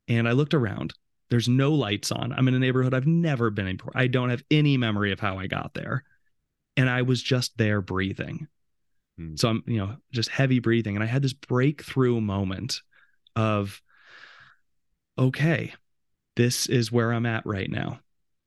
and 0.08 0.28
I 0.28 0.32
looked 0.32 0.54
around. 0.54 0.94
There's 1.30 1.48
no 1.48 1.72
lights 1.72 2.12
on. 2.12 2.32
I'm 2.32 2.46
in 2.48 2.54
a 2.54 2.58
neighborhood 2.58 2.92
I've 2.92 3.06
never 3.06 3.48
been 3.50 3.66
in. 3.66 3.78
I 3.94 4.06
don't 4.06 4.28
have 4.28 4.44
any 4.50 4.76
memory 4.76 5.12
of 5.12 5.20
how 5.20 5.38
I 5.38 5.46
got 5.46 5.72
there, 5.74 6.04
and 6.76 6.88
I 6.90 7.02
was 7.02 7.22
just 7.22 7.56
there 7.56 7.80
breathing. 7.80 8.48
Hmm. 9.28 9.36
So 9.36 9.48
I'm, 9.48 9.64
you 9.66 9.78
know, 9.78 9.96
just 10.12 10.28
heavy 10.28 10.58
breathing. 10.58 10.96
And 10.96 11.02
I 11.02 11.06
had 11.06 11.22
this 11.22 11.32
breakthrough 11.32 12.20
moment 12.20 12.80
of, 13.36 13.80
okay, 15.18 15.74
this 16.36 16.66
is 16.66 16.92
where 16.92 17.12
I'm 17.12 17.26
at 17.26 17.44
right 17.46 17.70
now. 17.70 18.00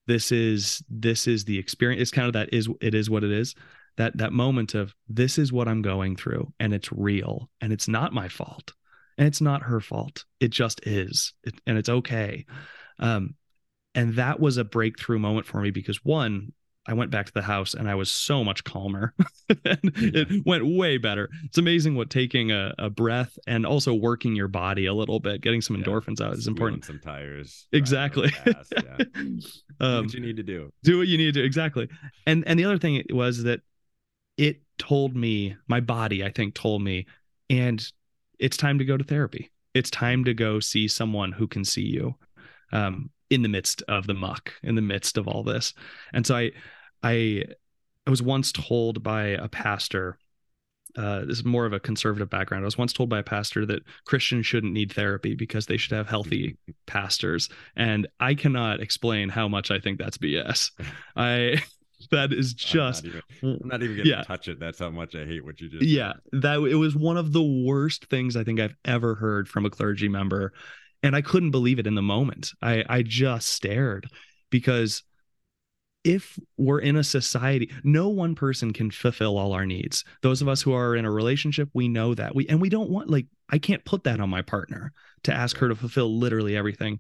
This 0.08 0.32
is 0.32 0.84
this 0.90 1.28
is 1.28 1.46
the 1.46 1.58
experience. 1.58 2.02
It's 2.02 2.12
kind 2.12 2.28
of 2.28 2.34
that 2.34 2.54
is 2.54 2.70
it 2.82 2.94
is 2.94 3.10
what 3.10 3.24
it 3.24 3.32
is. 3.32 3.56
That 3.98 4.18
that 4.18 4.34
moment 4.34 4.76
of 4.76 4.94
this 5.08 5.38
is 5.38 5.52
what 5.52 5.68
I'm 5.68 5.82
going 5.82 6.16
through, 6.16 6.54
and 6.60 6.74
it's 6.74 6.92
real, 6.92 7.50
and 7.62 7.74
it's 7.74 7.88
not 7.88 8.14
my 8.14 8.28
fault, 8.28 8.74
and 9.18 9.26
it's 9.26 9.42
not 9.42 9.64
her 9.64 9.80
fault. 9.80 10.26
It 10.40 10.50
just 10.50 10.86
is, 10.86 11.34
it, 11.44 11.56
and 11.66 11.78
it's 11.78 11.90
okay. 11.90 12.46
Um, 13.00 13.36
and 13.96 14.16
that 14.16 14.40
was 14.40 14.58
a 14.58 14.66
breakthrough 14.66 15.18
moment 15.18 15.48
for 15.48 15.62
me 15.62 15.72
because 15.72 16.04
one, 16.04 16.52
I 16.88 16.94
went 16.94 17.10
back 17.12 17.26
to 17.26 17.34
the 17.34 17.42
house 17.42 17.74
and 17.74 17.90
I 17.90 17.96
was 17.96 18.12
so 18.12 18.44
much 18.44 18.64
calmer. 18.64 19.14
and 19.50 19.80
It 19.96 20.46
went 20.46 20.66
way 20.66 20.98
better. 20.98 21.30
It's 21.46 21.58
amazing 21.58 21.96
what 21.96 22.10
taking 22.10 22.52
a, 22.52 22.74
a 22.78 22.90
breath 22.90 23.38
and 23.48 23.66
also 23.66 23.94
working 23.94 24.36
your 24.36 24.48
body 24.48 24.86
a 24.86 24.94
little 24.94 25.20
bit, 25.20 25.42
getting 25.42 25.62
some 25.62 25.76
Yeah. 25.78 25.84
endorphins 25.84 26.22
out 26.22 26.34
is 26.34 26.48
important. 26.48 26.86
Some 26.86 27.00
tires. 27.00 27.68
Exactly. 27.72 28.30
fast, 28.30 28.74
yeah. 28.84 28.98
Do 29.16 29.42
um, 29.80 30.06
what 30.06 30.14
you 30.14 30.20
need 30.22 30.38
to 30.38 30.44
do. 30.44 30.72
do 30.84 30.98
what 31.00 31.08
you 31.08 31.18
need 31.18 31.34
to 31.34 31.44
exactly. 31.44 31.90
And 32.26 32.48
and 32.48 32.60
the 32.60 32.66
other 32.66 32.78
thing 32.78 33.04
was 33.10 33.44
that 33.44 33.62
it 34.38 34.62
told 34.78 35.16
me, 35.16 35.56
my 35.68 35.80
body, 35.80 36.24
I 36.24 36.30
think, 36.30 36.56
told 36.56 36.82
me, 36.82 37.06
and 37.50 37.86
it's 38.40 38.58
time 38.58 38.80
to 38.80 38.86
go 38.86 38.98
to 38.98 39.04
therapy. 39.04 39.52
It's 39.74 39.90
time 39.90 40.24
to 40.26 40.34
go 40.34 40.60
see 40.60 40.88
someone 40.88 41.32
who 41.32 41.48
can 41.48 41.66
see 41.66 41.84
you 41.84 42.16
um, 42.72 43.10
in 43.30 43.42
the 43.42 43.50
midst 43.50 43.82
of 43.88 44.08
the 44.08 44.14
muck, 44.14 44.54
in 44.64 44.76
the 44.76 44.82
midst 44.82 45.18
of 45.18 45.28
all 45.28 45.44
this. 45.44 45.74
And 46.14 46.26
so 46.26 46.36
I, 46.36 46.52
I, 47.04 47.44
I 48.06 48.10
was 48.10 48.22
once 48.22 48.52
told 48.52 49.04
by 49.04 49.28
a 49.30 49.48
pastor. 49.48 50.18
Uh, 50.98 51.26
this 51.26 51.40
is 51.40 51.44
more 51.46 51.66
of 51.66 51.74
a 51.74 51.80
conservative 51.80 52.30
background. 52.30 52.64
I 52.64 52.66
was 52.66 52.78
once 52.78 52.94
told 52.94 53.10
by 53.10 53.20
a 53.20 53.24
pastor 53.24 53.66
that 53.66 53.84
Christians 54.06 54.46
shouldn't 54.46 54.72
need 54.72 54.94
therapy 54.94 55.36
because 55.36 55.66
they 55.66 55.76
should 55.76 55.92
have 55.92 56.08
healthy 56.08 56.58
pastors, 56.88 57.50
and 57.76 58.08
I 58.22 58.34
cannot 58.34 58.80
explain 58.80 59.28
how 59.28 59.48
much 59.50 59.72
I 59.72 59.80
think 59.80 60.00
that's 60.00 60.18
BS. 60.18 60.72
I 61.18 61.62
that 62.12 62.32
is 62.32 62.54
just 62.54 63.06
I'm 63.06 63.12
not 63.12 63.18
even, 63.42 63.60
I'm 63.62 63.68
not 63.68 63.84
even 63.84 63.98
gonna 63.98 64.10
Yeah. 64.10 64.22
touch 64.24 64.48
it. 64.48 64.60
That's 64.60 64.80
how 64.80 64.90
much 64.90 65.16
I 65.16 65.26
hate 65.26 65.44
what 65.44 65.60
you 65.60 65.70
just. 65.70 65.84
yeah 65.84 66.14
said. 66.32 66.42
that 66.44 66.60
it 66.62 66.76
was 66.76 66.96
one 66.96 67.18
of 67.18 67.34
the 67.34 67.44
worst 67.44 68.06
things 68.06 68.36
i 68.36 68.44
think 68.44 68.60
i've 68.60 68.76
ever 68.86 69.16
heard 69.16 69.48
from 69.48 69.66
a 69.66 69.70
clergy 69.70 70.08
member 70.08 70.54
and 71.04 71.16
i 71.16 71.22
couldn't 71.22 71.52
believe 71.52 71.80
it 71.80 71.88
in 71.88 71.96
the 71.96 72.02
moment 72.02 72.52
i 72.62 72.84
i 72.90 73.02
just 73.02 73.50
stared 73.50 74.08
because 74.50 75.04
if 76.06 76.40
we're 76.58 76.80
in 76.80 76.96
a 76.96 77.04
society 77.04 77.70
no 77.84 78.08
one 78.08 78.36
person 78.36 78.72
can 78.72 78.92
fulfill 78.92 79.38
all 79.38 79.52
our 79.52 79.66
needs. 79.66 80.06
Those 80.22 80.42
of 80.42 80.48
us 80.48 80.62
who 80.62 80.72
are 80.72 80.96
in 80.96 81.04
a 81.04 81.12
relationship 81.12 81.70
we 81.74 81.90
know 81.90 82.14
that. 82.14 82.34
We 82.34 82.48
and 82.48 82.62
we 82.62 82.70
don't 82.70 82.92
want 82.92 83.10
like 83.10 83.26
i 83.50 83.58
can't 83.58 83.84
put 83.84 84.06
that 84.06 84.22
on 84.22 84.30
my 84.30 84.44
partner 84.44 84.94
to 85.24 85.34
ask 85.34 85.58
her 85.58 85.68
to 85.68 85.76
fulfill 85.76 86.18
literally 86.18 86.56
everything. 86.56 87.00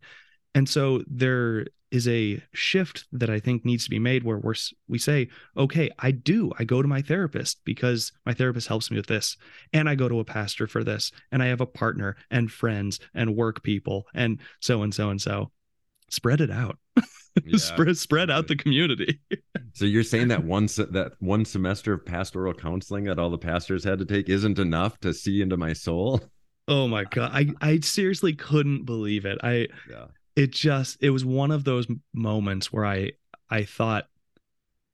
And 0.55 0.67
so 0.67 1.03
there 1.07 1.67
is 1.91 2.07
a 2.07 2.41
shift 2.53 3.05
that 3.11 3.29
i 3.29 3.39
think 3.39 3.63
needs 3.63 3.83
to 3.85 3.91
be 3.91 3.99
made 3.99 4.23
where 4.23 4.39
we're 4.39 4.55
we 4.87 4.97
say 4.97 5.29
okay 5.55 5.89
i 5.99 6.09
do. 6.09 6.51
I 6.57 6.63
go 6.63 6.81
to 6.81 6.87
my 6.87 7.03
therapist 7.03 7.61
because 7.63 8.11
my 8.25 8.33
therapist 8.33 8.67
helps 8.67 8.89
me 8.89 8.97
with 8.97 9.07
this. 9.07 9.37
And 9.71 9.87
i 9.87 9.93
go 9.93 10.09
to 10.09 10.19
a 10.19 10.25
pastor 10.25 10.65
for 10.65 10.83
this. 10.83 11.11
And 11.31 11.43
i 11.43 11.45
have 11.45 11.61
a 11.61 11.67
partner 11.67 12.17
and 12.31 12.51
friends 12.51 12.99
and 13.13 13.35
work 13.35 13.61
people 13.61 14.07
and 14.15 14.39
so 14.59 14.81
and 14.81 14.93
so 14.93 15.09
and 15.11 15.21
so. 15.21 15.51
Spread 16.09 16.41
it 16.41 16.51
out 16.51 16.79
Yeah. 17.45 17.57
spread 17.57 17.97
spread 17.97 18.29
out 18.31 18.47
the 18.47 18.55
community 18.55 19.19
So 19.73 19.83
you're 19.83 20.03
saying 20.03 20.29
that 20.29 20.45
one 20.45 20.67
that 20.67 21.11
one 21.19 21.43
semester 21.43 21.91
of 21.93 22.05
pastoral 22.05 22.53
counseling 22.53 23.03
that 23.05 23.19
all 23.19 23.29
the 23.29 23.37
pastors 23.37 23.83
had 23.83 23.99
to 23.99 24.05
take 24.05 24.29
isn't 24.29 24.57
enough 24.57 24.97
to 25.01 25.13
see 25.13 25.41
into 25.41 25.57
my 25.57 25.73
soul? 25.73 26.21
oh 26.69 26.87
my 26.87 27.03
god 27.03 27.31
i 27.33 27.47
i 27.61 27.79
seriously 27.81 28.33
couldn't 28.33 28.85
believe 28.85 29.25
it 29.25 29.37
i 29.43 29.67
Yeah. 29.89 30.05
it 30.37 30.51
just 30.51 30.97
it 31.01 31.09
was 31.09 31.23
one 31.25 31.51
of 31.51 31.63
those 31.65 31.85
moments 32.13 32.71
where 32.73 32.85
i 32.85 33.11
i 33.49 33.65
thought 33.65 34.05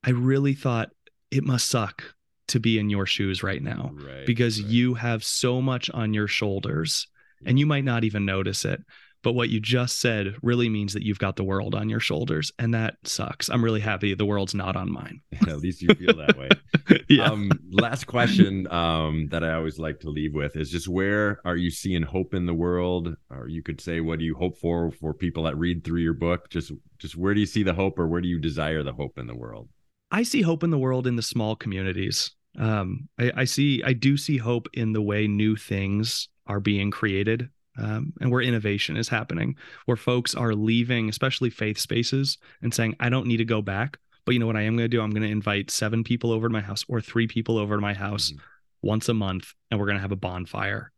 i 0.03 0.09
really 0.09 0.53
thought 0.55 0.89
it 1.29 1.43
must 1.45 1.69
suck 1.69 2.03
to 2.47 2.59
be 2.59 2.77
in 2.79 2.89
your 2.89 3.05
shoes 3.05 3.41
right 3.43 3.61
now 3.63 3.91
Right. 3.93 4.25
because 4.25 4.59
right. 4.61 4.69
you 4.69 4.95
have 4.95 5.23
so 5.23 5.61
much 5.61 5.89
on 5.91 6.13
your 6.13 6.27
shoulders 6.27 7.07
and 7.45 7.57
you 7.57 7.65
might 7.65 7.85
not 7.85 8.03
even 8.03 8.25
notice 8.25 8.65
it 8.65 8.81
but 9.23 9.33
what 9.33 9.49
you 9.49 9.59
just 9.59 9.99
said 9.99 10.35
really 10.41 10.69
means 10.69 10.93
that 10.93 11.03
you've 11.03 11.19
got 11.19 11.35
the 11.35 11.43
world 11.43 11.75
on 11.75 11.89
your 11.89 11.99
shoulders 11.99 12.51
and 12.59 12.73
that 12.73 12.95
sucks 13.03 13.49
i'm 13.49 13.63
really 13.63 13.79
happy 13.79 14.13
the 14.13 14.25
world's 14.25 14.53
not 14.55 14.75
on 14.75 14.91
mine 14.91 15.21
At 15.47 15.59
least 15.59 15.81
you 15.81 15.93
feel 15.95 16.15
that 16.17 16.37
way. 16.37 16.49
yeah 17.09 17.25
Um, 17.25 17.51
last 17.71 18.05
question 18.05 18.67
um, 18.71 19.27
that 19.31 19.43
I 19.43 19.53
always 19.53 19.79
like 19.79 19.99
to 20.01 20.09
leave 20.09 20.33
with 20.33 20.55
is 20.55 20.69
just 20.69 20.87
where 20.87 21.39
are 21.45 21.55
you 21.55 21.71
seeing 21.71 22.03
hope 22.03 22.33
in 22.33 22.45
the 22.45 22.53
world? 22.53 23.15
Or 23.29 23.47
you 23.47 23.63
could 23.63 23.81
say, 23.81 24.01
what 24.01 24.19
do 24.19 24.25
you 24.25 24.35
hope 24.35 24.57
for 24.57 24.91
for 24.91 25.13
people 25.13 25.43
that 25.43 25.57
read 25.57 25.83
through 25.83 26.01
your 26.01 26.13
book? 26.13 26.49
Just 26.49 26.71
just 26.99 27.15
where 27.15 27.33
do 27.33 27.39
you 27.39 27.45
see 27.45 27.63
the 27.63 27.73
hope, 27.73 27.97
or 27.97 28.07
where 28.07 28.21
do 28.21 28.27
you 28.27 28.39
desire 28.39 28.83
the 28.83 28.93
hope 28.93 29.17
in 29.17 29.27
the 29.27 29.35
world? 29.35 29.69
I 30.11 30.23
see 30.23 30.41
hope 30.41 30.63
in 30.63 30.69
the 30.69 30.77
world 30.77 31.07
in 31.07 31.15
the 31.15 31.21
small 31.21 31.55
communities. 31.55 32.31
Um, 32.59 33.07
I, 33.17 33.31
I 33.37 33.43
see, 33.45 33.81
I 33.83 33.93
do 33.93 34.17
see 34.17 34.37
hope 34.37 34.67
in 34.73 34.93
the 34.93 35.01
way 35.01 35.27
new 35.27 35.55
things 35.55 36.27
are 36.47 36.59
being 36.59 36.91
created, 36.91 37.49
um, 37.77 38.13
and 38.21 38.31
where 38.31 38.41
innovation 38.41 38.97
is 38.97 39.09
happening, 39.09 39.55
where 39.85 39.97
folks 39.97 40.35
are 40.35 40.53
leaving, 40.53 41.09
especially 41.09 41.49
faith 41.49 41.77
spaces, 41.77 42.37
and 42.61 42.73
saying, 42.73 42.95
"I 42.99 43.09
don't 43.09 43.27
need 43.27 43.37
to 43.37 43.45
go 43.45 43.61
back." 43.61 43.97
But 44.25 44.33
you 44.33 44.39
know 44.39 44.47
what 44.47 44.57
I 44.57 44.61
am 44.61 44.75
going 44.77 44.89
to 44.89 44.97
do? 44.97 45.01
I'm 45.01 45.11
going 45.11 45.23
to 45.23 45.29
invite 45.29 45.71
seven 45.71 46.03
people 46.03 46.31
over 46.31 46.47
to 46.47 46.53
my 46.53 46.61
house 46.61 46.85
or 46.87 47.01
three 47.01 47.27
people 47.27 47.57
over 47.57 47.75
to 47.75 47.81
my 47.81 47.93
house. 47.93 48.31
Mhm. 48.31 48.39
once 48.83 49.09
a 49.09 49.13
month 49.13 49.53
and 49.69 49.79
we're 49.79 49.85
going 49.85 49.97
to 49.97 50.01
have 50.01 50.11
a 50.11 50.15
bonfire 50.15 50.91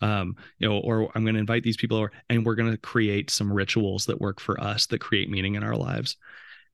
um, 0.00 0.36
you 0.58 0.68
know, 0.68 0.78
or 0.78 1.10
I'm 1.14 1.24
going 1.24 1.34
to 1.34 1.40
invite 1.40 1.62
these 1.62 1.76
people 1.76 1.96
over 1.98 2.12
and 2.28 2.44
we're 2.44 2.54
going 2.54 2.70
to 2.70 2.76
create 2.78 3.30
some 3.30 3.52
rituals 3.52 4.06
that 4.06 4.20
work 4.20 4.40
for 4.40 4.60
us 4.60 4.86
that 4.86 5.00
create 5.00 5.30
meaning 5.30 5.54
in 5.54 5.62
our 5.62 5.76
lives. 5.76 6.16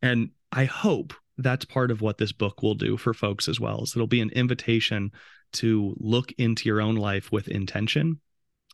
And 0.01 0.31
I 0.51 0.65
hope 0.65 1.15
that's 1.39 1.65
part 1.65 1.91
of 1.91 2.01
what 2.01 2.19
this 2.19 2.33
book 2.33 2.63
will 2.63 2.75
do 2.75 2.97
for 2.97 3.15
folks 3.15 3.49
as 3.49 3.61
well. 3.61 3.83
Is 3.83 3.95
it'll 3.95 4.07
be 4.07 4.21
an 4.21 4.31
invitation 4.31 5.13
to 5.55 5.95
look 5.99 6.33
into 6.33 6.69
your 6.69 6.81
own 6.81 6.97
life 6.97 7.31
with 7.31 7.49
intention 7.49 8.21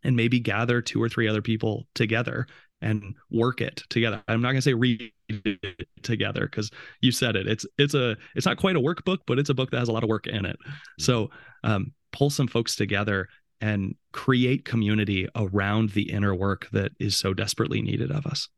and 0.04 0.16
maybe 0.16 0.40
gather 0.40 0.80
two 0.80 1.02
or 1.02 1.08
three 1.08 1.28
other 1.28 1.42
people 1.42 1.86
together 1.94 2.46
and 2.80 3.14
work 3.30 3.60
it 3.60 3.82
together. 3.88 4.22
I'm 4.28 4.40
not 4.40 4.48
going 4.48 4.58
to 4.58 4.62
say 4.62 4.74
read 4.74 5.12
it 5.28 5.88
together 6.02 6.42
because 6.42 6.70
you 7.00 7.10
said 7.12 7.36
it. 7.36 7.46
It's 7.46 7.66
it's 7.76 7.94
a 7.94 8.16
it's 8.34 8.46
not 8.46 8.56
quite 8.56 8.76
a 8.76 8.80
workbook, 8.80 9.18
but 9.26 9.38
it's 9.38 9.50
a 9.50 9.54
book 9.54 9.70
that 9.70 9.78
has 9.78 9.88
a 9.88 9.92
lot 9.92 10.04
of 10.04 10.08
work 10.08 10.26
in 10.26 10.44
it. 10.44 10.58
Mm-hmm. 10.60 10.72
So 10.98 11.30
um, 11.64 11.92
pull 12.12 12.30
some 12.30 12.48
folks 12.48 12.76
together 12.76 13.28
and 13.60 13.96
create 14.12 14.64
community 14.64 15.28
around 15.34 15.90
the 15.90 16.10
inner 16.12 16.34
work 16.34 16.68
that 16.72 16.92
is 17.00 17.16
so 17.16 17.34
desperately 17.34 17.82
needed 17.82 18.12
of 18.12 18.26
us. 18.26 18.48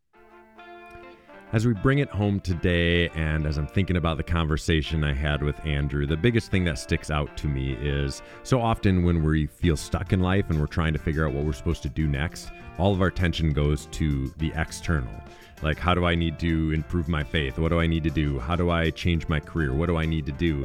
As 1.52 1.66
we 1.66 1.74
bring 1.74 1.98
it 1.98 2.08
home 2.08 2.38
today, 2.38 3.08
and 3.08 3.44
as 3.44 3.58
I'm 3.58 3.66
thinking 3.66 3.96
about 3.96 4.18
the 4.18 4.22
conversation 4.22 5.02
I 5.02 5.12
had 5.12 5.42
with 5.42 5.58
Andrew, 5.66 6.06
the 6.06 6.16
biggest 6.16 6.48
thing 6.48 6.62
that 6.66 6.78
sticks 6.78 7.10
out 7.10 7.36
to 7.38 7.48
me 7.48 7.72
is 7.72 8.22
so 8.44 8.60
often 8.60 9.02
when 9.02 9.24
we 9.24 9.46
feel 9.46 9.76
stuck 9.76 10.12
in 10.12 10.20
life 10.20 10.48
and 10.48 10.60
we're 10.60 10.68
trying 10.68 10.92
to 10.92 11.00
figure 11.00 11.26
out 11.26 11.34
what 11.34 11.44
we're 11.44 11.52
supposed 11.52 11.82
to 11.82 11.88
do 11.88 12.06
next, 12.06 12.52
all 12.78 12.94
of 12.94 13.00
our 13.00 13.08
attention 13.08 13.52
goes 13.52 13.86
to 13.86 14.32
the 14.38 14.52
external. 14.54 15.12
Like, 15.60 15.76
how 15.76 15.92
do 15.92 16.04
I 16.04 16.14
need 16.14 16.38
to 16.38 16.70
improve 16.70 17.08
my 17.08 17.24
faith? 17.24 17.58
What 17.58 17.70
do 17.70 17.80
I 17.80 17.88
need 17.88 18.04
to 18.04 18.10
do? 18.10 18.38
How 18.38 18.54
do 18.54 18.70
I 18.70 18.90
change 18.90 19.26
my 19.26 19.40
career? 19.40 19.74
What 19.74 19.86
do 19.86 19.96
I 19.96 20.06
need 20.06 20.26
to 20.26 20.32
do? 20.32 20.64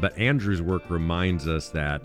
But 0.00 0.16
Andrew's 0.16 0.62
work 0.62 0.88
reminds 0.88 1.46
us 1.46 1.68
that 1.68 2.00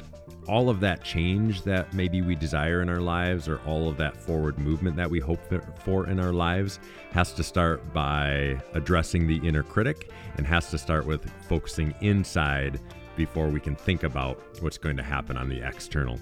all 0.49 0.67
of 0.67 0.79
that 0.79 1.03
change 1.03 1.61
that 1.61 1.93
maybe 1.93 2.23
we 2.23 2.35
desire 2.35 2.81
in 2.81 2.89
our 2.89 2.99
lives 2.99 3.47
or 3.47 3.59
all 3.67 3.87
of 3.87 3.97
that 3.97 4.17
forward 4.17 4.57
movement 4.57 4.95
that 4.95 5.07
we 5.09 5.19
hope 5.19 5.39
for 5.83 6.07
in 6.07 6.19
our 6.19 6.33
lives 6.33 6.79
has 7.11 7.31
to 7.33 7.43
start 7.43 7.93
by 7.93 8.59
addressing 8.73 9.27
the 9.27 9.37
inner 9.47 9.61
critic 9.61 10.09
and 10.37 10.47
has 10.47 10.71
to 10.71 10.77
start 10.77 11.05
with 11.05 11.29
focusing 11.47 11.93
inside 12.01 12.79
before 13.15 13.49
we 13.49 13.59
can 13.59 13.75
think 13.75 14.01
about 14.03 14.41
what's 14.61 14.79
going 14.79 14.97
to 14.97 15.03
happen 15.03 15.37
on 15.37 15.49
the 15.49 15.61
external. 15.61 16.17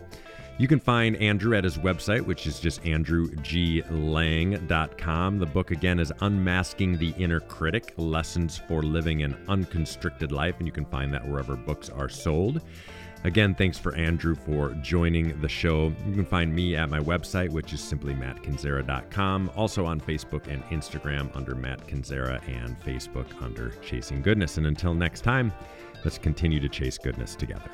You 0.60 0.68
can 0.68 0.80
find 0.80 1.16
Andrew 1.18 1.56
at 1.56 1.64
his 1.64 1.78
website, 1.78 2.26
which 2.26 2.48
is 2.48 2.60
just 2.60 2.84
andrewglang.com. 2.84 5.40
The 5.40 5.46
book, 5.46 5.70
again, 5.70 6.00
is 6.00 6.12
Unmasking 6.22 6.98
the 6.98 7.12
Inner 7.12 7.40
Critic 7.40 7.94
Lessons 7.98 8.60
for 8.68 8.82
Living 8.82 9.22
an 9.22 9.38
Unconstricted 9.48 10.32
Life, 10.32 10.56
and 10.58 10.66
you 10.66 10.72
can 10.72 10.86
find 10.86 11.14
that 11.14 11.28
wherever 11.28 11.56
books 11.56 11.92
are 11.92 12.10
sold. 12.10 12.64
Again, 13.24 13.56
thanks 13.56 13.78
for 13.78 13.94
Andrew 13.96 14.36
for 14.36 14.70
joining 14.82 15.40
the 15.42 15.50
show. 15.50 15.94
You 16.08 16.14
can 16.14 16.26
find 16.26 16.54
me 16.54 16.76
at 16.76 16.90
my 16.90 17.00
website, 17.00 17.50
which 17.50 17.74
is 17.74 17.82
simply 17.82 18.14
mattkinzera.com. 18.14 19.52
Also 19.56 19.86
on 19.86 20.00
Facebook 20.00 20.48
and 20.48 20.64
Instagram 20.66 21.36
under 21.36 21.56
Matt 21.56 21.86
Kinzera 21.88 22.42
and 22.48 22.80
Facebook 22.82 23.26
under 23.42 23.72
Chasing 23.82 24.22
Goodness. 24.22 24.58
And 24.58 24.68
until 24.68 24.94
next 24.94 25.22
time, 25.22 25.52
let's 26.06 26.18
continue 26.18 26.60
to 26.60 26.70
chase 26.70 26.98
goodness 26.98 27.36
together. 27.36 27.70